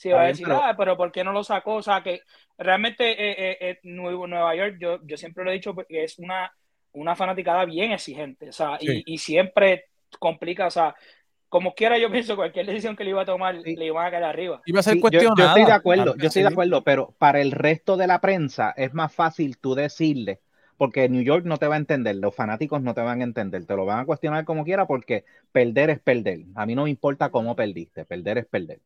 Sí, 0.01 0.09
va 0.09 0.22
a 0.22 0.26
decir, 0.28 0.46
pero... 0.46 0.62
ah, 0.62 0.74
pero 0.74 0.96
¿por 0.96 1.12
qué 1.12 1.22
no 1.22 1.30
lo 1.30 1.44
sacó? 1.44 1.74
O 1.74 1.82
sea, 1.82 2.03
que 2.03 2.22
realmente 2.57 3.11
eh, 3.11 3.51
eh, 3.51 3.57
eh 3.61 3.80
Nueva 3.82 4.57
York, 4.57 4.78
yo, 4.80 4.98
yo 5.05 5.18
siempre 5.18 5.44
lo 5.44 5.51
he 5.51 5.55
dicho, 5.55 5.76
que 5.76 6.05
es 6.05 6.18
una, 6.18 6.51
una 6.92 7.14
fanaticada 7.14 7.66
bien 7.66 7.92
exigente, 7.92 8.48
o 8.48 8.53
sea, 8.53 8.78
y, 8.80 9.03
y, 9.05 9.18
siempre 9.18 9.90
complica, 10.18 10.68
o 10.68 10.70
sea, 10.70 10.94
como 11.51 11.74
quiera 11.74 11.98
yo 11.98 12.11
pienso 12.11 12.34
cualquier 12.34 12.64
decisión 12.64 12.96
que 12.96 13.05
le 13.05 13.11
iba 13.11 13.20
a 13.20 13.26
tomar 13.26 13.57
le 13.57 13.84
iban 13.84 14.07
a 14.07 14.11
caer 14.11 14.24
arriba. 14.24 14.62
Iba 14.64 14.80
a 14.80 14.82
ser 14.82 14.98
cuestionada. 15.01 15.36
Yo, 15.36 15.46
estoy 15.48 15.64
de 15.66 15.72
acuerdo, 15.72 16.16
yo 16.16 16.28
estoy 16.28 16.42
de 16.44 16.48
acuerdo, 16.48 16.82
pero 16.82 17.14
para 17.18 17.42
el 17.42 17.53
resto 17.53 17.98
de 17.98 18.07
la 18.07 18.22
prensa 18.22 18.72
es 18.78 18.94
más 18.94 19.14
fácil 19.14 19.59
tú 19.59 19.74
decirle, 19.74 20.40
porque 20.78 21.11
New 21.11 21.22
York 21.22 21.44
no 21.44 21.59
te 21.59 21.66
va 21.66 21.74
a 21.74 21.78
entender, 21.78 22.16
los 22.16 22.34
fanáticos 22.34 22.80
no 22.80 22.94
te 22.94 23.03
van 23.03 23.20
a 23.20 23.24
entender, 23.24 23.66
te 23.66 23.76
lo 23.76 23.84
van 23.84 23.98
a 23.98 24.07
cuestionar 24.07 24.46
como 24.46 24.64
quiera 24.64 24.86
porque 24.86 25.26
perder 25.53 25.90
es 25.90 26.01
perder. 26.01 26.46
A 26.55 26.64
mí 26.64 26.74
no 26.74 26.84
me 26.84 26.90
importa 26.90 27.28
cómo 27.28 27.55
perdiste, 27.55 28.07
perder 28.07 28.38
es 28.38 28.46
perder 28.46 28.80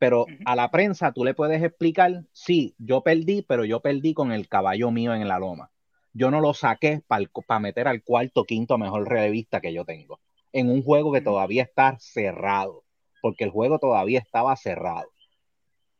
pero 0.00 0.24
a 0.46 0.56
la 0.56 0.70
prensa 0.70 1.12
tú 1.12 1.26
le 1.26 1.34
puedes 1.34 1.62
explicar, 1.62 2.24
sí, 2.32 2.74
yo 2.78 3.02
perdí, 3.02 3.42
pero 3.42 3.66
yo 3.66 3.80
perdí 3.80 4.14
con 4.14 4.32
el 4.32 4.48
caballo 4.48 4.90
mío 4.90 5.14
en 5.14 5.28
la 5.28 5.38
loma. 5.38 5.70
Yo 6.14 6.30
no 6.30 6.40
lo 6.40 6.54
saqué 6.54 7.02
para 7.06 7.60
meter 7.60 7.86
al 7.86 8.02
cuarto, 8.02 8.44
quinto 8.44 8.78
mejor 8.78 9.06
revista 9.06 9.60
que 9.60 9.74
yo 9.74 9.84
tengo, 9.84 10.18
en 10.52 10.70
un 10.70 10.82
juego 10.82 11.12
que 11.12 11.20
todavía 11.20 11.64
está 11.64 11.98
cerrado, 12.00 12.82
porque 13.20 13.44
el 13.44 13.50
juego 13.50 13.78
todavía 13.78 14.20
estaba 14.20 14.56
cerrado. 14.56 15.10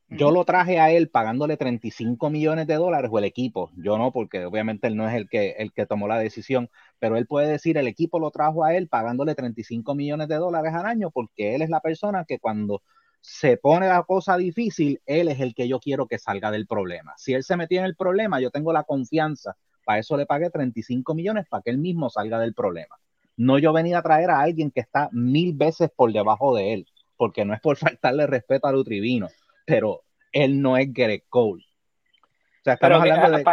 Yo 0.09 0.31
lo 0.31 0.45
traje 0.47 0.81
a 0.81 0.91
él 0.91 1.11
pagándole 1.11 1.59
35 1.59 2.31
millones 2.31 2.67
de 2.67 2.75
dólares 2.75 3.11
o 3.13 3.19
el 3.19 3.25
equipo. 3.25 3.71
Yo 3.77 3.97
no, 3.99 4.13
porque 4.13 4.45
obviamente 4.47 4.89
él 4.89 4.97
no 4.97 5.07
es 5.07 5.15
el 5.15 5.29
que, 5.29 5.51
el 5.59 5.73
que 5.73 5.87
tomó 5.87 6.09
la 6.09 6.19
decisión, 6.19 6.69
pero 6.99 7.17
él 7.17 7.27
puede 7.27 7.49
decir, 7.49 7.77
el 7.77 7.87
equipo 7.87 8.19
lo 8.19 8.31
trajo 8.31 8.65
a 8.65 8.75
él 8.75 8.89
pagándole 8.89 9.35
35 9.37 9.95
millones 9.95 10.27
de 10.27 10.37
dólares 10.37 10.73
al 10.75 10.87
año 10.87 11.11
porque 11.11 11.55
él 11.55 11.63
es 11.63 11.69
la 11.69 11.81
persona 11.81 12.25
que 12.25 12.41
cuando 12.41 12.83
se 13.21 13.57
pone 13.57 13.87
la 13.87 14.03
cosa 14.05 14.37
difícil, 14.37 15.01
él 15.07 15.29
es 15.29 15.41
el 15.41 15.55
que 15.55 15.69
yo 15.69 15.79
quiero 15.79 16.07
que 16.07 16.19
salga 16.19 16.51
del 16.51 16.67
problema. 16.67 17.15
Si 17.17 17.35
él 17.35 17.45
se 17.45 17.57
metió 17.57 17.81
en 17.81 17.87
el 17.87 17.97
problema, 17.97 18.41
yo 18.41 18.51
tengo 18.51 18.73
la 18.73 18.85
confianza, 18.85 19.57
para 19.85 19.99
eso 19.99 20.17
le 20.17 20.27
pagué 20.27 20.51
35 20.51 21.15
millones 21.15 21.47
para 21.49 21.63
que 21.63 21.71
él 21.71 21.79
mismo 21.79 22.11
salga 22.11 22.39
del 22.39 22.55
problema. 22.55 22.97
No 23.37 23.59
yo 23.59 23.73
venía 23.73 23.99
a 23.99 24.03
traer 24.03 24.31
a 24.31 24.41
alguien 24.41 24.71
que 24.71 24.81
está 24.81 25.09
mil 25.13 25.55
veces 25.55 25.91
por 25.95 26.13
debajo 26.13 26.55
de 26.55 26.75
él, 26.75 26.87
porque 27.17 27.45
no 27.45 27.55
es 27.55 27.61
por 27.61 27.77
faltarle 27.77 28.27
respeto 28.27 28.67
a 28.67 28.73
Lutrivino, 28.73 29.29
pero 29.67 30.03
él 30.33 30.61
no 30.61 30.77
es 30.77 30.93
Greg 30.93 31.25
Cole. 31.29 31.65
O 31.65 32.65
sea, 32.65 32.75
estamos 32.75 33.01
hablando 33.01 33.39
de... 33.39 33.45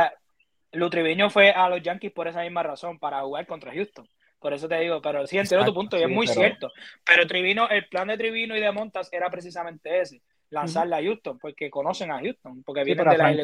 Lutriviño 0.74 1.30
fue 1.30 1.52
a 1.52 1.70
los 1.70 1.82
Yankees 1.82 2.12
por 2.12 2.28
esa 2.28 2.42
misma 2.42 2.62
razón, 2.62 3.00
para 3.00 3.22
jugar 3.22 3.48
contra 3.48 3.74
Houston. 3.74 4.08
Por 4.40 4.54
eso 4.54 4.68
te 4.68 4.80
digo, 4.80 5.02
pero 5.02 5.26
sí 5.26 5.38
entiendo 5.38 5.66
tu 5.66 5.74
punto 5.74 5.98
y 5.98 6.04
es 6.04 6.10
muy 6.10 6.28
cierto. 6.28 6.70
Pero 7.04 7.26
Trivino, 7.26 7.68
el 7.70 7.88
plan 7.88 8.08
de 8.08 8.18
Trivino 8.18 8.56
y 8.56 8.60
de 8.60 8.72
Montas 8.72 9.10
era 9.12 9.30
precisamente 9.30 10.02
ese, 10.02 10.22
lanzarla 10.50 10.98
a 10.98 11.02
Houston, 11.02 11.40
porque 11.40 11.70
conocen 11.70 12.12
a 12.12 12.20
Houston, 12.20 12.64
porque 12.64 12.84
vienen 12.84 13.10
de 13.10 13.18
la 13.18 13.36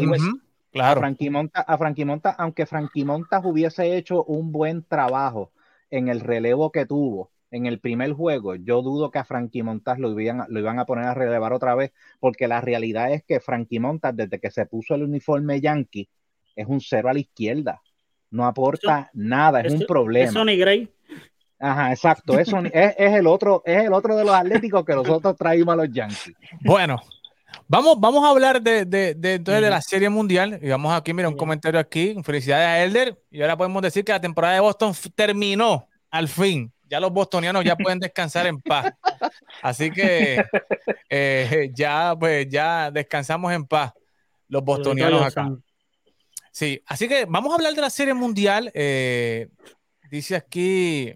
Claro. 0.72 1.00
A 1.00 1.04
Frankie, 1.04 1.30
Montas, 1.30 1.66
a 1.68 1.78
Frankie 1.78 2.06
Montas, 2.06 2.36
aunque 2.40 2.66
Frankie 2.66 3.06
Montas 3.06 3.46
hubiese 3.46 3.96
hecho 3.96 4.24
un 4.24 4.52
buen 4.52 4.84
trabajo 4.84 5.52
en 5.92 6.08
el 6.08 6.20
relevo 6.20 6.72
que 6.72 6.88
tuvo 6.88 7.30
en 7.52 7.68
el 7.68 7.80
primer 7.80 8.14
juego, 8.14 8.56
yo 8.56 8.82
dudo 8.82 9.12
que 9.12 9.20
a 9.20 9.24
Frankie 9.24 9.62
Montas 9.62 10.00
lo 10.00 10.20
iban, 10.20 10.46
lo 10.50 10.60
iban 10.60 10.80
a 10.80 10.86
poner 10.86 11.06
a 11.06 11.14
relevar 11.14 11.54
otra 11.54 11.76
vez, 11.76 11.94
porque 12.20 12.48
la 12.48 12.60
realidad 12.60 13.14
es 13.14 13.24
que 13.24 13.40
Frankie 13.40 13.80
Montas, 13.80 14.16
desde 14.16 14.40
que 14.40 14.50
se 14.50 14.66
puso 14.66 14.96
el 14.96 15.04
uniforme 15.04 15.62
yankee, 15.62 16.10
es 16.56 16.66
un 16.66 16.82
cero 16.82 17.10
a 17.10 17.14
la 17.14 17.20
izquierda 17.20 17.80
no 18.34 18.46
aporta 18.46 19.12
nada, 19.14 19.62
es 19.62 19.74
un 19.74 19.86
problema. 19.86 20.26
Es 20.26 20.34
Sonny 20.34 20.58
Gray. 20.58 20.90
Ajá, 21.60 21.92
exacto, 21.92 22.38
es, 22.38 22.50
es, 22.74 22.96
el 22.98 23.28
otro, 23.28 23.62
es 23.64 23.86
el 23.86 23.94
otro 23.94 24.18
de 24.18 24.26
los 24.26 24.34
atléticos 24.34 24.84
que 24.84 24.96
nosotros 24.96 25.36
traímos 25.38 25.74
a 25.74 25.76
los 25.78 25.92
Yankees. 25.92 26.34
Bueno, 26.62 27.00
vamos, 27.68 27.98
vamos 28.00 28.26
a 28.26 28.30
hablar 28.32 28.62
de, 28.62 28.84
de, 28.86 29.14
de, 29.14 29.36
entonces 29.36 29.64
de 29.64 29.70
la 29.70 29.82
Serie 29.82 30.10
Mundial. 30.10 30.60
Y 30.62 30.68
vamos 30.68 30.92
aquí, 30.92 31.14
mira, 31.14 31.30
un 31.30 31.38
comentario 31.38 31.80
aquí. 31.80 32.18
Felicidades 32.24 32.68
a 32.68 32.84
Elder. 32.84 33.18
Y 33.32 33.42
ahora 33.42 33.56
podemos 33.56 33.82
decir 33.82 34.04
que 34.04 34.12
la 34.12 34.20
temporada 34.20 34.56
de 34.56 34.60
Boston 34.60 34.94
terminó 35.16 35.88
al 36.10 36.28
fin. 36.28 36.74
Ya 36.90 37.00
los 37.00 37.14
bostonianos 37.14 37.64
ya 37.64 37.78
pueden 37.78 38.00
descansar 38.00 38.48
en 38.48 38.60
paz. 38.60 38.94
Así 39.62 39.90
que 39.90 40.44
eh, 41.10 41.72
ya, 41.74 42.14
pues, 42.20 42.50
ya 42.50 42.92
descansamos 42.92 43.54
en 43.54 43.66
paz 43.66 43.94
los 44.50 44.64
bostonianos 44.64 45.22
acá. 45.22 45.50
Sí, 46.54 46.84
así 46.86 47.08
que 47.08 47.26
vamos 47.26 47.52
a 47.52 47.56
hablar 47.56 47.74
de 47.74 47.82
la 47.82 47.90
Serie 47.90 48.14
Mundial. 48.14 48.72
Eh, 48.76 49.50
dice 50.12 50.36
aquí, 50.36 51.12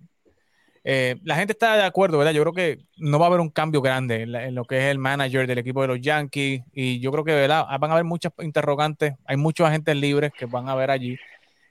eh, 0.83 1.17
la 1.23 1.35
gente 1.35 1.53
está 1.53 1.75
de 1.75 1.83
acuerdo, 1.83 2.17
¿verdad? 2.17 2.33
Yo 2.33 2.41
creo 2.41 2.53
que 2.53 2.85
no 2.97 3.19
va 3.19 3.27
a 3.27 3.29
haber 3.29 3.41
un 3.41 3.51
cambio 3.51 3.79
grande 3.83 4.23
en, 4.23 4.55
lo 4.55 4.65
que 4.65 4.79
es 4.79 4.85
el 4.85 4.97
manager 4.97 5.45
del 5.45 5.59
equipo 5.59 5.83
de 5.83 5.89
los 5.89 6.01
Yankees 6.01 6.63
y 6.73 6.99
yo 6.99 7.11
creo 7.11 7.23
que, 7.23 7.35
¿verdad? 7.35 7.65
Van 7.79 7.91
a 7.91 7.93
haber 7.93 8.05
muchas 8.05 8.33
interrogantes, 8.39 9.13
hay 9.25 9.37
muchos 9.37 9.67
agentes 9.67 9.95
libres 9.95 10.31
que 10.35 10.47
van 10.47 10.69
a 10.69 10.75
ver 10.75 10.89
allí. 10.89 11.17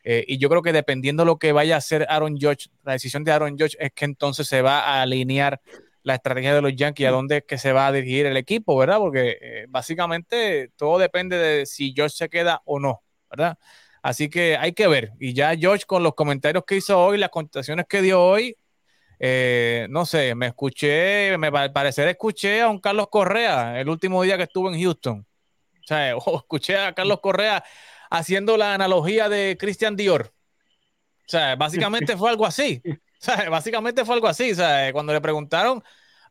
Eh, 0.05 0.25
y 0.29 0.39
yo 0.39 0.49
creo 0.49 0.63
que 0.63 0.73
dependiendo 0.73 1.25
de 1.25 1.27
lo 1.27 1.39
que 1.39 1.51
vaya 1.51 1.75
a 1.75 1.79
hacer 1.79 2.07
Aaron 2.09 2.39
Judge, 2.41 2.69
la 2.85 2.93
decisión 2.93 3.25
de 3.25 3.33
Aaron 3.33 3.59
Judge 3.59 3.77
es 3.81 3.91
que 3.93 4.05
entonces 4.05 4.47
se 4.47 4.63
va 4.63 4.79
a 4.79 5.03
alinear 5.03 5.61
la 6.05 6.15
estrategia 6.15 6.55
de 6.55 6.63
los 6.63 6.77
Yankees, 6.77 7.09
a 7.09 7.11
dónde 7.11 7.39
es 7.39 7.45
que 7.45 7.59
se 7.59 7.73
va 7.73 7.89
a 7.89 7.93
dirigir 7.93 8.27
el 8.27 8.37
equipo, 8.37 8.77
¿verdad? 8.77 8.99
Porque 8.99 9.67
básicamente 9.69 10.71
todo 10.77 10.99
depende 11.01 11.37
de 11.37 11.67
si 11.67 11.93
Judge 11.97 12.11
se 12.11 12.29
queda 12.29 12.63
o 12.65 12.79
no. 12.79 13.03
¿Verdad? 13.31 13.59
Así 14.03 14.29
que 14.31 14.57
hay 14.57 14.73
que 14.73 14.87
ver. 14.87 15.13
Y 15.19 15.35
ya 15.35 15.57
George 15.57 15.85
con 15.87 16.03
los 16.03 16.15
comentarios 16.15 16.65
que 16.65 16.77
hizo 16.77 16.99
hoy, 17.03 17.19
las 17.19 17.31
contestaciones 17.31 17.87
que 17.89 18.03
dio 18.03 18.23
hoy, 18.23 18.57
eh, 19.19 19.87
no 19.91 20.07
sé, 20.07 20.35
me 20.35 20.49
escuché, 20.49 21.37
me 21.39 21.51
parecer 21.71 22.09
escuché 22.09 22.61
a 22.63 22.69
un 22.69 22.81
Carlos 22.81 23.09
Correa 23.11 23.81
el 23.81 23.89
último 23.89 24.23
día 24.23 24.37
que 24.37 24.45
estuvo 24.45 24.73
en 24.73 24.81
Houston. 24.81 25.27
O 25.81 25.87
sea, 25.87 26.15
escuché 26.37 26.79
a 26.79 26.95
Carlos 26.95 27.21
Correa 27.21 27.65
haciendo 28.11 28.57
la 28.57 28.75
analogía 28.75 29.29
de 29.29 29.57
Christian 29.59 29.97
Dior. 29.97 30.33
O 31.27 31.29
sea, 31.29 31.57
básicamente 31.57 32.17
fue 32.17 32.31
algo 32.31 32.47
así. 32.47 32.83
O 32.87 33.25
sea, 33.27 33.49
básicamente 33.51 34.05
fue 34.05 34.15
algo 34.15 34.29
así. 34.29 34.53
O 34.53 34.55
sea, 34.55 34.93
cuando 34.93 35.13
le 35.13 35.21
preguntaron 35.21 35.83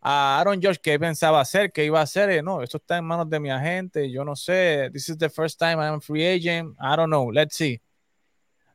a 0.08 0.40
Aaron 0.40 0.62
George 0.62 0.80
qué 0.84 1.00
pensaba 1.00 1.42
hacer, 1.42 1.72
qué 1.72 1.84
iba 1.84 2.00
a 2.00 2.04
hacer. 2.04 2.30
Eh, 2.30 2.44
no, 2.44 2.62
eso 2.62 2.78
está 2.78 3.00
en 3.00 3.06
manos 3.06 3.28
de 3.28 3.40
mi 3.40 3.50
agente. 3.50 4.12
Yo 4.12 4.24
no 4.24 4.36
sé. 4.36 4.92
This 4.94 5.10
is 5.10 5.18
the 5.18 5.32
first 5.32 5.58
time 5.58 5.78
I'm 5.82 6.00
free 6.00 6.24
agent. 6.24 6.78
I 6.80 6.96
don't 6.96 7.08
know. 7.08 7.32
Let's 7.32 7.56
see. 7.56 7.82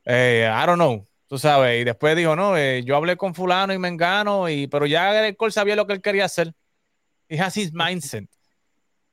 Eh, 0.04 0.50
I 0.52 0.66
don't 0.66 0.76
know. 0.76 1.06
Tú 1.28 1.38
sabes. 1.38 1.80
Y 1.80 1.84
después 1.84 2.16
dijo, 2.16 2.34
no, 2.34 2.56
eh, 2.56 2.82
yo 2.82 2.96
hablé 2.96 3.16
con 3.16 3.32
fulano 3.32 3.72
y 3.72 3.78
mengano, 3.78 4.48
y, 4.48 4.66
pero 4.66 4.86
ya 4.86 5.32
Cole 5.36 5.52
sabía 5.52 5.76
lo 5.76 5.86
que 5.86 5.92
él 5.92 6.02
quería 6.02 6.24
hacer. 6.24 6.52
He 7.28 7.40
has 7.40 7.56
his 7.56 7.72
mindset. 7.72 8.28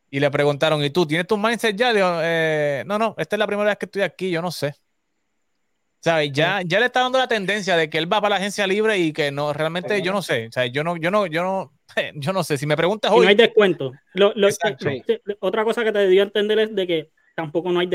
Y 0.10 0.20
le 0.20 0.32
preguntaron, 0.32 0.84
¿y 0.84 0.90
tú 0.90 1.06
tienes 1.06 1.28
tu 1.28 1.38
mindset 1.38 1.76
ya? 1.76 1.94
Dijo, 1.94 2.10
no, 2.88 2.98
no, 2.98 3.14
esta 3.20 3.36
es 3.36 3.40
la 3.40 3.46
primera 3.46 3.70
vez 3.70 3.78
que 3.78 3.86
estoy 3.86 4.02
aquí, 4.02 4.32
yo 4.32 4.42
no 4.42 4.50
sé. 4.50 4.74
¿Sabes? 6.00 6.32
Ya, 6.32 6.62
ya 6.66 6.80
le 6.80 6.88
está 6.88 7.02
dando 7.02 7.20
la 7.20 7.28
tendencia 7.28 7.78
de 7.78 7.92
que 7.92 8.00
él 8.00 8.12
va 8.12 8.22
para 8.22 8.32
la 8.32 8.36
agencia 8.38 8.66
libre 8.66 8.98
y 8.98 9.14
que 9.14 9.30
no, 9.32 9.54
realmente 9.54 10.02
yo 10.02 10.12
no 10.12 10.24
sé. 10.24 10.48
O 10.48 10.52
sea, 10.52 10.66
yo 10.66 10.84
no, 10.84 10.98
yo 10.98 11.12
no, 11.12 11.28
yo 11.28 11.44
no, 11.44 11.77
yo 12.16 12.34
no 12.34 12.44
sé. 12.44 12.58
Si 12.58 12.66
me 12.66 12.78
preguntas 12.78 13.12
hoy. 13.12 13.24
no 13.24 13.30
hay 13.30 13.36
descuento. 13.36 13.92
otra 15.40 15.64
cosa 15.64 15.84
que 15.84 15.92
te 15.92 16.08
dio 16.08 16.22
a 16.22 16.26
entender 16.26 16.60
es 16.60 16.76
de 16.76 16.88
que 16.88 17.12
tampoco 17.36 17.72
no 17.72 17.80
hay 17.80 17.90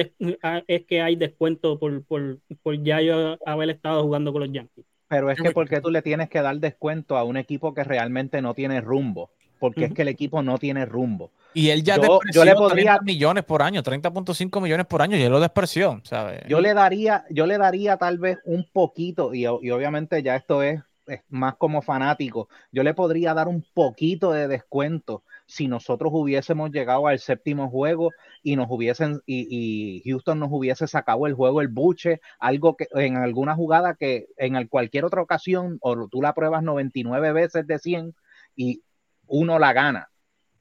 es 0.66 0.86
que 0.86 1.02
hay 1.02 1.16
descuento 1.16 1.78
por, 1.78 2.04
por, 2.04 2.38
por 2.62 2.82
ya 2.82 3.00
yo 3.00 3.36
haber 3.44 3.70
estado 3.70 4.02
jugando 4.02 4.32
con 4.32 4.42
los 4.42 4.52
Yankees. 4.52 4.84
Pero 5.08 5.30
es 5.30 5.40
que 5.40 5.50
porque 5.50 5.80
tú 5.80 5.90
le 5.90 6.00
tienes 6.00 6.30
que 6.30 6.40
dar 6.40 6.56
descuento 6.56 7.18
a 7.18 7.24
un 7.24 7.36
equipo 7.36 7.74
que 7.74 7.84
realmente 7.84 8.40
no 8.40 8.54
tiene 8.54 8.80
rumbo, 8.80 9.30
porque 9.58 9.84
es 9.84 9.92
que 9.92 10.02
el 10.02 10.08
equipo 10.08 10.42
no 10.42 10.56
tiene 10.56 10.86
rumbo. 10.86 11.30
Y 11.52 11.68
él 11.68 11.82
ya 11.82 11.96
yo, 11.96 12.20
yo 12.32 12.46
le 12.46 12.54
podría 12.54 12.94
30 12.94 13.02
millones 13.02 13.44
por 13.44 13.62
año, 13.62 13.82
30.5 13.82 14.62
millones 14.62 14.86
por 14.86 15.02
año, 15.02 15.18
y 15.18 15.22
él 15.22 15.30
lo 15.30 15.38
despreció, 15.38 16.00
¿sabes? 16.04 16.40
Yo 16.48 16.62
le 16.62 16.72
daría, 16.72 17.26
yo 17.28 17.44
le 17.46 17.58
daría 17.58 17.98
tal 17.98 18.16
vez 18.16 18.38
un 18.46 18.66
poquito, 18.72 19.34
y, 19.34 19.42
y 19.42 19.70
obviamente 19.70 20.22
ya 20.22 20.36
esto 20.36 20.62
es 20.62 20.80
más 21.28 21.56
como 21.56 21.82
fanático, 21.82 22.48
yo 22.70 22.82
le 22.82 22.94
podría 22.94 23.34
dar 23.34 23.48
un 23.48 23.64
poquito 23.74 24.32
de 24.32 24.48
descuento 24.48 25.22
si 25.46 25.68
nosotros 25.68 26.12
hubiésemos 26.14 26.70
llegado 26.70 27.06
al 27.06 27.18
séptimo 27.18 27.68
juego 27.68 28.10
y 28.42 28.56
nos 28.56 28.68
hubiesen 28.70 29.20
y, 29.26 30.02
Houston 30.04 30.38
nos 30.38 30.48
hubiese 30.50 30.86
sacado 30.86 31.26
el 31.26 31.34
juego 31.34 31.60
el 31.60 31.68
buche, 31.68 32.20
algo 32.38 32.76
que 32.76 32.86
en 32.94 33.16
alguna 33.16 33.54
jugada 33.54 33.94
que 33.94 34.26
en 34.36 34.66
cualquier 34.68 35.04
otra 35.04 35.22
ocasión 35.22 35.78
o 35.80 36.08
tú 36.08 36.22
la 36.22 36.34
pruebas 36.34 36.62
99 36.62 37.32
veces 37.32 37.66
de 37.66 37.78
100 37.78 38.14
y 38.56 38.82
uno 39.26 39.58
la 39.58 39.72
gana. 39.72 40.08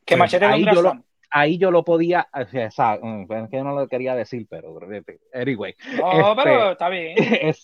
Que 0.05 0.17
pues 0.17 0.33
ahí, 0.33 0.65
yo 0.65 0.81
lo, 0.81 1.05
ahí 1.29 1.57
yo 1.57 1.71
lo 1.71 1.83
podía, 1.83 2.27
o 2.33 2.71
sea, 2.71 2.99
mm, 3.01 3.31
es 3.31 3.49
que 3.49 3.63
no 3.63 3.73
lo 3.73 3.87
quería 3.87 4.15
decir, 4.15 4.47
pero 4.49 4.77
anyway. 5.33 5.75
No, 5.97 6.35
pero 6.35 6.53
este, 6.53 6.71
está 6.71 6.89
bien. 6.89 7.15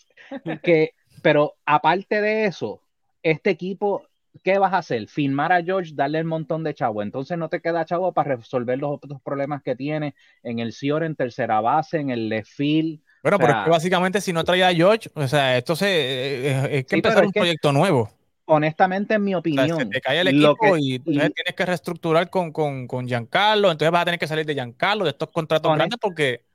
Es 0.45 0.61
que 0.61 0.91
pero 1.22 1.55
aparte 1.65 2.22
de 2.22 2.45
eso, 2.45 2.82
este 3.24 3.49
equipo, 3.49 4.03
¿qué 4.43 4.57
vas 4.57 4.74
a 4.74 4.80
hacer? 4.80 5.07
Firmar 5.07 5.51
a 5.51 5.63
George, 5.63 5.91
darle 5.93 6.20
el 6.20 6.26
montón 6.26 6.63
de 6.63 6.74
chavo. 6.74 7.01
Entonces 7.01 7.38
no 7.38 7.49
te 7.49 7.61
queda 7.61 7.86
chavo 7.86 8.11
para 8.13 8.36
resolver 8.36 8.78
los 8.78 8.91
otros 8.91 9.22
problemas 9.22 9.61
que 9.63 9.76
tiene 9.76 10.15
en 10.43 10.59
el 10.59 10.74
Cior, 10.74 11.03
en 11.03 11.15
tercera 11.15 11.61
base, 11.61 11.99
en 11.99 12.09
el 12.09 12.30
left 12.30 12.51
field. 12.51 13.01
Bueno, 13.24 13.39
pero 13.39 13.57
es 13.57 13.63
que 13.65 13.70
básicamente 13.70 14.22
si 14.22 14.32
no 14.32 14.43
trae 14.43 14.63
a 14.63 14.74
George, 14.74 15.09
o 15.13 15.28
sea, 15.28 15.57
esto 15.57 15.76
se, 15.76 15.88
eh, 15.88 16.78
es, 16.80 16.86
que 16.86 16.95
empezar 16.95 17.26
un 17.26 17.32
proyecto 17.32 17.72
nuevo. 17.72 18.09
Honestamente, 18.45 19.15
en 19.15 19.24
mi 19.26 19.36
opinión. 19.36 19.89
te 19.89 19.99
cae 19.99 20.22
el 20.22 20.30
equipo 20.30 20.78
y, 20.78 20.99
tienes 20.99 21.34
que 21.55 21.65
reestructurar 21.65 22.30
con, 22.30 22.53
con, 22.53 22.88
con, 22.88 23.05
Giancarlo, 23.05 23.70
entonces 23.70 23.91
vas 23.91 24.03
a 24.03 24.05
tener 24.05 24.20
que 24.20 24.28
salir 24.28 24.45
de 24.45 24.53
Giancarlo, 24.53 25.03
de 25.03 25.09
estos 25.09 25.30
contratos 25.32 25.76
grandes, 25.76 25.99
porque, 25.99 26.45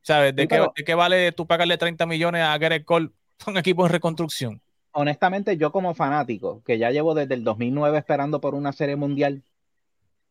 ¿sabes? 0.00 0.34
¿De, 0.34 0.48
qué, 0.48 0.60
¿De, 0.60 0.84
qué, 0.84 0.94
vale 0.94 1.32
tú 1.32 1.46
pagarle 1.46 1.76
30 1.76 2.06
millones 2.06 2.42
a 2.42 2.56
Garrett 2.56 2.86
Cole 2.86 3.10
un 3.46 3.56
equipo 3.56 3.84
en 3.86 3.92
reconstrucción. 3.92 4.60
Honestamente, 4.92 5.56
yo 5.56 5.72
como 5.72 5.94
fanático, 5.94 6.62
que 6.64 6.78
ya 6.78 6.90
llevo 6.90 7.14
desde 7.14 7.34
el 7.34 7.44
2009 7.44 7.98
esperando 7.98 8.40
por 8.40 8.54
una 8.54 8.72
serie 8.72 8.96
mundial, 8.96 9.42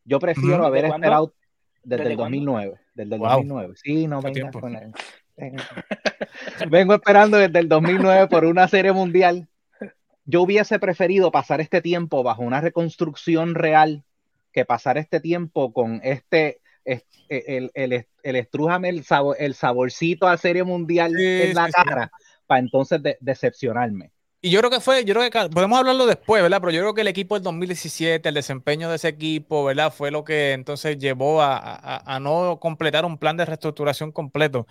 yo 0.05 0.19
prefiero 0.19 0.65
haber 0.65 0.85
esperado 0.85 1.33
desde, 1.83 2.11
el 2.11 2.17
2009. 2.17 2.79
Desde 2.93 3.15
el 3.15 3.21
2009. 3.21 3.73
Sí, 3.83 4.07
no 4.07 4.21
venga 4.21 4.51
con 4.51 4.77
Vengo 6.69 6.93
esperando 6.93 7.37
desde 7.37 7.59
el 7.59 7.67
2009 7.67 8.27
por 8.27 8.45
una 8.45 8.67
serie 8.67 8.91
mundial. 8.91 9.47
Yo 10.25 10.43
hubiese 10.43 10.77
preferido 10.77 11.31
pasar 11.31 11.61
este 11.61 11.81
tiempo 11.81 12.21
bajo 12.21 12.43
una 12.43 12.61
reconstrucción 12.61 13.55
real 13.55 14.03
que 14.51 14.65
pasar 14.65 14.99
este 14.99 15.19
tiempo 15.19 15.73
con 15.73 16.01
este, 16.03 16.61
el, 16.85 17.71
el, 17.73 18.05
el, 18.23 18.35
estrújame 18.35 18.89
el, 18.89 19.03
sabor, 19.03 19.35
el 19.39 19.55
saborcito 19.55 20.27
a 20.27 20.37
serie 20.37 20.63
mundial 20.63 21.19
en 21.19 21.55
la 21.55 21.69
cara 21.69 22.11
para 22.51 22.59
entonces 22.59 23.01
decepcionarme. 23.21 24.11
Y 24.41 24.49
yo 24.49 24.59
creo 24.59 24.69
que 24.69 24.81
fue, 24.81 25.05
yo 25.05 25.13
creo 25.13 25.29
que 25.29 25.49
podemos 25.49 25.79
hablarlo 25.79 26.05
después, 26.05 26.43
¿verdad? 26.43 26.59
Pero 26.59 26.73
yo 26.73 26.81
creo 26.81 26.93
que 26.93 26.99
el 26.99 27.07
equipo 27.07 27.35
del 27.35 27.43
2017, 27.43 28.27
el 28.27 28.35
desempeño 28.35 28.89
de 28.89 28.97
ese 28.97 29.07
equipo, 29.07 29.63
¿verdad? 29.63 29.93
Fue 29.93 30.11
lo 30.11 30.25
que 30.25 30.51
entonces 30.51 30.97
llevó 30.97 31.41
a, 31.41 32.19
no 32.21 32.59
completar 32.59 33.05
un 33.05 33.17
plan 33.17 33.37
de 33.37 33.45
reestructuración 33.45 34.11
completo. 34.11 34.67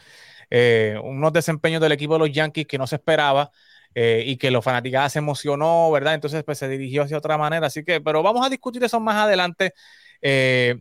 Eh, 0.50 1.00
unos 1.02 1.32
desempeños 1.32 1.80
del 1.80 1.92
equipo 1.92 2.12
de 2.14 2.18
los 2.18 2.32
Yankees 2.32 2.66
que 2.66 2.76
no 2.76 2.86
se 2.86 2.96
esperaba 2.96 3.50
eh, 3.94 4.24
y 4.26 4.36
que 4.36 4.50
los 4.50 4.62
fanáticos 4.62 5.10
se 5.10 5.20
emocionó, 5.20 5.90
¿verdad? 5.90 6.12
Entonces 6.12 6.44
pues 6.44 6.58
se 6.58 6.68
dirigió 6.68 7.04
hacia 7.04 7.16
otra 7.16 7.38
manera. 7.38 7.68
Así 7.68 7.82
que, 7.82 8.02
pero 8.02 8.22
vamos 8.22 8.44
a 8.44 8.50
discutir 8.50 8.84
eso 8.84 9.00
más 9.00 9.16
adelante. 9.16 9.72
Eh, 10.20 10.74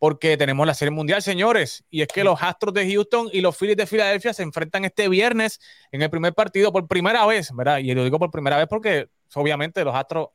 porque 0.00 0.38
tenemos 0.38 0.66
la 0.66 0.72
Serie 0.72 0.92
Mundial, 0.92 1.20
señores, 1.20 1.84
y 1.90 2.00
es 2.00 2.08
que 2.08 2.24
los 2.24 2.42
Astros 2.42 2.72
de 2.72 2.90
Houston 2.90 3.28
y 3.34 3.42
los 3.42 3.54
Phillies 3.54 3.76
de 3.76 3.86
Filadelfia 3.86 4.32
se 4.32 4.42
enfrentan 4.42 4.86
este 4.86 5.10
viernes 5.10 5.60
en 5.92 6.00
el 6.00 6.08
primer 6.08 6.32
partido 6.32 6.72
por 6.72 6.88
primera 6.88 7.26
vez, 7.26 7.54
¿verdad? 7.54 7.78
Y 7.78 7.92
lo 7.92 8.02
digo 8.02 8.18
por 8.18 8.30
primera 8.30 8.56
vez 8.56 8.66
porque 8.66 9.10
obviamente 9.34 9.84
los 9.84 9.94
Astros 9.94 10.28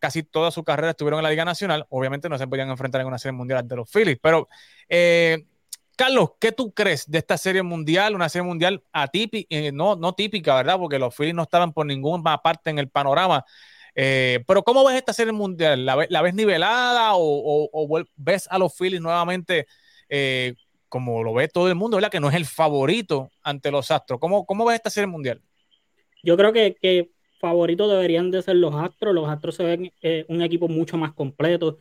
casi 0.00 0.24
toda 0.24 0.50
su 0.50 0.64
carrera 0.64 0.90
estuvieron 0.90 1.20
en 1.20 1.24
la 1.24 1.30
Liga 1.30 1.44
Nacional, 1.44 1.86
obviamente 1.90 2.28
no 2.28 2.36
se 2.38 2.48
podían 2.48 2.68
enfrentar 2.70 3.02
en 3.02 3.06
una 3.06 3.18
Serie 3.18 3.36
Mundial 3.36 3.66
de 3.68 3.76
los 3.76 3.88
Phillies, 3.88 4.18
pero 4.20 4.48
eh, 4.88 5.46
Carlos, 5.96 6.30
¿qué 6.40 6.50
tú 6.50 6.74
crees 6.74 7.08
de 7.08 7.18
esta 7.18 7.38
Serie 7.38 7.62
Mundial? 7.62 8.16
Una 8.16 8.28
Serie 8.28 8.48
Mundial 8.48 8.82
atípica, 8.92 9.46
eh, 9.48 9.70
no, 9.70 9.94
no 9.94 10.12
típica, 10.16 10.56
¿verdad? 10.56 10.76
Porque 10.76 10.98
los 10.98 11.14
Phillies 11.14 11.36
no 11.36 11.44
estaban 11.44 11.72
por 11.72 11.86
ninguna 11.86 12.36
parte 12.38 12.70
en 12.70 12.80
el 12.80 12.88
panorama. 12.88 13.44
Eh, 13.94 14.42
pero 14.46 14.62
¿cómo 14.62 14.84
ves 14.84 14.96
esta 14.96 15.12
serie 15.12 15.32
mundial? 15.32 15.84
¿La, 15.86 16.22
ves 16.22 16.34
nivelada 16.34 17.12
o, 17.14 18.04
ves 18.16 18.48
a 18.50 18.58
los 18.58 18.76
Phillies 18.76 19.00
nuevamente 19.00 19.66
eh, 20.08 20.54
como 20.88 21.22
lo 21.22 21.34
ve 21.34 21.48
todo 21.48 21.68
el 21.68 21.74
mundo, 21.74 21.96
¿verdad? 21.96 22.10
Que 22.10 22.20
no 22.20 22.28
es 22.28 22.34
el 22.34 22.44
favorito 22.44 23.30
ante 23.42 23.70
los 23.70 23.90
Astros. 23.90 24.20
¿Cómo, 24.20 24.46
cómo 24.46 24.64
ves 24.64 24.76
esta 24.76 24.90
serie 24.90 25.06
mundial? 25.06 25.40
Yo 26.22 26.36
creo 26.36 26.52
que, 26.52 26.76
que 26.80 27.10
favoritos 27.40 27.90
deberían 27.90 28.30
de 28.30 28.42
ser 28.42 28.56
los 28.56 28.74
Astros. 28.74 29.14
Los 29.14 29.28
Astros 29.28 29.56
se 29.56 29.64
ven 29.64 29.92
eh, 30.02 30.24
un 30.28 30.42
equipo 30.42 30.68
mucho 30.68 30.96
más 30.96 31.12
completo, 31.12 31.78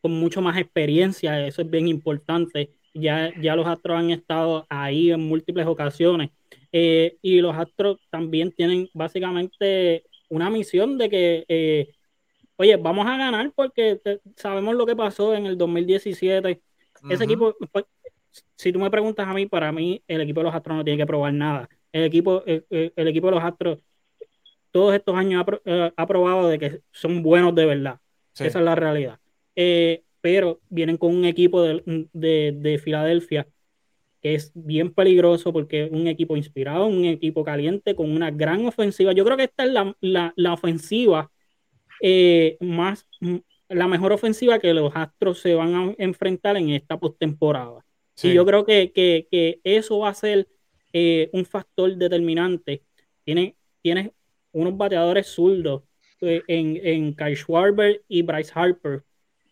con 0.00 0.12
mucho 0.12 0.40
más 0.40 0.56
experiencia. 0.58 1.46
Eso 1.46 1.62
es 1.62 1.70
bien 1.70 1.88
importante. 1.88 2.70
Ya, 2.94 3.32
ya 3.40 3.54
los 3.54 3.66
Astros 3.66 3.98
han 3.98 4.10
estado 4.10 4.66
ahí 4.68 5.10
en 5.10 5.20
múltiples 5.20 5.66
ocasiones. 5.66 6.30
y 6.72 7.40
los 7.40 7.56
Astros 7.56 7.98
también 8.10 8.52
tienen 8.52 8.88
básicamente 8.92 10.04
una 10.28 10.50
misión 10.50 10.98
de 10.98 11.08
que, 11.10 11.44
eh, 11.48 11.88
oye, 12.56 12.76
vamos 12.76 13.06
a 13.06 13.16
ganar 13.16 13.52
porque 13.54 14.00
sabemos 14.36 14.74
lo 14.74 14.86
que 14.86 14.96
pasó 14.96 15.34
en 15.34 15.46
el 15.46 15.56
2017. 15.56 16.60
Ese 17.08 17.24
equipo, 17.24 17.56
pues, 17.72 17.84
si 18.56 18.72
tú 18.72 18.78
me 18.78 18.90
preguntas 18.90 19.26
a 19.26 19.34
mí, 19.34 19.46
para 19.46 19.72
mí 19.72 20.02
el 20.08 20.20
equipo 20.20 20.40
de 20.40 20.44
los 20.44 20.54
Astros 20.54 20.76
no 20.76 20.84
tiene 20.84 20.98
que 20.98 21.06
probar 21.06 21.32
nada. 21.32 21.68
El 21.92 22.04
equipo, 22.04 22.42
el, 22.46 22.92
equipo 22.96 23.28
de 23.28 23.34
los 23.34 23.44
Astros 23.44 23.78
todos 24.70 24.94
estos 24.94 25.16
años 25.16 25.44
ha, 25.66 25.92
ha, 25.96 26.06
probado 26.06 26.48
de 26.48 26.58
que 26.58 26.80
son 26.92 27.22
buenos 27.22 27.54
de 27.54 27.66
verdad. 27.66 28.00
Esa 28.34 28.58
es 28.58 28.64
la 28.64 28.74
realidad. 28.74 29.18
Eh, 29.56 30.04
pero 30.20 30.60
vienen 30.68 30.98
con 30.98 31.16
un 31.16 31.24
equipo 31.24 31.62
de, 31.62 32.08
de, 32.12 32.52
de 32.54 32.78
Filadelfia 32.78 33.46
es 34.22 34.52
bien 34.54 34.92
peligroso 34.92 35.52
porque 35.52 35.84
es 35.84 35.92
un 35.92 36.08
equipo 36.08 36.36
inspirado, 36.36 36.86
un 36.86 37.04
equipo 37.04 37.44
caliente 37.44 37.94
con 37.94 38.10
una 38.10 38.30
gran 38.30 38.66
ofensiva. 38.66 39.12
Yo 39.12 39.24
creo 39.24 39.36
que 39.36 39.44
esta 39.44 39.64
es 39.64 39.72
la, 39.72 40.32
la, 40.36 40.52
ofensiva 40.52 41.30
eh, 42.02 42.56
más, 42.60 43.06
la 43.68 43.86
mejor 43.88 44.12
ofensiva 44.12 44.58
que 44.58 44.74
los 44.74 44.92
Astros 44.94 45.40
se 45.40 45.54
van 45.54 45.74
a 45.74 45.94
enfrentar 45.98 46.56
en 46.56 46.70
esta 46.70 46.98
postemporada. 46.98 47.84
Y 48.20 48.34
yo 48.34 48.44
creo 48.44 48.64
que, 48.64 48.90
que, 48.92 49.28
que, 49.30 49.60
eso 49.62 50.00
va 50.00 50.08
a 50.08 50.14
ser 50.14 50.48
eh, 50.92 51.30
un 51.32 51.44
factor 51.44 51.94
determinante. 51.96 52.82
Tienes 53.24 53.54
tiene 53.80 54.12
unos 54.52 54.76
bateadores 54.76 55.28
zurdos 55.28 55.82
eh, 56.20 56.42
en, 56.48 56.80
en 56.82 57.14
Kyle 57.14 57.36
Schwarber 57.36 58.02
y 58.08 58.22
Bryce 58.22 58.52
Harper 58.54 59.04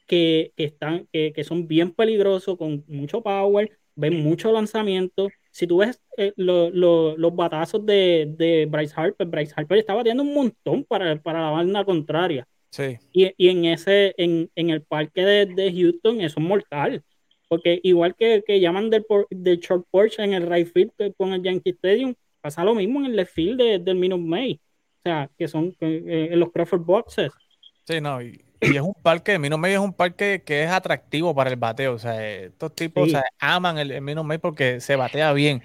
que, 0.06 0.52
que 0.56 0.64
están, 0.64 1.06
que, 1.12 1.32
que 1.32 1.44
son 1.44 1.66
bien 1.66 1.92
peligrosos, 1.92 2.56
con 2.58 2.84
mucho 2.88 3.22
power, 3.22 3.78
ven 3.96 4.22
mucho 4.22 4.52
lanzamiento. 4.52 5.28
Si 5.50 5.66
tú 5.66 5.78
ves 5.78 6.00
eh, 6.16 6.32
los 6.36 7.34
batazos 7.34 7.84
de, 7.84 8.32
de, 8.36 8.66
Bryce 8.66 8.94
Harper, 8.96 9.26
Bryce 9.26 9.54
Harper 9.56 9.78
está 9.78 9.94
batiendo 9.94 10.22
un 10.22 10.34
montón 10.34 10.84
para, 10.84 11.20
para 11.20 11.40
la 11.42 11.50
banda 11.50 11.84
contraria. 11.84 12.46
Sí. 12.70 12.98
Y, 13.12 13.32
y, 13.36 13.48
en 13.48 13.64
ese, 13.64 14.14
en, 14.18 14.50
en 14.54 14.70
el 14.70 14.82
parque 14.82 15.22
de, 15.22 15.46
de, 15.46 15.72
Houston, 15.72 16.20
eso 16.20 16.38
es 16.38 16.46
mortal. 16.46 17.02
Porque 17.48 17.80
igual 17.82 18.14
que, 18.14 18.42
que 18.46 18.60
llaman 18.60 18.90
del, 18.90 19.04
del 19.30 19.58
short 19.58 19.86
porch 19.90 20.18
en 20.18 20.34
el 20.34 20.46
right 20.46 20.70
field 20.72 20.92
con 21.16 21.32
el 21.32 21.42
Yankee 21.42 21.70
Stadium, 21.70 22.14
pasa 22.40 22.64
lo 22.64 22.74
mismo 22.74 23.00
en 23.00 23.06
el 23.06 23.16
left 23.16 23.32
field 23.32 23.82
del 23.82 23.96
Minute 23.96 24.22
May. 24.22 24.60
O 24.98 25.02
sea, 25.02 25.30
que 25.38 25.48
son 25.48 25.74
eh, 25.80 26.28
en 26.32 26.40
los 26.40 26.50
Crawford 26.52 26.82
Boxes. 26.82 27.32
Sí, 27.84 28.00
no, 28.00 28.20
y, 28.20 28.44
Y 28.60 28.76
es 28.76 28.82
un 28.82 28.94
parque, 28.94 29.38
Minute 29.38 29.60
Maid 29.60 29.74
es 29.74 29.80
un 29.80 29.92
parque 29.92 30.42
que 30.44 30.64
es 30.64 30.70
atractivo 30.70 31.34
para 31.34 31.50
el 31.50 31.56
bateo. 31.56 31.94
O 31.94 31.98
sea, 31.98 32.26
estos 32.26 32.74
tipos 32.74 33.10
aman 33.38 33.78
el, 33.78 33.90
el 33.90 34.00
Minute 34.00 34.26
Maid 34.26 34.40
porque 34.40 34.80
se 34.80 34.96
batea 34.96 35.32
bien 35.32 35.62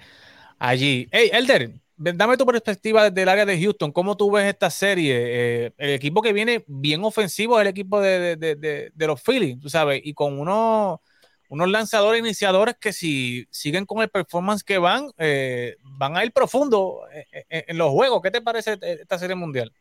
allí. 0.58 1.08
Hey, 1.10 1.30
Elder, 1.32 1.72
dame 1.96 2.36
tu 2.36 2.46
perspectiva 2.46 3.10
desde 3.10 3.22
el 3.22 3.28
área 3.28 3.46
de 3.46 3.60
Houston. 3.60 3.92
¿Cómo 3.92 4.16
tú 4.16 4.30
ves 4.30 4.46
esta 4.46 4.70
serie? 4.70 5.14
Eh, 5.16 5.72
el 5.78 5.90
equipo 5.90 6.22
que 6.22 6.32
viene 6.32 6.64
bien 6.66 7.04
ofensivo 7.04 7.58
es 7.58 7.62
el 7.62 7.68
equipo 7.68 8.00
de, 8.00 8.92
los 8.96 9.22
Phillies, 9.22 9.60
tú 9.60 9.68
sabes, 9.68 10.00
y 10.04 10.14
con 10.14 10.38
unos, 10.38 11.00
unos 11.48 11.68
lanzadores 11.68 12.20
iniciadores 12.20 12.76
que 12.80 12.92
si 12.92 13.46
siguen 13.50 13.86
con 13.86 14.02
el 14.02 14.08
performance 14.08 14.64
que 14.64 14.78
van, 14.78 15.10
eh, 15.18 15.76
van 15.82 16.16
a 16.16 16.24
ir 16.24 16.32
profundo 16.32 17.02
eh, 17.12 17.64
en, 17.68 17.78
los 17.78 17.90
juegos. 17.90 18.20
¿Qué 18.22 18.30
te 18.30 18.40
parece 18.40 18.78
esta 18.80 19.18
serie 19.18 19.36
mundial? 19.36 19.72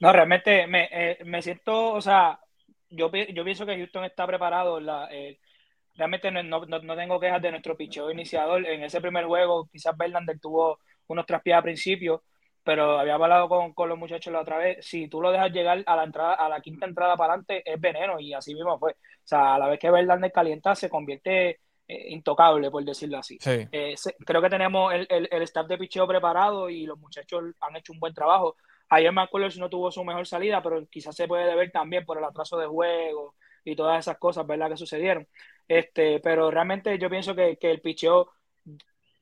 No, 0.00 0.12
realmente 0.12 0.66
me, 0.66 1.42
siento, 1.42 1.92
o 1.92 2.00
sea, 2.00 2.38
yo, 2.90 3.10
yo 3.10 3.44
pienso 3.44 3.64
que 3.64 3.76
Houston 3.76 4.04
está 4.04 4.26
preparado. 4.26 4.78
La, 4.80 5.08
realmente 5.96 6.30
no, 6.30 6.66
tengo 6.96 7.20
quejas 7.20 7.42
de 7.42 7.50
nuestro 7.50 7.76
picheo 7.76 8.10
iniciador. 8.10 8.66
En 8.66 8.82
ese 8.84 9.00
primer 9.00 9.24
juego, 9.24 9.68
quizás 9.70 9.96
Verlander 9.96 10.38
tuvo 10.38 10.78
unos 11.08 11.26
traspiés 11.26 11.56
a 11.56 11.62
principio, 11.62 12.22
pero 12.62 12.98
había 12.98 13.14
hablado 13.14 13.48
con, 13.48 13.72
con, 13.72 13.88
los 13.88 13.98
muchachos 13.98 14.32
la 14.32 14.40
otra 14.40 14.58
vez, 14.58 14.84
si 14.84 15.08
tú 15.08 15.20
lo 15.20 15.30
dejas 15.30 15.52
llegar 15.52 15.82
a 15.86 15.96
la 15.96 16.04
entrada, 16.04 16.34
a 16.34 16.48
la 16.48 16.60
quinta 16.60 16.86
entrada 16.86 17.16
para 17.16 17.34
adelante, 17.34 17.62
es 17.64 17.80
veneno, 17.80 18.18
y 18.18 18.34
así 18.34 18.54
mismo 18.54 18.78
fue. 18.78 18.92
O 18.92 18.96
sea, 19.24 19.54
a 19.54 19.58
la 19.58 19.68
vez 19.68 19.78
que 19.78 19.90
Verlander 19.90 20.32
calienta, 20.32 20.74
se 20.74 20.90
convierte 20.90 21.60
eh, 21.88 22.08
intocable, 22.08 22.70
por 22.70 22.84
decirlo 22.84 23.18
así. 23.18 23.38
Eh, 23.46 23.94
creo 24.24 24.42
que 24.42 24.50
tenemos 24.50 24.92
el, 24.92 25.06
el, 25.08 25.42
staff 25.42 25.68
de 25.68 25.78
picheo 25.78 26.06
preparado 26.06 26.68
y 26.68 26.84
los 26.84 26.98
muchachos 26.98 27.44
han 27.60 27.76
hecho 27.76 27.92
un 27.92 28.00
buen 28.00 28.12
trabajo. 28.12 28.56
Ayer 28.88 29.12
McCullers 29.12 29.58
no 29.58 29.68
tuvo 29.68 29.90
su 29.90 30.04
mejor 30.04 30.26
salida, 30.26 30.62
pero 30.62 30.86
quizás 30.88 31.14
se 31.16 31.26
puede 31.26 31.46
deber 31.46 31.70
también 31.70 32.04
por 32.04 32.18
el 32.18 32.24
atraso 32.24 32.56
de 32.58 32.66
juego 32.66 33.34
y 33.64 33.74
todas 33.74 33.98
esas 33.98 34.18
cosas, 34.18 34.46
¿verdad? 34.46 34.70
Que 34.70 34.76
sucedieron. 34.76 35.26
Este, 35.68 36.20
pero 36.20 36.50
realmente 36.50 36.98
yo 36.98 37.10
pienso 37.10 37.34
que, 37.34 37.56
que 37.56 37.70
el 37.70 37.80
picheo 37.80 38.30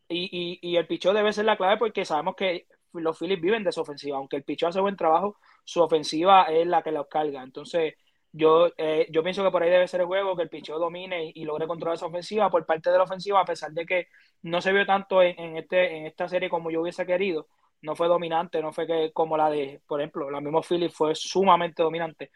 y, 0.09 0.59
y, 0.63 0.77
el 0.77 0.87
picheo 0.87 1.13
debe 1.15 1.33
ser 1.33 1.47
la 1.47 1.57
clave 1.57 1.79
porque 1.79 2.05
sabemos 2.05 2.37
que 2.37 2.67
los 2.93 3.19
Phillies 3.19 3.41
viven 3.41 3.65
de 3.65 3.73
su 3.73 3.81
ofensiva. 3.81 4.19
Aunque 4.19 4.37
el 4.37 4.45
picheo 4.45 4.69
hace 4.69 4.81
buen 4.81 4.97
trabajo, 4.97 5.39
su 5.65 5.83
ofensiva 5.83 6.45
es 6.45 6.67
la 6.67 6.83
que 6.83 6.93
los 6.93 7.09
carga. 7.09 7.43
Entonces, 7.43 7.95
yo, 8.33 8.69
eh, 8.77 9.07
yo 9.11 9.23
pienso 9.23 9.43
que 9.45 9.51
por 9.51 9.63
ahí 9.63 9.71
debe 9.71 9.89
ser 9.89 10.01
el 10.01 10.07
juego, 10.07 10.37
que 10.37 10.43
el 10.43 10.49
picheo 10.49 10.79
domine 10.79 11.33
y, 11.35 11.45
logre 11.45 11.67
controlar 11.67 11.97
esa 11.97 12.07
ofensiva 12.07 12.51
por 12.51 12.67
parte 12.67 12.91
de 12.91 12.99
la 12.99 13.05
ofensiva, 13.05 13.41
a 13.41 13.45
pesar 13.45 13.73
de 13.73 13.87
que 13.87 14.09
no 14.43 14.61
se 14.61 14.73
vio 14.73 14.85
tanto 14.87 15.23
en, 15.23 15.57
este, 15.57 15.97
en 15.97 16.07
esta 16.07 16.29
serie 16.29 16.51
como 16.51 16.71
yo 16.71 16.83
hubiese 16.83 17.07
querido. 17.07 17.49
No 17.85 17.95
fue 17.95 18.09
dominante, 18.09 18.63
no 18.63 18.73
fue 18.73 18.87
que 18.87 19.13
como 19.13 19.37
la 19.37 19.51
de, 19.51 19.81
por 19.87 20.01
ejemplo, 20.01 20.31
la 20.31 20.41
misma 20.41 20.63
Phillies 20.63 20.95
fue 20.95 21.15
sumamente 21.15 21.83
dominante. 21.83 22.31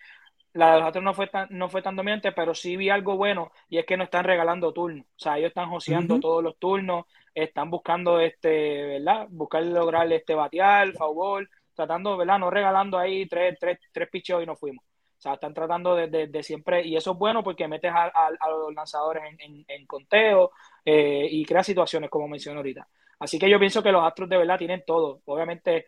La 0.52 0.74
de 0.74 0.80
los 0.80 0.88
otros 0.90 1.04
no 1.04 1.14
fue 1.14 1.28
tan, 1.28 1.48
no 1.50 1.68
fue 1.68 1.82
tan 1.82 1.96
dominante, 1.96 2.32
pero 2.32 2.54
sí 2.54 2.76
vi 2.76 2.90
algo 2.90 3.16
bueno 3.16 3.50
y 3.68 3.78
es 3.78 3.86
que 3.86 3.96
no 3.96 4.04
están 4.04 4.24
regalando 4.24 4.72
turnos. 4.72 5.06
O 5.06 5.18
sea, 5.18 5.38
ellos 5.38 5.48
están 5.48 5.70
joseando 5.70 6.20
todos 6.20 6.42
los 6.42 6.58
turnos, 6.58 7.06
están 7.34 7.70
buscando 7.70 8.20
este, 8.20 8.98
¿verdad? 8.98 9.26
Buscar 9.30 9.64
lograr 9.64 10.12
este 10.12 10.34
batear, 10.34 10.92
favor, 10.92 11.48
tratando, 11.74 12.16
¿verdad? 12.16 12.38
No 12.38 12.50
regalando 12.50 12.98
ahí 12.98 13.26
tres, 13.26 13.56
tres, 13.58 13.78
tres 13.92 14.08
picheos 14.10 14.42
y 14.42 14.46
nos 14.46 14.58
fuimos. 14.58 14.84
O 14.84 15.20
sea, 15.20 15.34
están 15.34 15.54
tratando 15.54 15.96
de, 15.96 16.42
siempre, 16.42 16.86
y 16.86 16.96
eso 16.96 17.12
es 17.12 17.18
bueno 17.18 17.42
porque 17.42 17.66
metes 17.66 17.92
a, 17.92 18.30
los 18.48 18.72
lanzadores 18.74 19.24
en, 19.38 19.86
conteo 19.86 20.52
eh, 20.84 21.26
y 21.30 21.44
crea 21.44 21.64
situaciones, 21.64 22.08
como 22.10 22.28
mencioné 22.28 22.58
ahorita. 22.58 22.86
Así 23.18 23.38
que 23.38 23.50
yo 23.50 23.58
pienso 23.58 23.82
que 23.82 23.92
los 23.92 24.04
Astros 24.04 24.28
de 24.28 24.38
verdad 24.38 24.58
tienen 24.58 24.82
todo. 24.86 25.22
Obviamente, 25.24 25.86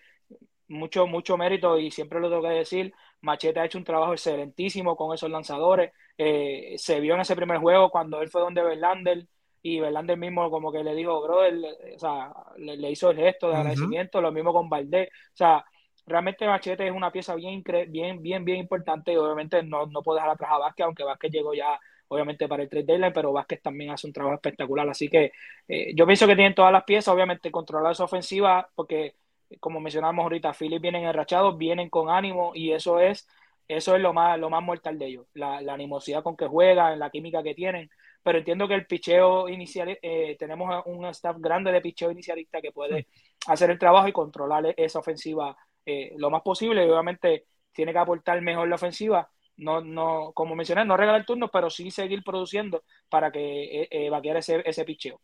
mucho, 0.68 1.06
mucho 1.06 1.36
mérito, 1.36 1.78
y 1.78 1.90
siempre 1.90 2.20
lo 2.20 2.28
tengo 2.28 2.42
que 2.42 2.48
decir, 2.48 2.92
Machete 3.22 3.60
ha 3.60 3.64
hecho 3.64 3.78
un 3.78 3.84
trabajo 3.84 4.12
excelentísimo 4.12 4.96
con 4.96 5.14
esos 5.14 5.30
lanzadores. 5.30 5.92
Eh, 6.16 6.74
se 6.76 7.00
vio 7.00 7.14
en 7.14 7.20
ese 7.20 7.36
primer 7.36 7.58
juego 7.58 7.90
cuando 7.90 8.20
él 8.22 8.30
fue 8.30 8.40
donde 8.40 8.62
Verlander 8.62 9.26
y 9.62 9.80
Verlander 9.80 10.16
mismo 10.16 10.50
como 10.50 10.72
que 10.72 10.82
le 10.82 10.94
dijo, 10.94 11.20
brother, 11.22 11.54
o 11.94 11.98
sea, 11.98 12.32
le, 12.56 12.90
hizo 12.90 13.10
el 13.10 13.16
gesto 13.16 13.48
de 13.48 13.56
agradecimiento, 13.56 14.20
lo 14.20 14.32
mismo 14.32 14.52
con 14.52 14.68
Valdés, 14.70 15.08
o 15.08 15.36
sea, 15.36 15.64
realmente 16.06 16.46
Machete 16.46 16.86
es 16.86 16.92
una 16.92 17.12
pieza 17.12 17.34
bien, 17.34 17.62
bien, 17.88 18.22
bien, 18.22 18.44
bien 18.44 18.58
importante 18.58 19.12
y 19.12 19.16
obviamente 19.16 19.62
no, 19.62 19.86
no 19.86 20.02
puedo 20.02 20.16
dejar 20.16 20.30
atrás 20.30 20.50
a 20.52 20.58
Vázquez, 20.58 20.84
aunque 20.86 21.04
Vázquez 21.04 21.30
llegó 21.30 21.52
ya 21.54 21.78
obviamente 22.10 22.46
para 22.48 22.62
el 22.62 22.68
trade 22.68 22.84
deadline, 22.84 23.12
pero 23.12 23.32
Vázquez 23.32 23.62
también 23.62 23.90
hace 23.90 24.06
un 24.06 24.12
trabajo 24.12 24.34
espectacular, 24.34 24.88
así 24.88 25.08
que 25.08 25.32
eh, 25.68 25.92
yo 25.94 26.06
pienso 26.06 26.26
que 26.26 26.36
tienen 26.36 26.54
todas 26.54 26.72
las 26.72 26.84
piezas, 26.84 27.14
obviamente 27.14 27.50
controlar 27.50 27.92
esa 27.92 28.04
ofensiva, 28.04 28.68
porque 28.74 29.14
como 29.58 29.80
mencionamos 29.80 30.22
ahorita, 30.22 30.52
Phillips 30.52 30.82
vienen 30.82 31.04
enrachados, 31.04 31.58
vienen 31.58 31.88
con 31.88 32.10
ánimo 32.10 32.52
y 32.54 32.72
eso 32.72 33.00
es 33.00 33.26
eso 33.70 33.94
es 33.94 34.02
lo 34.02 34.12
más, 34.12 34.38
lo 34.38 34.50
más 34.50 34.64
mortal 34.64 34.98
de 34.98 35.06
ellos, 35.06 35.26
la, 35.34 35.60
la 35.60 35.74
animosidad 35.74 36.24
con 36.24 36.36
que 36.36 36.48
juegan, 36.48 36.98
la 36.98 37.08
química 37.08 37.40
que 37.40 37.54
tienen. 37.54 37.88
Pero 38.22 38.38
entiendo 38.38 38.66
que 38.66 38.74
el 38.74 38.86
picheo 38.86 39.48
inicial, 39.48 39.96
eh, 40.02 40.36
tenemos 40.38 40.82
un 40.86 41.04
staff 41.06 41.36
grande 41.38 41.70
de 41.70 41.80
picheo 41.80 42.10
inicialista 42.10 42.60
que 42.60 42.72
puede 42.72 43.06
hacer 43.46 43.70
el 43.70 43.78
trabajo 43.78 44.08
y 44.08 44.12
controlar 44.12 44.74
esa 44.76 44.98
ofensiva 44.98 45.56
eh, 45.86 46.12
lo 46.16 46.30
más 46.30 46.42
posible. 46.42 46.84
Y 46.84 46.90
obviamente 46.90 47.46
tiene 47.72 47.92
que 47.92 47.98
aportar 47.98 48.40
mejor 48.42 48.68
la 48.68 48.74
ofensiva. 48.74 49.30
No, 49.60 49.80
no, 49.82 50.32
como 50.34 50.54
mencioné, 50.56 50.84
no 50.84 50.96
regalar 50.96 51.24
turnos, 51.26 51.50
pero 51.52 51.70
sí 51.70 51.90
seguir 51.90 52.22
produciendo 52.24 52.84
para 53.08 53.30
que 53.30 53.88
eh, 53.90 54.10
vaquear 54.10 54.38
ese, 54.38 54.62
ese 54.64 54.84
picheo. 54.84 55.20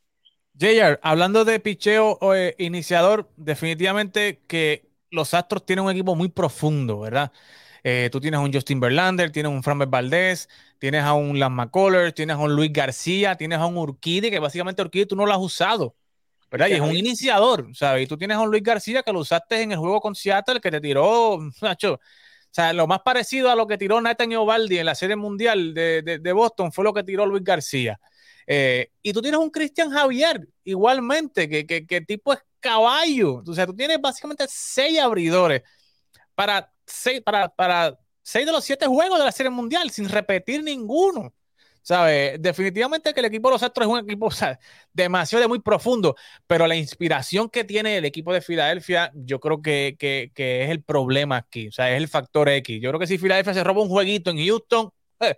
JR, 0.58 0.98
hablando 1.02 1.44
de 1.44 1.60
picheo 1.60 2.18
iniciador, 2.58 3.30
definitivamente 3.36 4.42
que 4.46 4.88
los 5.10 5.34
Astros 5.34 5.66
tienen 5.66 5.84
un 5.84 5.90
equipo 5.90 6.14
muy 6.16 6.28
profundo, 6.28 7.00
¿verdad? 7.00 7.32
tú 8.10 8.20
tienes 8.20 8.40
un 8.40 8.52
Justin 8.52 8.80
Verlander, 8.80 9.30
tienes 9.30 9.52
un 9.52 9.62
Framber 9.62 9.86
Valdez, 9.88 10.48
tienes 10.78 11.04
a 11.04 11.14
un 11.14 11.38
Las 11.38 11.50
McCullers, 11.52 12.14
tienes 12.14 12.34
a 12.36 12.40
un 12.40 12.54
Luis 12.56 12.72
García, 12.72 13.36
tienes 13.36 13.58
a 13.60 13.66
un 13.66 13.76
Urquidi, 13.78 14.30
que 14.30 14.40
básicamente 14.40 14.82
Urquidi 14.82 15.06
tú 15.06 15.14
no 15.16 15.24
lo 15.26 15.32
has 15.32 15.38
usado, 15.40 15.94
¿verdad? 16.50 16.68
Y 16.68 16.74
es 16.76 16.80
un 16.82 16.94
iniciador, 16.96 17.68
¿sabes? 17.74 18.04
Y 18.04 18.08
tú 18.08 18.16
tienes 18.18 18.36
a 18.38 18.40
un 18.42 18.50
Luis 18.50 18.62
García 18.62 19.02
que 19.04 19.12
lo 19.12 19.20
usaste 19.20 19.62
en 19.62 19.72
el 19.72 19.78
juego 19.78 20.00
con 20.00 20.14
Seattle, 20.16 20.60
que 20.60 20.70
te 20.70 20.80
tiró, 20.80 21.38
Nacho. 21.62 22.00
O 22.56 22.58
sea, 22.58 22.72
lo 22.72 22.86
más 22.86 23.00
parecido 23.00 23.50
a 23.50 23.54
lo 23.54 23.66
que 23.66 23.76
tiró 23.76 24.00
Nathan 24.00 24.32
Ovaldi 24.34 24.78
en 24.78 24.86
la 24.86 24.94
Serie 24.94 25.14
Mundial 25.14 25.74
de, 25.74 26.32
Boston 26.32 26.72
fue 26.72 26.84
lo 26.84 26.94
que 26.94 27.02
tiró 27.02 27.26
Luis 27.26 27.44
García. 27.44 28.00
Eh, 28.46 28.92
y 29.02 29.12
tú 29.12 29.20
tienes 29.20 29.38
un 29.38 29.50
Cristian 29.50 29.90
Javier, 29.90 30.48
igualmente, 30.64 31.50
que, 31.50 31.66
que, 31.66 32.00
tipo 32.00 32.32
es 32.32 32.38
caballo. 32.58 33.42
O 33.46 33.52
sea, 33.52 33.66
tú 33.66 33.76
tienes 33.76 34.00
básicamente 34.00 34.46
seis 34.48 34.98
abridores 34.98 35.64
para, 36.34 36.72
seis, 36.86 37.20
para, 37.20 37.50
para 37.50 37.98
seis 38.22 38.46
de 38.46 38.52
los 38.52 38.64
siete 38.64 38.86
juegos 38.86 39.18
de 39.18 39.26
la 39.26 39.32
Serie 39.32 39.50
Mundial 39.50 39.90
sin 39.90 40.08
repetir 40.08 40.62
ninguno. 40.62 41.34
¿Sabes? 41.86 42.42
Definitivamente 42.42 43.14
que 43.14 43.20
el 43.20 43.26
equipo 43.26 43.46
de 43.48 43.52
los 43.52 43.62
Astros 43.62 43.86
es 43.86 43.92
un 43.92 44.00
equipo 44.00 44.28
demasiado 44.92 45.42
de 45.42 45.46
muy 45.46 45.60
profundo, 45.60 46.16
pero 46.44 46.66
la 46.66 46.74
inspiración 46.74 47.48
que 47.48 47.62
tiene 47.62 47.98
el 47.98 48.04
equipo 48.04 48.32
de 48.32 48.40
Filadelfia, 48.40 49.12
yo 49.14 49.38
creo 49.38 49.62
que, 49.62 49.96
es 50.00 50.70
el 50.70 50.82
problema 50.82 51.36
aquí, 51.36 51.68
o 51.68 51.70
sea, 51.70 51.92
es 51.92 51.98
el 51.98 52.08
factor 52.08 52.48
X. 52.48 52.80
Yo 52.82 52.90
creo 52.90 52.98
que 52.98 53.06
si 53.06 53.18
Filadelfia 53.18 53.54
se 53.54 53.62
roba 53.62 53.82
un 53.82 53.88
jueguito 53.88 54.32
en 54.32 54.44
Houston, 54.44 54.90
eh, 55.20 55.36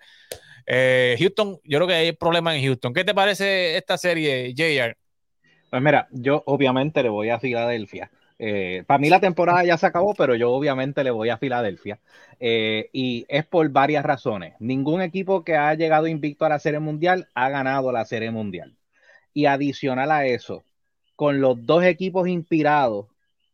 eh, 0.66 1.16
Houston, 1.18 1.61
yo 1.64 1.78
creo 1.80 1.86
que 1.86 1.94
hay 1.94 2.12
problemas 2.12 2.55
en 2.55 2.62
Houston. 2.62 2.94
¿Qué 2.94 3.05
te 3.05 3.12
parece 3.12 3.76
esta 3.76 3.99
serie, 3.99 4.55
JR? 4.57 4.96
Pues 5.68 5.82
mira, 5.82 6.09
yo 6.12 6.42
obviamente 6.46 7.03
le 7.03 7.11
voy 7.11 7.28
a 7.28 7.38
Filadelfia. 7.38 8.11
Eh, 8.39 8.84
para 8.86 8.99
mí 8.99 9.09
la 9.11 9.20
temporada 9.20 9.64
ya 9.64 9.76
se 9.76 9.86
acabó, 9.86 10.14
pero 10.14 10.34
yo 10.34 10.53
obviamente 10.53 11.03
le 11.03 11.11
voy 11.11 11.28
a 11.28 11.39
Filadelfia. 11.39 11.99
Eh, 12.39 12.89
y 12.93 13.26
es 13.28 13.47
por 13.47 13.68
varias 13.70 14.05
razones. 14.05 14.55
Ningún 14.61 15.03
equipo 15.03 15.45
que 15.45 15.57
ha 15.57 15.74
llegado 15.74 16.07
invicto 16.07 16.45
a 16.45 16.51
la 16.51 16.59
Serie 16.59 16.80
Mundial 16.80 17.28
ha 17.34 17.49
ganado 17.49 17.91
la 17.93 18.05
Serie 18.05 18.30
Mundial. 18.30 18.76
Y 19.34 19.47
adicional 19.47 20.11
a 20.11 20.26
eso, 20.26 20.64
con 21.16 21.41
los 21.41 21.64
dos 21.66 21.84
equipos 21.84 22.28
inspirados 22.28 23.07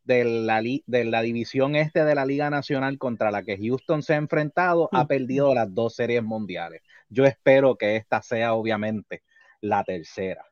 de 0.05 0.25
la, 0.25 0.63
de 0.63 1.05
la 1.05 1.23
división 1.23 1.77
este 1.77 2.05
de 2.05 2.15
la 2.15 2.27
Liga 2.27 2.51
Nacional 2.51 2.99
contra 2.99 3.31
la 3.31 3.43
que 3.43 3.57
Houston 3.57 4.03
se 4.03 4.15
ha 4.15 4.17
enfrentado, 4.17 4.91
ha 4.93 5.07
perdido 5.07 5.55
las 5.55 5.75
dos 5.75 5.95
series 5.95 6.23
mundiales. 6.23 6.83
Yo 7.09 7.25
espero 7.25 7.77
que 7.77 7.97
esta 7.97 8.21
sea 8.21 8.55
obviamente 8.55 9.23
la 9.61 9.83
tercera. 9.83 10.45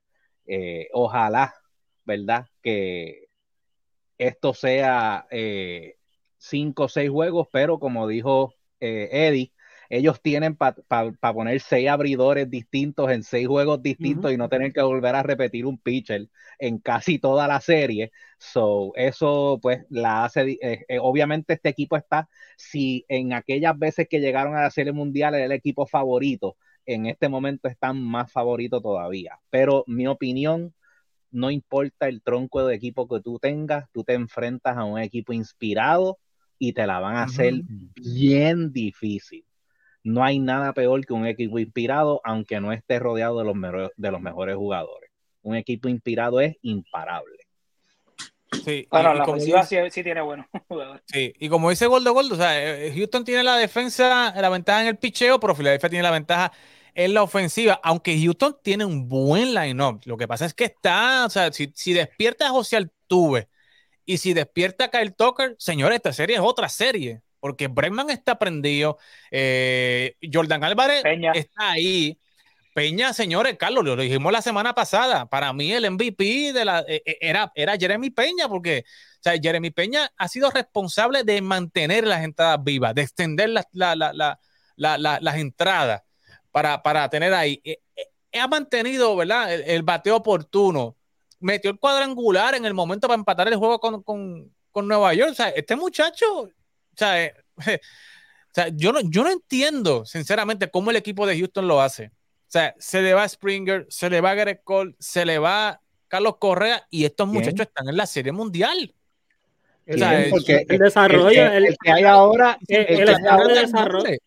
Eh, 0.47 0.89
ojalá, 0.93 1.55
¿verdad? 2.05 2.47
Que 2.62 3.28
esto 4.27 4.55
sea 4.55 5.27
eh, 5.31 5.97
cinco 6.39 6.85
o 6.85 6.89
seis 6.89 7.11
juegos, 7.11 7.49
pero 7.53 7.79
como 7.79 8.07
dijo 8.07 8.55
eh, 8.81 9.09
Eddie, 9.12 9.53
ellos 9.91 10.23
tienen 10.23 10.57
para 10.57 10.75
poner 11.35 11.61
seis 11.61 11.89
abridores 11.89 12.49
distintos 12.49 13.11
en 13.11 13.23
seis 13.23 13.47
juegos 13.47 13.83
distintos 13.83 14.33
y 14.33 14.39
no 14.39 14.49
tener 14.49 14.73
que 14.73 14.81
volver 14.81 15.14
a 15.14 15.23
repetir 15.23 15.66
un 15.66 15.77
pitcher 15.77 16.29
en 16.59 16.79
casi 16.79 17.18
toda 17.18 17.47
la 17.47 17.61
serie. 17.61 18.11
So, 18.39 18.93
eso 18.97 19.59
pues 19.61 19.85
la 19.91 20.25
hace, 20.25 20.59
eh, 20.62 20.99
obviamente 20.99 21.53
este 21.53 21.68
equipo 21.68 21.97
está, 21.99 22.29
si 22.57 23.05
en 23.09 23.35
aquellas 23.35 23.79
veces 23.79 24.09
que 24.09 24.20
llegaron 24.20 24.57
a 24.57 24.62
la 24.62 24.70
serie 24.70 24.93
mundial 24.93 25.35
era 25.35 25.45
el 25.45 25.53
equipo 25.53 25.87
favorito, 25.87 26.57
en 26.87 27.07
este 27.07 27.29
momento 27.29 27.68
están 27.68 28.03
más 28.03 28.33
favoritos 28.33 28.83
todavía. 28.83 29.41
Pero 29.51 29.85
mi 29.87 30.07
opinión, 30.07 30.75
no 31.33 31.51
importa 31.51 32.09
el 32.09 32.22
tronco 32.22 32.64
de 32.66 32.74
equipo 32.76 33.09
que 33.09 33.20
tú 33.20 33.39
tengas, 33.39 33.91
tú 33.93 34.05
te 34.05 34.12
enfrentas 34.12 34.76
a 34.76 34.85
un 34.85 35.01
equipo 35.01 35.33
inspirado 35.33 36.18
y 36.59 36.74
te 36.74 36.87
la 36.87 37.01
van 37.01 37.16
a 37.16 37.24
hacer 37.24 37.55
bien 37.97 38.72
difícil. 38.72 39.45
no 40.05 40.22
hay 40.24 40.39
nada 40.39 40.72
peor 40.72 41.05
que 41.07 41.12
un 41.12 41.26
equipo 41.26 41.59
inspirado, 41.59 42.20
aunque 42.24 42.61
no 42.61 42.72
esté 42.72 42.99
rodeado 42.99 43.39
de 43.39 43.45
los, 43.45 43.91
de 43.97 44.11
los 44.11 44.20
mejores 44.20 44.57
jugadores. 44.57 45.11
Un 45.43 45.57
equipo 45.57 45.89
inspirado 45.89 46.41
es 46.41 46.57
imparable. 46.62 47.39
Sí, 48.64 48.87
bueno, 48.91 49.14
la 49.14 49.24
ofensiva 49.24 49.64
sí, 49.64 50.03
tiene 50.03 50.20
buenos 50.20 50.47
jugadores. 50.68 51.03
Sí, 51.07 51.33
y 51.39 51.49
como 51.49 51.70
dice 51.70 51.87
Gordo 51.87 52.12
Gordo, 52.12 52.35
o 52.35 52.37
sea, 52.37 52.85
eh, 52.85 52.93
Houston 52.95 53.24
tiene 53.24 53.43
la 53.43 53.57
defensa, 53.57 54.33
la 54.41 54.49
ventaja 54.49 54.83
en 54.83 54.89
el 54.89 54.99
picheo, 54.99 55.41
pero 55.41 55.55
Philadelphia 55.55 55.89
tiene 55.89 56.03
la 56.03 56.11
ventaja 56.11 56.53
en 56.95 57.14
la 57.14 57.22
ofensiva, 57.22 57.80
aunque 57.82 58.18
Houston 58.20 58.57
tiene 58.62 58.84
un 58.84 59.09
buen 59.09 59.55
line-up. 59.55 60.01
Lo 60.05 60.16
que 60.16 60.28
pasa 60.28 60.47
es 60.47 60.55
que 60.55 60.64
está, 60.64 61.26
o 61.26 61.30
sea, 61.30 61.53
si, 61.53 61.72
si 61.74 61.93
despierta 61.93 62.47
a 62.47 62.51
José 62.51 62.76
Altuve 62.76 63.49
y 64.05 64.18
si 64.18 64.34
despierta 64.34 64.84
a 64.86 64.90
Kyle 64.90 65.14
Tucker, 65.14 65.57
señores, 65.59 65.97
esta 65.97 66.12
serie 66.12 66.36
es 66.36 66.43
otra 66.43 66.68
serie, 66.68 67.22
porque 67.40 67.68
Bregman 67.68 68.11
está 68.11 68.38
prendido, 68.38 68.99
eh, 69.30 70.16
Jordan 70.32 70.64
Álvarez 70.64 71.03
está 71.34 71.70
ahí. 71.70 72.18
Peña, 72.74 73.12
señores, 73.12 73.57
Carlos, 73.59 73.84
lo 73.84 73.97
dijimos 73.97 74.32
la 74.32 74.40
semana 74.40 74.74
pasada. 74.74 75.26
Para 75.26 75.53
mí, 75.53 75.72
el 75.72 75.90
MVP 75.90 76.55
de 76.55 76.64
la, 76.64 76.80
eh, 76.88 77.03
eh, 77.05 77.18
era, 77.20 77.53
era 77.55 77.76
Jeremy 77.76 78.09
Peña, 78.09 78.49
porque 78.49 78.84
o 78.86 79.22
sea, 79.22 79.34
Jeremy 79.40 79.70
Peña 79.70 80.11
ha 80.16 80.26
sido 80.26 80.51
responsable 80.51 81.22
de 81.22 81.43
mantener 81.43 82.07
las 82.07 82.24
entradas 82.24 82.64
vivas, 82.64 82.95
de 82.95 83.03
extender 83.03 83.51
las, 83.51 83.66
las 84.74 85.36
entradas 85.36 86.03
para, 86.53 86.82
para 86.82 87.09
tener 87.09 87.34
ahí. 87.34 87.61
Eh, 87.64 87.80
ha 88.38 88.46
mantenido, 88.46 89.16
¿verdad? 89.16 89.53
El, 89.53 89.82
bateo 89.82 90.16
oportuno. 90.16 90.96
Metió 91.40 91.70
el 91.70 91.78
cuadrangular 91.78 92.55
en 92.55 92.64
el 92.64 92.74
momento 92.74 93.09
para 93.09 93.18
empatar 93.18 93.48
el 93.48 93.57
juego 93.57 93.80
con, 93.80 94.03
con, 94.03 94.55
con 94.70 94.86
Nueva 94.86 95.12
York. 95.14 95.32
O 95.32 95.34
sea, 95.34 95.48
este 95.48 95.74
muchacho, 95.74 96.42
o 96.42 96.50
sea, 96.96 97.32
o 97.57 98.55
sea, 98.55 98.68
yo, 98.68 98.92
no, 98.92 99.00
yo 99.00 99.24
no 99.24 99.30
entiendo, 99.30 100.05
sinceramente, 100.05 100.70
cómo 100.70 100.90
el 100.90 100.96
equipo 100.96 101.26
de 101.26 101.36
Houston 101.36 101.66
lo 101.66 101.80
hace. 101.80 102.07
O 102.07 102.53
sea, 102.53 102.74
se 102.78 103.00
le 103.00 103.14
va 103.14 103.26
Springer, 103.26 103.86
se 103.88 104.11
le 104.11 104.20
va 104.20 104.34
Gareth 104.34 104.62
Cole, 104.62 104.94
se 104.98 105.24
le 105.24 105.38
va 105.38 105.80
Carlos 106.07 106.36
Correa 106.36 106.86
y 106.90 107.07
estos 107.07 107.26
muchachos 107.26 107.66
están 107.66 107.88
en 107.88 107.96
la 107.96 108.07
Serie 108.07 108.32
Mundial. 108.32 108.94
O 109.88 109.96
sea, 109.96 110.22
el, 110.22 110.78
desarrollo, 110.78 111.46
el, 111.50 111.76
que 111.82 111.90
hay 111.90 112.05
ahora, 112.05 112.57
el, 112.68 113.07
de 113.07 113.61
desarrollo, 113.61 114.18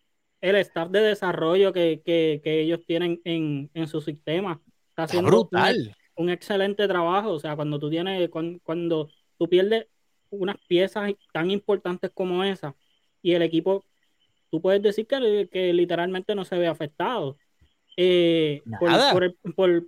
el 0.50 0.56
staff 0.58 0.90
de 0.90 1.02
desarrollo 1.02 1.74
que, 1.74 2.02
que, 2.06 2.42
que 2.44 2.62
ellos 2.62 2.82
tienen 2.86 3.22
en, 3.24 3.70
en, 3.74 3.88
su 3.88 4.02
sistema 4.02 4.62
está 4.90 5.04
haciendo 5.04 5.30
brutal. 5.30 5.96
Un, 6.16 6.30
excelente 6.30 6.88
trabajo. 6.88 7.32
O 7.32 7.40
sea, 7.40 7.56
cuando 7.56 7.80
tú 7.80 7.90
tienes, 7.90 8.30
cuando, 8.30 8.60
cuando 8.64 9.10
tú 9.38 9.50
pierdes 9.50 9.88
unas 10.30 10.58
piezas 10.68 11.14
tan 11.34 11.52
importantes 11.52 12.12
como 12.14 12.44
esa 12.44 12.76
y 13.22 13.34
el 13.34 13.42
equipo, 13.42 13.84
tú 14.52 14.62
puedes 14.62 14.82
decir 14.82 15.08
que, 15.08 15.50
que 15.52 15.74
literalmente 15.74 16.36
no 16.36 16.46
se 16.46 16.58
ve 16.58 16.68
afectado. 16.68 17.38
Eh, 17.98 18.62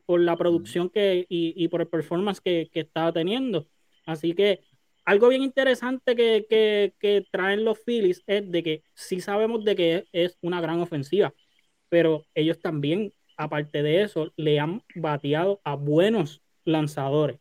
por, 0.08 0.20
la 0.22 0.38
producción 0.38 0.90
que, 0.90 1.26
y, 1.30 1.68
por 1.68 1.82
el 1.82 1.88
performance 1.88 2.40
que, 2.40 2.70
que, 2.72 2.80
estaba 2.80 3.12
teniendo. 3.12 3.68
Así 4.06 4.34
que 4.34 4.62
algo 5.08 5.30
bien 5.30 5.42
interesante 5.42 6.16
que, 6.16 7.26
traen 7.32 7.64
los 7.64 7.80
Phillies 7.80 8.24
es 8.28 8.52
de 8.52 8.62
que 8.62 8.84
sí 8.94 9.22
sabemos 9.22 9.64
de 9.64 9.76
que 9.76 10.06
es 10.12 10.38
una 10.42 10.62
gran 10.62 10.82
ofensiva, 10.82 11.34
pero 11.90 12.26
ellos 12.36 12.60
también, 12.60 13.14
aparte 13.38 13.82
de 13.84 14.04
eso, 14.04 14.34
le 14.36 14.60
han 14.60 14.84
bateado 14.96 15.62
a 15.64 15.76
buenos 15.76 16.42
lanzadores. 16.66 17.40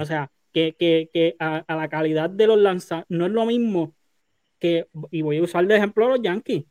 O 0.00 0.04
sea, 0.04 0.30
que, 0.52 1.36
a, 1.38 1.64
a, 1.66 1.76
la 1.76 1.88
calidad 1.88 2.30
de 2.30 2.46
los 2.46 2.58
lanzadores 2.58 3.06
no 3.08 3.26
es 3.26 3.32
lo 3.32 3.44
mismo 3.44 3.94
que, 4.60 4.86
y 5.10 5.22
voy 5.22 5.38
a 5.38 5.42
usar 5.42 5.66
de 5.66 5.76
ejemplo 5.76 6.06
a 6.06 6.10
los 6.10 6.22
Yankees 6.22 6.64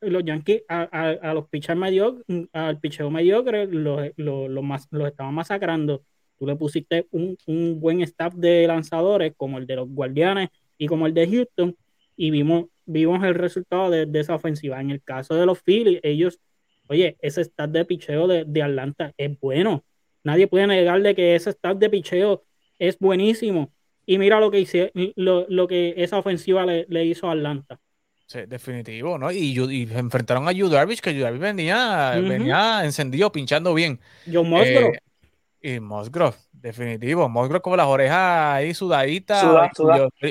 los 0.00 0.24
Yankees 0.24 0.62
a, 0.68 1.32
los 1.32 1.48
pitchers 1.48 1.78
mediocres, 1.78 2.24
al 2.52 2.78
picheo 2.80 3.10
mediocre, 3.10 3.66
los, 3.66 4.10
los, 4.16 5.06
estaban 5.06 5.34
masacrando. 5.34 6.04
Tú 6.38 6.46
le 6.46 6.56
pusiste 6.56 7.06
un, 7.10 7.36
buen 7.80 8.00
staff 8.02 8.34
de 8.34 8.66
lanzadores 8.66 9.32
como 9.36 9.58
el 9.58 9.66
de 9.66 9.76
los 9.76 9.88
Guardianes 9.88 10.50
y 10.78 10.86
como 10.86 11.06
el 11.06 11.14
de 11.14 11.28
Houston 11.28 11.76
y 12.16 12.30
vimos, 12.30 12.66
vimos 12.84 13.24
el 13.24 13.34
resultado 13.34 13.90
de, 13.90 14.08
esa 14.18 14.34
ofensiva. 14.34 14.80
En 14.80 14.90
el 14.90 15.02
caso 15.02 15.34
de 15.34 15.46
los 15.46 15.62
Phillies, 15.62 16.00
ellos, 16.02 16.40
oye, 16.88 17.16
ese 17.20 17.42
staff 17.42 17.70
de 17.70 17.84
picheo 17.84 18.26
de, 18.26 18.62
Atlanta 18.62 19.12
es 19.16 19.38
bueno. 19.40 19.84
Nadie 20.24 20.46
puede 20.46 20.66
negarle 20.66 21.14
que 21.14 21.34
ese 21.34 21.50
staff 21.50 21.76
de 21.78 21.90
picheo 21.90 22.44
es 22.78 22.98
buenísimo. 22.98 23.72
Y 24.04 24.18
mira 24.18 24.40
lo 24.40 24.50
que, 24.50 24.60
hice, 24.60 24.92
lo, 25.16 25.66
que 25.66 25.94
esa 25.96 26.18
ofensiva 26.18 26.64
le, 26.64 26.86
le 26.88 27.04
hizo 27.04 27.28
a 27.28 27.32
Atlanta. 27.32 27.80
Sí, 28.26 28.40
definitivo, 28.48 29.18
¿no? 29.18 29.30
Y, 29.30 29.56
y 29.56 29.88
enfrentaron 29.92 30.48
a 30.48 30.52
Yu 30.52 30.68
Darvish, 30.68 31.00
que 31.00 31.14
Yu 31.14 31.22
Darvish 31.22 31.40
venía, 31.40 32.20
venía 32.20 32.84
encendido, 32.84 33.30
pinchando 33.30 33.72
bien. 33.72 34.00
John 34.30 34.48
Musgrove. 34.48 34.96
Eh, 34.96 35.00
y 35.66 35.80
Musgrove, 35.80 36.36
definitivo. 36.52 37.28
Musgrove 37.28 37.60
con 37.60 37.76
las 37.76 37.88
orejas 37.88 38.54
ahí 38.54 38.72
sudaditas, 38.72 39.44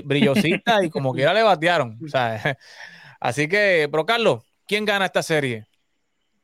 brillositas, 0.05 0.83
y 0.85 0.89
como 0.89 1.13
quiera 1.13 1.33
le 1.33 1.43
batearon. 1.43 1.99
O 2.03 2.07
sea, 2.07 2.57
así 3.19 3.49
que, 3.49 3.89
pero 3.91 4.05
Carlos, 4.05 4.43
¿quién 4.65 4.85
gana 4.85 5.05
esta 5.05 5.21
serie? 5.21 5.67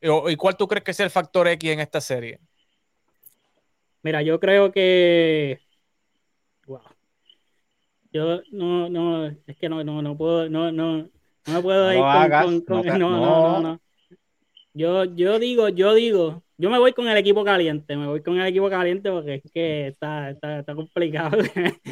¿Y 0.02 0.36
cuál 0.36 0.58
tú 0.58 0.68
crees 0.68 0.84
que 0.84 0.92
es 0.92 1.00
el 1.00 1.10
factor 1.10 1.48
X 1.48 1.72
en 1.72 1.80
esta 1.80 2.02
serie? 2.02 2.40
Mira, 4.04 4.22
yo 4.24 4.40
creo 4.40 4.74
que. 4.74 5.60
Wow. 6.66 6.82
Yo 8.12 8.42
no, 8.52 8.90
no, 8.90 9.28
es 9.28 9.58
que 9.58 9.70
no, 9.70 9.86
no, 9.86 10.02
no 10.02 10.18
puedo, 10.18 10.50
no, 10.50 10.70
no, 10.70 10.98
no 10.98 11.54
me 11.54 11.62
puedo 11.62 11.94
ir 11.94 12.66
con, 12.68 12.84
no, 13.00 13.10
no, 13.10 13.62
no, 13.62 13.82
Yo, 14.74 15.06
yo 15.06 15.40
digo, 15.40 15.70
yo 15.70 15.94
digo, 15.94 16.44
yo 16.62 16.70
me 16.70 16.78
voy 16.78 16.94
con 16.94 17.08
el 17.08 17.18
equipo 17.18 17.44
caliente, 17.44 17.98
me 17.98 18.06
voy 18.06 18.22
con 18.22 18.40
el 18.40 18.46
equipo 18.46 18.70
caliente 18.70 19.10
porque 19.10 19.42
es 19.44 19.52
que 19.52 19.88
está, 19.88 20.30
está, 20.30 20.60
está 20.60 20.76
complicado. 20.76 21.40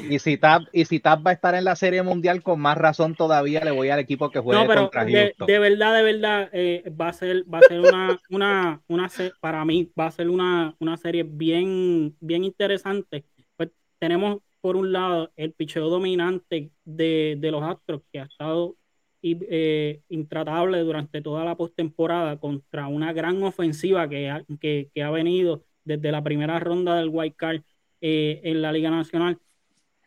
Y 0.10 0.20
si 0.20 0.38
Tap, 0.38 0.64
y 0.72 0.86
si 0.86 1.00
Tap 1.00 1.26
va 1.26 1.32
a 1.32 1.34
estar 1.34 1.56
en 1.56 1.64
la 1.64 1.76
serie 1.76 2.04
mundial, 2.04 2.44
con 2.44 2.60
más 2.60 2.78
razón 2.78 3.16
todavía 3.16 3.64
le 3.64 3.72
voy 3.72 3.90
al 3.90 4.00
equipo 4.00 4.30
que 4.30 4.40
juegue 4.40 4.68
contra 4.68 5.06
de, 5.06 5.34
de, 5.40 5.60
verdad, 5.60 5.96
de 5.96 6.04
verdad, 6.04 6.50
eh, 6.54 6.84
va 6.90 7.08
a 7.08 7.14
ser, 7.14 7.44
va 7.52 7.60
a 7.60 7.64
ser 7.64 7.80
una, 7.80 8.20
una, 8.30 8.82
una 8.88 9.10
para 9.42 9.66
mí, 9.66 9.92
va 10.00 10.06
a 10.06 10.12
ser 10.12 10.30
una, 10.30 10.76
una 10.80 10.98
serie 10.98 11.24
bien, 11.24 12.16
bien 12.20 12.44
interesante. 12.44 13.26
Pues 13.58 13.70
tenemos 13.98 14.38
por 14.62 14.76
un 14.76 14.92
lado 14.92 15.32
el 15.36 15.54
picheo 15.54 15.90
dominante 15.90 16.70
de, 16.86 17.38
de 17.40 17.52
los 17.52 17.64
Astros 17.64 18.02
que 18.12 18.20
ha 18.20 18.26
estado 18.26 18.76
eh, 19.22 20.02
intratable 20.10 20.80
durante 20.80 21.22
toda 21.22 21.44
la 21.44 21.56
postemporada 21.56 22.40
contra 22.40 22.88
una 22.88 23.12
gran 23.12 23.44
ofensiva 23.44 24.08
que 24.08 24.30
ha, 24.30 24.44
que, 24.60 24.90
ha 25.04 25.12
venido 25.12 25.64
desde 25.84 26.12
la 26.12 26.24
primera 26.24 26.60
ronda 26.60 26.96
del 26.96 27.10
White 27.10 27.36
Card 27.36 27.62
eh, 28.02 28.42
en 28.44 28.62
la 28.62 28.72
Liga 28.72 28.90
Nacional. 28.90 29.38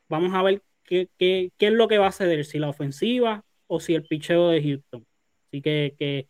Vamos 0.08 0.32
a 0.34 0.42
ver 0.42 0.62
qué, 0.84 1.08
qué, 1.18 1.52
qué, 1.58 1.66
es 1.66 1.72
lo 1.72 1.88
que 1.88 1.98
va 1.98 2.08
a 2.08 2.12
ceder, 2.12 2.44
si 2.44 2.58
la 2.58 2.68
ofensiva 2.68 3.44
o 3.66 3.80
si 3.80 3.94
el 3.94 4.04
picheo 4.04 4.48
de 4.48 4.62
Houston. 4.62 5.06
Así 5.48 5.60
que, 5.60 5.94
que 5.98 6.28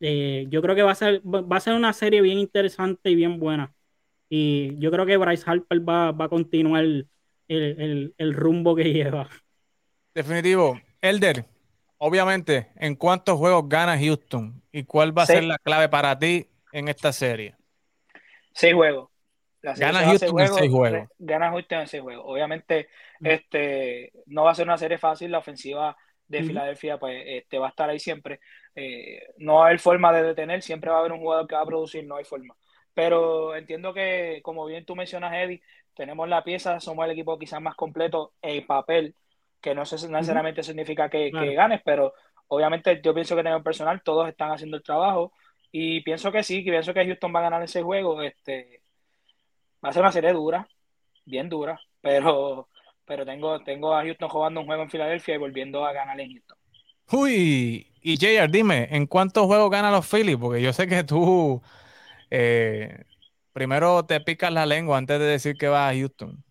eh, 0.00 0.46
yo 0.48 0.60
creo 0.62 0.74
que 0.74 0.82
va 0.82 0.92
a, 0.92 0.96
ser, 0.96 1.20
va 1.24 1.56
a 1.56 1.60
ser 1.60 1.74
una 1.74 1.92
serie 1.92 2.20
bien 2.20 2.38
interesante 2.38 3.10
y 3.10 3.14
bien 3.14 3.38
buena. 3.38 3.72
Y 4.28 4.76
yo 4.78 4.90
creo 4.90 5.06
que 5.06 5.16
Bryce 5.16 5.44
Harper 5.46 5.88
va, 5.88 6.12
va 6.12 6.26
a 6.26 6.28
continuar 6.28 6.84
el, 6.84 7.08
el, 7.46 8.14
el 8.18 8.34
rumbo 8.34 8.74
que 8.74 8.84
lleva. 8.92 9.28
Definitivo. 10.14 10.80
Elder, 11.00 11.44
obviamente, 11.98 12.68
¿en 12.76 12.96
cuántos 12.96 13.36
juegos 13.36 13.68
gana 13.68 13.98
Houston? 13.98 14.62
¿Y 14.72 14.84
cuál 14.84 15.16
va 15.16 15.22
a 15.22 15.26
ser 15.26 15.44
la 15.44 15.58
clave 15.58 15.88
para 15.88 16.18
ti 16.18 16.48
en 16.72 16.88
esta 16.88 17.12
serie? 17.12 17.54
Seis 18.52 18.74
juegos. 18.74 19.10
Gana 19.62 20.04
Houston 20.04 20.40
en 20.40 20.48
seis 20.48 20.70
juegos. 20.70 21.08
Gana 21.18 21.50
Houston 21.50 21.80
en 21.80 21.86
seis 21.88 22.02
juegos. 22.02 22.24
Obviamente, 22.26 22.88
mm. 23.20 23.26
este, 23.26 24.12
no 24.26 24.44
va 24.44 24.52
a 24.52 24.54
ser 24.54 24.66
una 24.66 24.78
serie 24.78 24.98
fácil. 24.98 25.30
La 25.30 25.38
ofensiva 25.38 25.96
de 26.26 26.42
Filadelfia 26.42 26.98
pues, 26.98 27.22
este, 27.26 27.58
va 27.58 27.66
a 27.66 27.70
estar 27.70 27.90
ahí 27.90 27.98
siempre. 27.98 28.40
Eh, 28.74 29.20
no 29.38 29.54
va 29.54 29.64
a 29.64 29.66
haber 29.66 29.80
forma 29.80 30.12
de 30.12 30.22
detener. 30.22 30.62
Siempre 30.62 30.90
va 30.90 30.96
a 30.96 31.00
haber 31.00 31.12
un 31.12 31.20
jugador 31.20 31.46
que 31.46 31.56
va 31.56 31.62
a 31.62 31.66
producir. 31.66 32.06
No 32.06 32.16
hay 32.16 32.24
forma. 32.24 32.56
Pero 32.94 33.54
entiendo 33.56 33.92
que, 33.92 34.40
como 34.42 34.66
bien 34.66 34.84
tú 34.84 34.96
mencionas, 34.96 35.34
Eddie, 35.34 35.62
tenemos 35.94 36.28
la 36.28 36.44
pieza, 36.44 36.80
somos 36.80 37.04
el 37.04 37.12
equipo 37.12 37.38
quizás 37.38 37.60
más 37.60 37.74
completo 37.74 38.32
en 38.42 38.66
papel 38.66 39.14
que 39.60 39.74
no 39.74 39.82
necesariamente 39.82 40.62
significa 40.62 41.08
que, 41.08 41.30
ganes, 41.30 41.80
pero 41.84 42.14
obviamente 42.48 43.00
yo 43.02 43.14
pienso 43.14 43.34
que 43.34 43.40
en 43.40 43.48
el 43.48 43.62
personal 43.62 44.02
todos 44.02 44.28
están 44.28 44.52
haciendo 44.52 44.76
el 44.76 44.82
trabajo 44.82 45.32
y 45.70 46.00
pienso 46.02 46.32
que 46.32 46.42
sí, 46.42 46.64
que 46.64 46.70
pienso 46.70 46.94
que 46.94 47.04
Houston 47.04 47.34
va 47.34 47.40
a 47.40 47.42
ganar 47.42 47.62
ese 47.62 47.82
juego. 47.82 48.22
Este, 48.22 48.82
va 49.84 49.90
a 49.90 49.92
ser 49.92 50.02
una 50.02 50.12
serie 50.12 50.32
dura, 50.32 50.66
bien 51.24 51.48
dura, 51.48 51.78
pero, 52.00 52.68
pero 53.04 53.24
tengo, 53.24 53.60
tengo 53.60 53.94
a 53.94 54.02
Houston 54.02 54.28
jugando 54.28 54.60
un 54.60 54.66
juego 54.66 54.82
en 54.82 54.90
Filadelfia 54.90 55.34
y 55.34 55.38
volviendo 55.38 55.84
a 55.84 55.92
ganar 55.92 56.18
en 56.20 56.32
Houston. 56.32 56.58
Uy, 57.10 57.86
y 58.02 58.16
JR, 58.16 58.50
dime, 58.50 58.88
¿en 58.90 59.06
cuántos 59.06 59.46
juegos 59.46 59.70
ganan 59.70 59.92
los 59.92 60.06
Phillies? 60.06 60.36
Porque 60.36 60.62
yo 60.62 60.72
sé 60.72 60.86
que 60.86 61.04
tú 61.04 61.62
eh, 62.30 63.04
primero 63.52 64.04
te 64.04 64.20
picas 64.20 64.52
la 64.52 64.66
lengua 64.66 64.98
antes 64.98 65.18
de 65.18 65.26
decir 65.26 65.56
que 65.56 65.68
vas 65.68 65.90
a 65.90 65.96
Houston. 65.96 66.44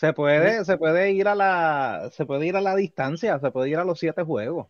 Se 0.00 0.14
puede, 0.14 0.64
se 0.64 0.78
puede 0.78 1.12
ir 1.12 1.28
a 1.28 1.34
la, 1.34 2.08
se 2.12 2.24
puede 2.24 2.46
ir 2.46 2.56
a 2.56 2.62
la 2.62 2.74
distancia, 2.74 3.38
se 3.38 3.50
puede 3.50 3.68
ir 3.68 3.76
a 3.76 3.84
los 3.84 3.98
siete 3.98 4.22
juegos. 4.22 4.68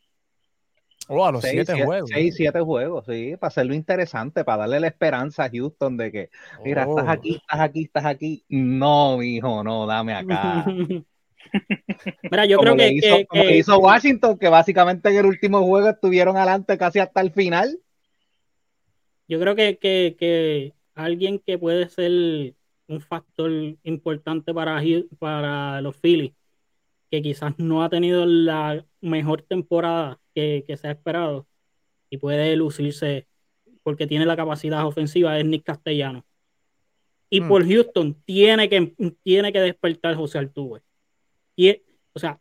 Oh, 1.06 1.24
a 1.24 1.30
los 1.30 1.42
Seis, 1.42 1.52
siete 1.52 1.72
siete- 1.72 1.86
juegos. 1.86 2.10
seis, 2.12 2.34
siete 2.36 2.60
juegos, 2.60 3.04
sí, 3.06 3.36
para 3.38 3.48
hacerlo 3.48 3.74
interesante, 3.74 4.42
para 4.44 4.58
darle 4.62 4.80
la 4.80 4.86
esperanza 4.88 5.44
a 5.44 5.50
Houston 5.50 5.96
de 5.96 6.10
que, 6.10 6.30
mira, 6.64 6.84
Oh. 6.88 6.98
estás 6.98 7.12
aquí, 7.16 7.36
estás 7.36 7.60
aquí, 7.60 7.82
estás 7.84 8.04
aquí. 8.06 8.44
No, 8.48 9.18
mijo, 9.18 9.62
no, 9.62 9.86
dame 9.86 10.14
acá. 10.14 10.64
Mira, 12.30 12.44
yo 12.46 12.58
como 12.58 12.74
creo 12.74 12.76
que, 12.76 12.92
hizo, 12.92 13.16
que- 13.18 13.26
como 13.26 13.42
que- 13.44 13.56
hizo 13.56 13.78
Washington, 13.78 14.36
que 14.38 14.48
básicamente 14.48 15.08
en 15.10 15.16
el 15.16 15.26
último 15.26 15.62
juego 15.62 15.88
estuvieron 15.90 16.36
adelante 16.36 16.76
casi 16.76 16.98
hasta 16.98 17.20
el 17.20 17.30
final. 17.32 17.78
yo 19.28 19.38
creo 19.40 19.54
que, 19.54 19.78
que- 19.78 20.16
que 20.18 20.74
alguien 20.94 21.38
que 21.38 21.56
puede 21.56 21.88
ser 21.88 22.54
un 22.90 23.00
factor 23.00 23.50
importante 23.84 24.52
para, 24.54 24.82
para 25.18 25.80
los 25.80 25.96
Phillies, 25.96 26.32
que 27.10 27.22
quizás 27.22 27.58
no 27.58 27.82
ha 27.82 27.88
tenido 27.90 28.26
la 28.26 28.84
mejor 29.00 29.42
temporada 29.42 30.20
que, 30.34 30.64
que 30.66 30.76
se 30.76 30.88
ha 30.88 30.92
esperado 30.92 31.46
y 32.10 32.18
puede 32.18 32.56
lucirse 32.56 33.26
porque 33.82 34.06
tiene 34.06 34.26
la 34.26 34.36
capacidad 34.36 34.86
ofensiva, 34.86 35.38
es 35.38 35.44
Nick 35.44 35.64
Castellano. 35.64 36.24
Y 37.30 37.40
Hmm. 37.40 37.48
por 37.48 37.66
Houston 37.66 38.14
tiene 38.24 38.68
que, 38.68 38.94
tiene 39.22 39.52
que 39.52 39.60
despertar 39.60 40.16
José 40.16 40.38
Altuve. 40.38 40.82
Y, 41.56 41.82
o 42.12 42.18
sea, 42.18 42.40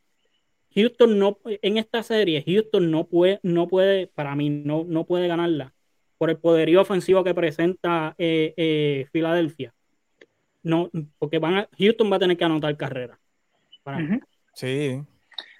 Houston 0.76 1.20
no, 1.20 1.40
en 1.46 1.78
esta 1.78 2.04
serie, 2.04 2.44
Houston 2.46 2.92
no 2.92 3.08
puede, 3.08 3.40
no 3.44 3.68
puede, 3.68 4.08
para 4.08 4.36
mí, 4.36 4.50
no, 4.50 4.86
no 4.88 5.06
puede 5.06 5.28
ganarla 5.28 5.74
por 6.18 6.30
el 6.30 6.38
poderío 6.38 6.82
ofensivo 6.82 7.24
que 7.24 7.34
presenta 7.34 8.16
eh, 8.18 8.54
eh, 8.58 9.08
Filadelfia. 9.12 9.74
No, 10.64 10.90
porque 11.18 11.40
van 11.40 11.58
a- 11.58 11.70
Houston 11.78 12.12
va 12.12 12.18
a 12.18 12.20
tener 12.20 12.38
que 12.38 12.44
anotar 12.46 12.76
carrera. 12.78 13.20
Para. 13.84 14.20
Sí. 14.54 15.02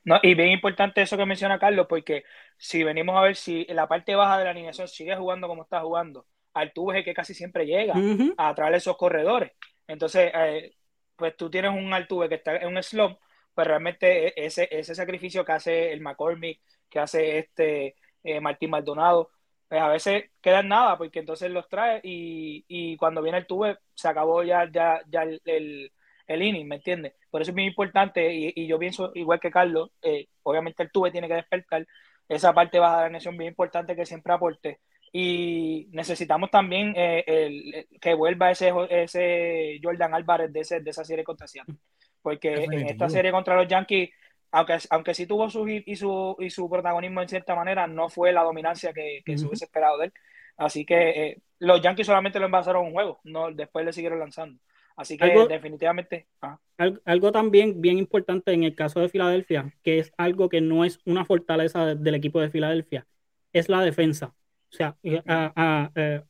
No, 0.04 0.20
y 0.24 0.34
bien 0.34 0.50
importante 0.50 1.02
eso 1.02 1.18
que 1.18 1.26
menciona 1.26 1.60
Carlos, 1.60 1.88
porque 1.88 2.24
si 2.58 2.84
venimos 2.84 3.16
a 3.18 3.22
ver 3.22 3.36
si 3.36 3.66
en 3.70 3.76
la 3.76 3.88
parte 3.88 4.16
baja 4.16 4.38
de 4.38 4.44
la 4.46 4.52
alineación 4.52 4.88
sigue 4.88 5.16
jugando 5.16 5.48
como 5.48 5.64
está 5.64 5.82
jugando, 5.82 6.26
Altuve 6.54 6.94
es 6.94 6.98
el 7.00 7.06
que 7.06 7.14
casi 7.14 7.34
siempre 7.34 7.66
llega 7.66 7.94
Ujú. 7.98 8.34
a 8.38 8.54
traer 8.56 8.74
esos 8.74 8.98
corredores. 8.98 9.52
Entonces, 9.88 10.32
eh, 10.34 10.76
pues 11.16 11.36
tú 11.38 11.50
tienes 11.50 11.72
un 11.72 11.94
Altuve 11.94 12.30
que 12.30 12.36
está 12.36 12.58
en 12.58 12.68
un 12.76 12.82
slump, 12.84 13.20
pues 13.54 13.68
realmente 13.68 14.28
e- 14.28 14.34
ese, 14.46 14.68
ese 14.72 14.96
sacrificio 14.96 15.46
que 15.46 15.52
hace 15.52 15.92
el 15.94 16.02
McCormick, 16.02 16.62
que 16.90 17.00
hace 17.00 17.38
este 17.40 17.96
eh, 18.24 18.40
Martín 18.42 18.72
Maldonado, 18.72 19.32
pues 19.70 19.82
a 19.82 19.88
veces 19.90 20.32
queda 20.42 20.62
en 20.62 20.70
nada, 20.70 20.98
porque 20.98 21.20
entonces 21.20 21.52
los 21.52 21.70
trae 21.70 22.02
y, 22.04 22.66
y 22.68 22.98
cuando 22.98 23.22
viene 23.22 23.38
el 23.40 23.48
tuve 23.48 23.78
se 23.96 24.10
acabó 24.10 24.44
ya, 24.44 24.70
ya, 24.72 25.02
ya 25.08 25.24
el, 25.24 25.42
el, 25.46 25.92
el 26.28 26.42
inning, 26.44 26.68
¿me 26.68 26.76
entiendes? 26.78 27.14
Por 27.32 27.42
eso 27.42 27.52
es 27.52 27.56
muy 27.56 27.66
importante 27.66 28.34
y, 28.34 28.52
y 28.56 28.68
yo 28.68 28.80
pienso 28.80 29.12
igual 29.16 29.40
que 29.40 29.52
Carlos, 29.52 29.92
eh, 30.02 30.28
obviamente 30.44 30.84
el 30.84 30.92
tuve 30.92 31.12
tiene 31.12 31.28
que 31.28 31.36
despertar 31.36 31.88
esa 32.28 32.54
parte 32.54 32.80
baja 32.80 32.98
de 32.98 33.04
la 33.06 33.10
nación 33.12 33.38
bien 33.38 33.50
importante 33.52 33.96
que 33.96 34.06
siempre 34.06 34.34
aporte 34.34 34.80
y 35.12 35.88
necesitamos 35.92 36.52
también 36.52 36.94
eh, 36.96 37.24
el- 37.28 37.76
el- 37.76 37.88
que 38.00 38.14
vuelva 38.14 38.52
ese, 38.52 38.72
ese 38.90 39.80
Jordan 39.84 40.14
Álvarez 40.14 40.54
de, 40.54 40.60
ese, 40.62 40.80
de 40.82 40.90
esa 40.92 41.04
serie 41.04 41.24
contra 41.24 41.48
Seattle. 41.48 41.76
Porque 42.22 42.68
en 42.72 42.88
esta 42.88 43.10
serie 43.10 43.32
contra 43.32 43.56
los 43.56 43.68
Yankees, 43.68 44.10
aunque, 44.52 44.78
aunque 44.90 45.14
sí 45.14 45.26
tuvo 45.28 45.50
su 45.50 45.66
hit 45.66 45.84
y 45.88 45.96
su, 45.96 46.36
y 46.40 46.50
su 46.50 46.70
protagonismo 46.70 47.22
en 47.22 47.30
cierta 47.30 47.56
manera, 47.56 47.88
no 47.88 48.10
fue 48.10 48.32
la 48.34 48.44
dominancia 48.44 48.94
que, 48.94 49.22
que 49.26 49.38
se 49.38 49.44
Ujú. 49.44 49.50
hubiese 49.50 49.66
esperado 49.66 49.98
de 50.00 50.06
él. 50.08 50.14
Así 50.58 50.86
que 50.86 51.10
eh, 51.10 51.42
los 51.60 51.82
Yankees 51.82 52.08
solamente 52.08 52.40
lo 52.40 52.46
envasaron 52.48 52.86
un 52.88 52.94
juego, 52.94 53.20
no, 53.24 53.52
después 53.52 53.86
le 53.86 53.94
siguieron 53.94 54.20
lanzando. 54.20 54.60
Así 54.96 55.18
que 55.18 55.24
Algo- 55.26 55.48
definitivamente. 55.48 56.28
ah, 56.42 56.60
Al- 56.78 57.02
Algo 57.06 57.32
también 57.32 57.80
bien 57.82 57.98
importante 57.98 58.52
en 58.52 58.64
el 58.64 58.76
caso 58.76 59.00
de 59.00 59.08
Filadelfia, 59.10 59.74
que 59.84 60.00
es 60.00 60.12
algo 60.18 60.50
que 60.50 60.60
no 60.62 60.84
es 60.84 61.00
una 61.06 61.24
fortaleza 61.24 61.86
de- 61.86 61.96
del 61.96 62.16
equipo 62.16 62.42
de 62.42 62.50
Filadelfia, 62.50 63.08
es 63.54 63.70
la 63.70 63.82
defensa. 63.82 64.34
O 64.72 64.76
sea, 64.76 64.98
a, 65.26 65.54
a- 65.56 65.92
eh, 65.96 66.22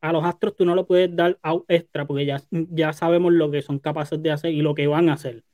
a 0.00 0.12
los 0.12 0.24
Astros 0.24 0.56
tú 0.56 0.64
no 0.64 0.74
lo 0.74 0.86
puedes 0.86 1.14
dar 1.14 1.38
out 1.42 1.64
extra 1.68 2.04
porque 2.06 2.26
ya, 2.26 2.40
ya 2.50 2.92
sabemos 2.92 3.32
lo 3.32 3.50
que 3.50 3.62
son 3.62 3.78
capaces 3.78 4.20
de 4.22 4.30
hacer 4.32 4.52
y 4.52 4.62
lo 4.62 4.74
que 4.74 4.86
van 4.88 5.08
a 5.08 5.12
hacer. 5.12 5.44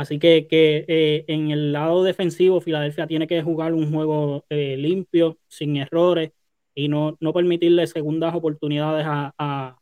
Así 0.00 0.18
que, 0.18 0.46
que, 0.48 0.84
eh, 0.88 1.24
en 1.28 1.50
el 1.50 1.72
lado 1.72 2.02
defensivo, 2.04 2.60
Filadelfia 2.60 3.06
tiene 3.06 3.26
que 3.26 3.42
jugar 3.42 3.74
un 3.74 3.92
juego 3.92 4.44
eh, 4.48 4.76
limpio, 4.76 5.38
sin 5.48 5.76
errores 5.76 6.30
y 6.74 6.88
no, 6.88 7.16
no 7.20 7.32
permitirle 7.32 7.86
segundas 7.86 8.34
oportunidades 8.34 9.04
a- 9.06 9.32
a- 9.38 9.76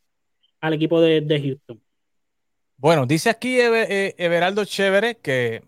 al 0.60 0.72
equipo 0.74 1.00
de, 1.00 1.20
de 1.20 1.40
Houston. 1.40 1.80
Bueno, 2.76 3.06
dice 3.06 3.30
aquí 3.30 3.60
Eve- 3.60 3.86
eh, 3.90 4.14
Everaldo 4.18 4.64
Chévere 4.64 5.16
que 5.16 5.62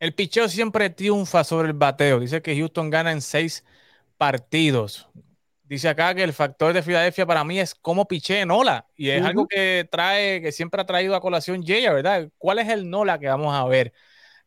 el 0.00 0.14
picheo 0.14 0.48
siempre 0.48 0.90
triunfa 0.90 1.44
sobre 1.44 1.68
el 1.68 1.74
bateo. 1.74 2.20
Dice 2.20 2.42
que 2.42 2.56
Houston 2.56 2.90
gana 2.90 3.12
en 3.12 3.20
seis 3.20 3.64
partidos. 4.16 5.08
Dice 5.64 5.88
acá 5.88 6.14
que 6.14 6.22
el 6.22 6.32
factor 6.32 6.72
de 6.72 6.82
Filadelfia 6.82 7.24
para 7.24 7.44
mí 7.44 7.58
es 7.58 7.74
cómo 7.74 8.06
piché 8.06 8.44
Nola. 8.44 8.86
Y 8.96 9.10
es 9.10 9.24
algo 9.24 9.46
que 9.46 9.88
trae, 9.90 10.42
que 10.42 10.52
siempre 10.52 10.80
ha 10.80 10.86
traído 10.86 11.14
a 11.14 11.20
colación 11.20 11.64
Jaya, 11.64 11.92
¿verdad? 11.92 12.28
¿Cuál 12.36 12.58
es 12.58 12.68
el 12.68 12.90
Nola 12.90 13.18
que 13.18 13.28
vamos 13.28 13.54
a 13.54 13.64
ver 13.64 13.92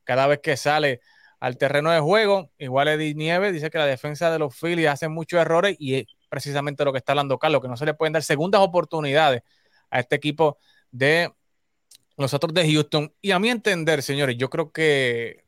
cada 0.03 0.28
vez 0.28 0.39
que 0.39 0.55
sale 0.57 1.01
al 1.39 1.57
terreno 1.57 1.91
de 1.91 1.99
juego? 1.99 2.51
Igual 2.57 2.89
Eddie 2.89 3.16
Nieves 3.16 3.53
dice 3.53 3.70
que 3.70 3.78
la 3.78 3.86
defensa 3.86 4.32
de 4.32 4.39
los 4.39 4.55
Phillies 4.55 4.88
hace 4.88 5.07
muchos 5.07 5.39
errores 5.39 5.76
y 5.80 5.95
es 5.95 6.05
precisamente 6.30 6.86
lo 6.86 6.91
que 6.91 6.99
está 6.99 7.13
hablando 7.13 7.39
Carlos, 7.39 7.61
que 7.61 7.68
no 7.68 7.78
se 7.78 7.86
le 7.86 7.93
pueden 7.93 8.13
dar 8.13 8.24
segundas 8.24 8.61
oportunidades 8.61 9.41
a 9.89 9.99
este 9.99 10.16
equipo 10.16 10.59
de 10.91 11.32
los 12.18 12.34
otros 12.34 12.53
de 12.53 12.72
Houston. 12.72 13.13
Y 13.22 13.32
a 13.32 13.39
mi 13.39 13.49
entender, 13.49 14.03
señores, 14.03 14.38
yo 14.38 14.49
creo 14.49 14.72
que 14.72 15.45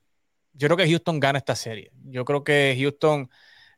yo 0.54 0.68
creo 0.68 0.78
que 0.78 0.88
Houston 0.90 1.20
gana 1.20 1.38
esta 1.38 1.56
serie. 1.56 1.92
Yo 2.06 2.26
creo 2.26 2.44
que 2.44 2.76
Houston 2.80 3.30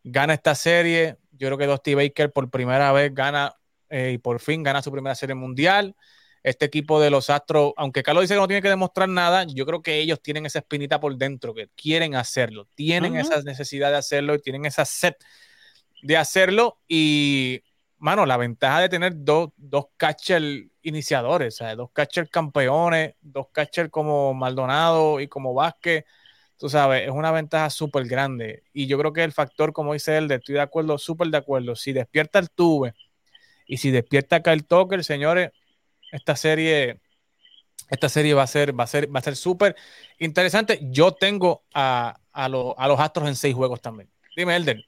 gana 0.04 0.34
esta 0.34 0.56
serie. 0.56 1.18
Yo 1.40 1.48
creo 1.48 1.58
que 1.58 1.66
Dusty 1.66 1.96
Baker 1.96 2.32
por 2.32 2.50
primera 2.50 2.92
vez 2.92 3.14
gana 3.14 3.56
eh, 3.90 4.12
y 4.14 4.18
por 4.18 4.40
fin 4.40 4.62
gana 4.62 4.82
su 4.82 4.92
primera 4.92 5.16
serie 5.16 5.36
mundial. 5.36 5.96
Este 6.44 6.66
equipo 6.66 7.02
de 7.02 7.10
los 7.10 7.30
Astros, 7.30 7.74
aunque 7.76 8.04
Carlos 8.04 8.24
dice 8.24 8.36
que 8.36 8.40
no 8.40 8.48
tiene 8.48 8.62
que 8.62 8.70
demostrar 8.70 9.10
nada, 9.10 9.46
yo 9.46 9.66
creo 9.66 9.82
que 9.82 10.00
ellos 10.00 10.22
tienen 10.22 10.46
esa 10.46 10.60
espinita 10.60 11.00
por 11.00 11.18
dentro, 11.18 11.54
que 11.54 11.70
quieren 11.76 12.16
hacerlo, 12.16 12.68
tienen 12.76 13.18
Ajá. 13.18 13.22
esa 13.22 13.42
necesidad 13.42 13.90
de 13.90 13.98
hacerlo 13.98 14.36
y 14.36 14.42
tienen 14.42 14.66
esa 14.66 14.86
sed 14.86 15.16
de 16.02 16.18
hacerlo. 16.18 16.80
Y, 16.88 17.62
mano, 17.98 18.26
la 18.26 18.38
ventaja 18.38 18.82
de 18.82 18.90
tener 18.90 19.14
dos, 19.16 19.50
dos 19.58 19.88
catchers 19.98 20.66
iniciadores, 20.82 21.56
o 21.56 21.58
sea, 21.58 21.76
dos 21.76 21.92
catchers 21.92 22.30
campeones, 22.30 23.16
dos 23.22 23.48
catchers 23.52 23.90
como 23.90 24.34
Maldonado 24.34 25.20
y 25.20 25.28
como 25.28 25.54
Vázquez, 25.54 26.06
tú 26.60 26.70
sabes, 26.70 27.04
es 27.06 27.12
una 27.12 27.32
ventaja 27.32 27.72
súper 27.72 28.06
grande. 28.08 28.64
Y 28.74 28.88
yo 28.88 29.00
creo 29.00 29.14
que 29.14 29.24
el 29.26 29.34
factor, 29.34 29.74
como 29.74 29.94
dice 29.94 30.18
él, 30.18 30.28
de 30.30 30.36
estoy 30.38 30.56
de 30.56 30.62
acuerdo, 30.62 30.98
súper 31.00 31.30
de 31.30 31.38
acuerdo. 31.40 31.76
Si 31.78 31.94
despierta 31.94 32.40
el 32.40 32.52
Tuve 32.52 32.96
y 33.68 33.78
si 33.78 33.92
despierta 33.92 34.42
Kyle 34.44 34.66
Tucker, 34.66 35.04
señores, 35.04 35.52
esta 36.12 36.36
serie, 36.36 37.02
esta 37.90 38.10
serie 38.10 38.34
va 38.34 38.44
a 38.44 38.48
ser, 38.48 38.80
va 38.80 38.84
a 38.86 38.88
ser, 38.88 39.14
va 39.16 39.20
a 39.20 39.24
ser 39.24 39.36
súper 39.36 39.76
interesante. 40.20 40.80
Yo 40.84 41.14
tengo 41.14 41.64
a, 41.74 42.20
a, 42.32 42.50
lo- 42.50 42.80
a 42.80 42.88
los 42.88 43.00
Astros 43.00 43.28
en 43.30 43.36
seis 43.36 43.56
juegos 43.56 43.82
también. 43.82 44.10
Dime, 44.36 44.56
Elder. 44.56 44.84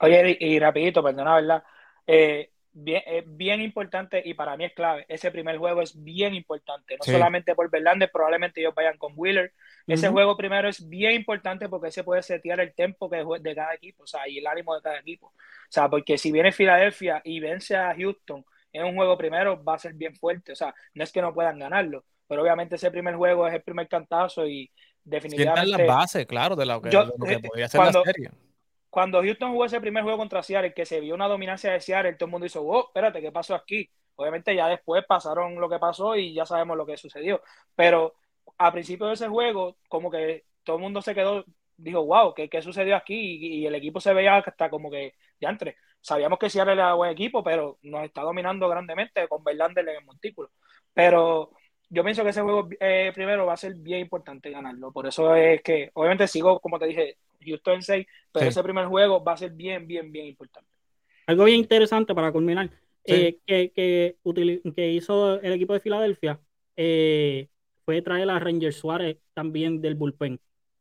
Oye, 0.00 0.36
y, 0.40 0.56
y 0.56 0.58
rapidito, 0.58 1.02
perdona, 1.02 1.34
¿verdad? 1.36 1.64
Eh, 2.06 2.52
bien, 2.78 3.02
eh, 3.06 3.24
bien 3.26 3.62
importante 3.62 4.20
y 4.24 4.34
para 4.34 4.56
mí 4.56 4.64
es 4.66 4.72
clave. 4.74 5.06
Ese 5.08 5.30
primer 5.30 5.56
juego 5.56 5.80
es 5.82 6.02
bien 6.02 6.34
importante, 6.34 6.96
no 6.96 7.04
Sí. 7.04 7.12
solamente 7.12 7.54
por 7.54 7.70
Verlander, 7.70 8.10
probablemente 8.12 8.60
ellos 8.60 8.74
vayan 8.74 8.98
con 8.98 9.14
Wheeler. 9.16 9.52
Ese 9.86 10.08
juego 10.08 10.36
primero 10.36 10.68
es 10.68 10.86
bien 10.88 11.12
importante 11.12 11.68
porque 11.68 11.88
ese 11.88 12.04
puede 12.04 12.22
setear 12.22 12.60
el 12.60 12.74
tempo 12.74 13.08
que 13.08 13.24
de 13.40 13.54
cada 13.54 13.74
equipo, 13.74 14.02
o 14.02 14.06
sea, 14.06 14.28
y 14.28 14.38
el 14.38 14.46
ánimo 14.46 14.74
de 14.74 14.82
cada 14.82 14.98
equipo. 14.98 15.28
O 15.28 15.32
sea, 15.70 15.88
porque 15.88 16.18
si 16.18 16.30
viene 16.32 16.52
Filadelfia 16.52 17.20
y 17.24 17.40
vence 17.40 17.76
a 17.76 17.94
Houston 17.96 18.44
en 18.72 18.84
un 18.84 18.94
juego 18.94 19.16
primero, 19.16 19.62
va 19.64 19.76
a 19.76 19.78
ser 19.78 19.94
bien 19.94 20.14
fuerte. 20.14 20.52
O 20.52 20.56
sea, 20.56 20.74
no 20.94 21.02
es 21.02 21.10
que 21.12 21.22
no 21.22 21.32
puedan 21.32 21.58
ganarlo, 21.58 22.04
pero 22.28 22.42
obviamente 22.42 22.74
ese 22.74 22.90
primer 22.90 23.14
juego 23.16 23.46
es 23.48 23.54
el 23.54 23.62
primer 23.62 23.88
cantazo 23.88 24.46
y 24.46 24.70
definitivamente 25.02 25.70
las 25.78 25.86
bases, 25.86 26.26
claro, 26.26 26.56
de 26.56 26.66
lo 26.66 26.82
que, 26.82 26.90
Yo- 26.90 27.06
de 27.06 27.12
lo 27.16 27.24
que 27.24 27.32
eh, 27.34 27.40
podría 27.40 27.68
ser 27.68 27.78
cuando- 27.80 28.00
la 28.04 28.12
serie. 28.12 28.30
Cuando 28.96 29.20
Houston 29.20 29.50
jugó 29.50 29.66
ese 29.66 29.78
primer 29.78 30.04
juego 30.04 30.16
contra 30.16 30.42
Seattle, 30.42 30.72
que 30.72 30.86
se 30.86 31.00
vio 31.00 31.14
una 31.14 31.28
dominancia 31.28 31.70
de 31.70 31.82
Seattle, 31.82 32.14
todo 32.14 32.28
el 32.28 32.30
mundo 32.30 32.46
hizo, 32.46 32.62
oh, 32.62 32.86
espérate, 32.86 33.20
¿qué 33.20 33.30
pasó 33.30 33.54
aquí? 33.54 33.90
Obviamente 34.14 34.56
ya 34.56 34.68
después 34.68 35.04
pasaron 35.06 35.56
lo 35.60 35.68
que 35.68 35.78
pasó 35.78 36.16
y 36.16 36.32
ya 36.32 36.46
sabemos 36.46 36.78
lo 36.78 36.86
que 36.86 36.96
sucedió. 36.96 37.42
Pero 37.74 38.14
a 38.56 38.72
principio 38.72 39.06
de 39.08 39.12
ese 39.12 39.28
juego, 39.28 39.76
como 39.90 40.10
que 40.10 40.46
todo 40.64 40.76
el 40.76 40.82
mundo 40.82 41.02
se 41.02 41.14
quedó, 41.14 41.44
dijo, 41.76 42.06
wow, 42.06 42.32
¿qué, 42.32 42.48
qué 42.48 42.62
sucedió 42.62 42.96
aquí? 42.96 43.14
Y, 43.14 43.64
y 43.64 43.66
el 43.66 43.74
equipo 43.74 44.00
se 44.00 44.14
veía 44.14 44.38
hasta 44.38 44.70
como 44.70 44.90
que, 44.90 45.12
ya 45.38 45.50
entre. 45.50 45.76
Sabíamos 46.00 46.38
que 46.38 46.48
Seattle 46.48 46.72
era 46.72 46.94
buen 46.94 47.10
equipo, 47.10 47.44
pero 47.44 47.78
nos 47.82 48.02
está 48.02 48.22
dominando 48.22 48.66
grandemente 48.66 49.28
con 49.28 49.44
Verlander 49.44 49.86
en 49.90 49.96
el 49.96 50.04
montículo. 50.06 50.52
Pero 50.94 51.50
yo 51.90 52.02
pienso 52.02 52.24
que 52.24 52.30
ese 52.30 52.40
juego 52.40 52.66
eh, 52.80 53.12
primero 53.14 53.44
va 53.44 53.52
a 53.52 53.56
ser 53.58 53.74
bien 53.74 54.00
importante 54.00 54.50
ganarlo. 54.50 54.90
Por 54.90 55.06
eso 55.06 55.34
es 55.34 55.60
que, 55.62 55.90
obviamente 55.92 56.26
sigo, 56.28 56.60
como 56.60 56.78
te 56.78 56.86
dije, 56.86 57.18
Houston 57.46 57.74
en 57.74 57.82
6, 57.82 58.06
pero 58.32 58.44
Sí. 58.44 58.48
ese 58.50 58.62
primer 58.62 58.86
juego 58.86 59.22
va 59.24 59.32
a 59.32 59.36
ser 59.36 59.52
bien, 59.52 59.86
bien, 59.86 60.10
bien 60.12 60.26
importante. 60.26 60.68
Algo 61.26 61.44
bien 61.44 61.58
interesante 61.60 62.14
para 62.14 62.32
culminar, 62.32 62.70
Sí. 63.04 63.14
eh, 63.14 63.38
que, 63.46 63.72
que, 63.72 64.16
utili- 64.24 64.74
que 64.74 64.92
hizo 64.92 65.40
el 65.40 65.52
equipo 65.52 65.72
de 65.72 65.80
Filadelfia 65.80 66.40
eh, 66.76 67.48
fue 67.84 68.02
traer 68.02 68.28
a 68.30 68.38
Ranger 68.38 68.72
Suárez 68.72 69.18
también 69.34 69.80
del 69.80 69.94
bullpen. 69.94 70.40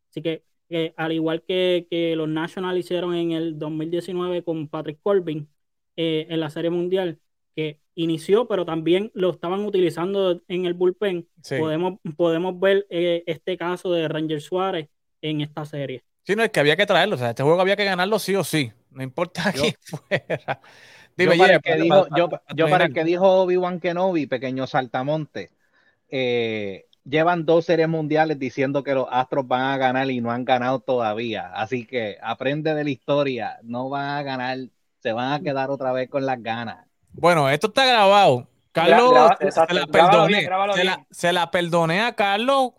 Así 0.10 0.22
que 0.22 0.44
que 0.68 0.96
al 0.98 1.12
igual 1.12 1.44
que, 1.44 1.86
que 1.92 2.16
los 2.16 2.28
Nationals 2.28 2.80
hicieron 2.80 3.14
en 3.14 3.34
el 3.34 3.60
2019 3.60 4.42
con 4.44 4.68
Patrick 4.68 4.98
Corbin 5.04 5.48
eh, 5.96 6.26
en 6.28 6.40
la 6.40 6.50
Serie 6.50 6.72
Mundial, 6.72 7.20
que 7.56 7.80
inició, 7.94 8.48
pero 8.48 8.66
también 8.66 9.12
lo 9.14 9.30
estaban 9.30 9.64
utilizando 9.64 10.42
en 10.48 10.66
el 10.66 10.74
bullpen, 10.74 11.28
Sí. 11.44 11.58
podemos, 11.60 12.00
podemos 12.18 12.60
ver 12.60 12.88
eh, 12.90 13.24
este 13.28 13.58
caso 13.58 13.92
de 13.92 14.08
Ranger 14.08 14.42
Suárez 14.42 14.90
en 15.22 15.42
esta 15.42 15.66
serie. 15.66 16.04
Sí, 16.26 16.36
no, 16.36 16.44
es 16.44 16.50
que 16.50 16.60
había 16.60 16.76
que 16.76 16.86
traerlo. 16.86 17.16
O 17.16 17.20
sea, 17.20 17.30
este 17.32 17.44
juego 17.44 17.62
había 17.62 17.76
que 17.76 17.86
ganarlo 17.86 18.20
sí 18.20 18.36
o 18.36 18.44
sí. 18.44 18.72
No 18.92 19.04
importa 19.04 19.52
Yo- 19.56 19.62
quién 19.62 19.76
fuera. 19.84 20.62
Yo 21.18 21.32
Dime, 21.32 21.38
para, 21.38 21.54
Jeff, 21.54 21.56
el 21.56 21.62
que 21.62 21.70
para- 21.72 21.84
dijo, 21.84 22.08
para- 22.10 22.18
yo, 22.18 22.30
para 22.30 22.44
yo 22.56 22.70
para 22.70 22.86
el 22.86 22.94
que 22.94 23.04
dijo 23.06 23.26
Obi-Wan 23.44 23.80
Kenobi, 23.80 24.26
pequeño 24.28 24.68
saltamonte, 24.68 25.52
eh, 26.10 26.86
llevan 27.04 27.46
dos 27.46 27.66
series 27.66 27.88
mundiales 27.88 28.38
diciendo 28.40 28.84
que 28.84 28.94
los 28.94 29.08
Astros 29.10 29.48
van 29.48 29.62
a 29.62 29.78
ganar 29.78 30.10
y 30.12 30.20
no 30.22 30.32
han 30.32 30.44
ganado 30.46 30.80
todavía. 30.80 31.52
Así 31.54 31.86
que 31.86 32.18
aprende 32.22 32.74
de 32.74 32.84
la 32.84 32.90
historia, 32.90 33.60
no 33.64 33.90
van 33.90 34.10
a 34.10 34.24
ganar, 34.24 34.58
se 35.00 35.14
van 35.14 35.32
a 35.34 35.40
quedar 35.42 35.70
otra 35.70 35.92
vez 35.94 36.10
con 36.10 36.26
las 36.26 36.42
ganas. 36.42 36.86
Bueno, 37.14 37.50
esto 37.50 37.68
está 37.68 37.86
grabado. 37.86 38.48
Carlos, 38.74 39.12
graba- 39.12 39.38
se 39.40 39.46
la 39.56 39.66
grábalo 39.86 39.88
perdoné. 39.92 40.28
bien, 40.28 40.44
grábalo 40.46 40.74
se, 40.74 40.84
la, 40.84 41.06
se 41.10 41.32
la 41.32 41.50
perdoné 41.50 42.02
a 42.02 42.14
Carlos, 42.14 42.72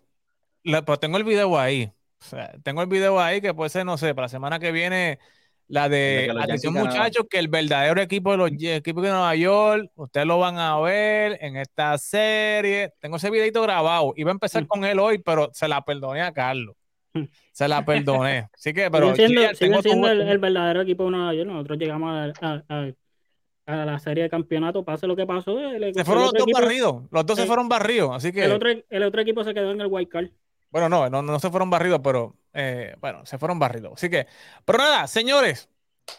le- 0.62 0.82
pero 0.82 0.98
tengo 0.98 1.16
el 1.16 1.24
video 1.24 1.58
ahí. 1.58 1.90
O 2.20 2.24
sea, 2.24 2.52
tengo 2.62 2.82
el 2.82 2.88
video 2.88 3.20
ahí 3.20 3.40
que 3.40 3.54
puede 3.54 3.70
ser, 3.70 3.84
no 3.86 3.96
sé, 3.98 4.14
para 4.14 4.24
la 4.24 4.28
semana 4.30 4.58
que 4.58 4.72
viene, 4.72 5.18
la 5.68 5.88
De 5.88 6.32
atención 6.40 6.74
muchachos, 6.74 7.26
que 7.28 7.38
el 7.38 7.48
verdadero 7.48 8.00
equipo 8.00 8.30
de 8.32 8.36
los 8.38 8.50
equipos 8.52 9.02
de 9.02 9.10
Nueva 9.10 9.34
York, 9.34 9.90
ustedes 9.96 10.26
lo 10.26 10.38
van 10.38 10.58
a 10.58 10.78
ver 10.80 11.38
en 11.40 11.56
esta 11.56 11.96
serie. 11.98 12.92
Tengo 13.00 13.16
ese 13.16 13.30
videito 13.30 13.60
grabado. 13.62 14.12
Iba 14.16 14.30
a 14.30 14.32
empezar 14.32 14.62
Mm. 14.62 14.66
con 14.66 14.84
él 14.84 14.98
hoy, 14.98 15.18
pero 15.18 15.50
se 15.52 15.66
la 15.68 15.82
perdoné 15.84 16.22
a 16.22 16.32
Carlos. 16.32 16.74
Se 17.52 17.66
la 17.66 17.84
perdoné. 17.84 18.48
Así 18.54 18.72
que, 18.72 18.90
pero 18.90 19.14
siguen 19.14 19.54
siendo, 19.56 19.82
tengo 19.82 20.02
tu- 20.02 20.06
el, 20.06 20.20
el 20.22 20.38
verdadero 20.38 20.82
equipo 20.82 21.04
de 21.04 21.10
Nueva 21.10 21.34
York. 21.34 21.48
Nosotros 21.48 21.78
llegamos 21.78 22.32
a, 22.40 22.46
a- 22.46 22.62
a- 22.68 22.92
a 23.66 23.84
la 23.84 23.98
serie 23.98 24.22
de 24.24 24.30
campeonato, 24.30 24.84
pase 24.84 25.06
lo 25.08 25.16
que 25.16 25.26
pasó. 25.26 25.58
El, 25.58 25.92
se 25.92 26.04
fueron 26.04 26.24
los 26.24 26.32
dos 26.32 26.42
equipo- 26.42 26.60
barridos. 26.60 27.02
Los 27.10 27.26
dos 27.26 27.36
se 27.36 27.42
el- 27.42 27.48
fueron 27.48 27.68
barridos. 27.68 28.14
Así 28.14 28.30
que. 28.32 28.44
el 28.44 28.52
otro, 28.52 28.68
el 28.88 29.02
otro 29.02 29.20
equipo 29.20 29.42
se 29.42 29.52
quedó 29.52 29.72
en 29.72 29.80
el 29.80 29.88
wild 29.88 30.08
card. 30.08 30.28
Bueno, 30.70 30.88
no, 30.88 31.08
no, 31.08 31.22
no 31.22 31.40
se 31.40 31.50
fueron 31.50 31.70
barridos, 31.70 32.00
pero 32.02 32.36
eh, 32.52 32.94
bueno, 33.00 33.24
se 33.26 33.38
fueron 33.38 33.58
barridos. 33.58 33.92
Así 33.94 34.10
que, 34.10 34.26
pero 34.64 34.78
nada, 34.78 35.06
señores, 35.06 35.68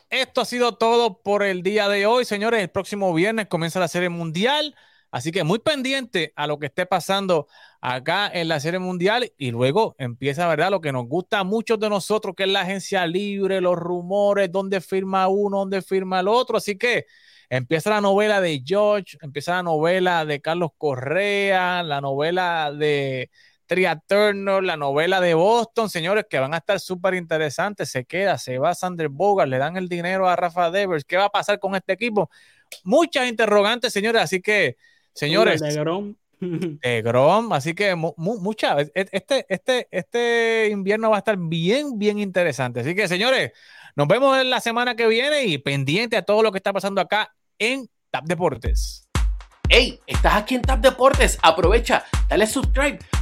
esto 0.09 0.41
ha 0.41 0.45
sido 0.45 0.77
todo 0.77 1.21
por 1.21 1.43
el 1.43 1.63
día 1.63 1.89
de 1.89 2.05
hoy. 2.05 2.25
Señores, 2.25 2.61
el 2.61 2.69
próximo 2.69 3.13
viernes 3.13 3.47
comienza 3.47 3.79
la 3.79 3.87
Serie 3.87 4.09
Mundial. 4.09 4.75
Así 5.11 5.31
que 5.31 5.43
muy 5.43 5.59
pendiente 5.59 6.33
a 6.35 6.47
lo 6.47 6.59
que 6.59 6.67
esté 6.67 6.85
pasando 6.85 7.47
acá 7.81 8.29
en 8.33 8.47
la 8.49 8.59
Serie 8.59 8.79
Mundial 8.79 9.31
y 9.37 9.51
luego 9.51 9.95
empieza, 9.99 10.47
¿verdad? 10.47 10.69
Lo 10.71 10.81
que 10.81 10.91
nos 10.91 11.07
gusta 11.07 11.39
a 11.39 11.43
muchos 11.45 11.79
de 11.79 11.89
nosotros, 11.89 12.35
que 12.35 12.43
es 12.43 12.49
la 12.49 12.61
agencia 12.61 13.07
libre, 13.07 13.61
los 13.61 13.75
rumores, 13.77 14.51
dónde 14.51 14.81
firma 14.81 15.27
uno, 15.29 15.59
dónde 15.59 15.81
firma 15.81 16.19
el 16.19 16.27
otro. 16.27 16.57
Así 16.57 16.77
que 16.77 17.05
empieza 17.49 17.89
la 17.91 18.01
novela 18.01 18.41
de 18.41 18.61
George, 18.65 19.17
empieza 19.21 19.53
la 19.53 19.63
novela 19.63 20.25
de 20.25 20.41
Carlos 20.41 20.71
Correa, 20.77 21.83
la 21.83 22.01
novela 22.01 22.71
de 22.73 23.29
Tria 23.67 24.01
Turner, 24.07 24.63
la 24.63 24.77
novela 24.77 25.21
de 25.21 25.33
Boston, 25.33 25.89
señores, 25.89 26.25
que 26.29 26.39
van 26.39 26.53
a 26.53 26.57
estar 26.57 26.79
súper 26.79 27.13
interesantes. 27.13 27.89
Se 27.89 28.05
queda, 28.05 28.37
se 28.37 28.57
va 28.57 28.73
Sander 28.73 29.09
Bogart, 29.09 29.49
le 29.49 29.57
dan 29.57 29.77
el 29.77 29.87
dinero 29.89 30.27
a 30.27 30.35
Rafa 30.35 30.71
Devers. 30.71 31.03
¿Qué 31.03 31.17
va 31.17 31.25
a 31.25 31.29
pasar 31.29 31.59
con 31.59 31.75
este 31.75 31.93
equipo? 31.93 32.29
Muchas 32.83 33.27
interrogantes, 33.27 33.93
señores. 33.93 34.21
Así 34.21 34.41
que, 34.41 34.77
señores, 35.13 35.61
De 35.61 35.73
Grom. 35.75 36.15
de 36.39 37.01
Grom, 37.01 37.51
así 37.53 37.73
que 37.73 37.95
mu- 37.95 38.13
mu- 38.15 38.39
mucha, 38.39 38.79
e- 38.81 38.91
este, 38.93 39.45
este, 39.49 39.87
este 39.91 40.69
invierno 40.71 41.09
va 41.09 41.17
a 41.17 41.19
estar 41.19 41.35
bien, 41.37 41.97
bien 41.99 42.19
interesante. 42.19 42.79
Así 42.79 42.95
que, 42.95 43.07
señores, 43.07 43.51
nos 43.95 44.07
vemos 44.07 44.37
en 44.39 44.49
la 44.49 44.61
semana 44.61 44.95
que 44.95 45.07
viene 45.07 45.45
y 45.45 45.57
pendiente 45.57 46.15
a 46.15 46.21
todo 46.21 46.43
lo 46.43 46.51
que 46.51 46.57
está 46.59 46.71
pasando 46.71 47.01
acá 47.01 47.33
en 47.59 47.89
Tap 48.11 48.25
Deportes. 48.25 49.03
Hey, 49.69 49.99
estás 50.07 50.35
aquí 50.35 50.55
en 50.55 50.61
Tap 50.61 50.79
Deportes, 50.79 51.37
aprovecha, 51.41 52.05
dale 52.29 52.47
subscribe, 52.47 52.99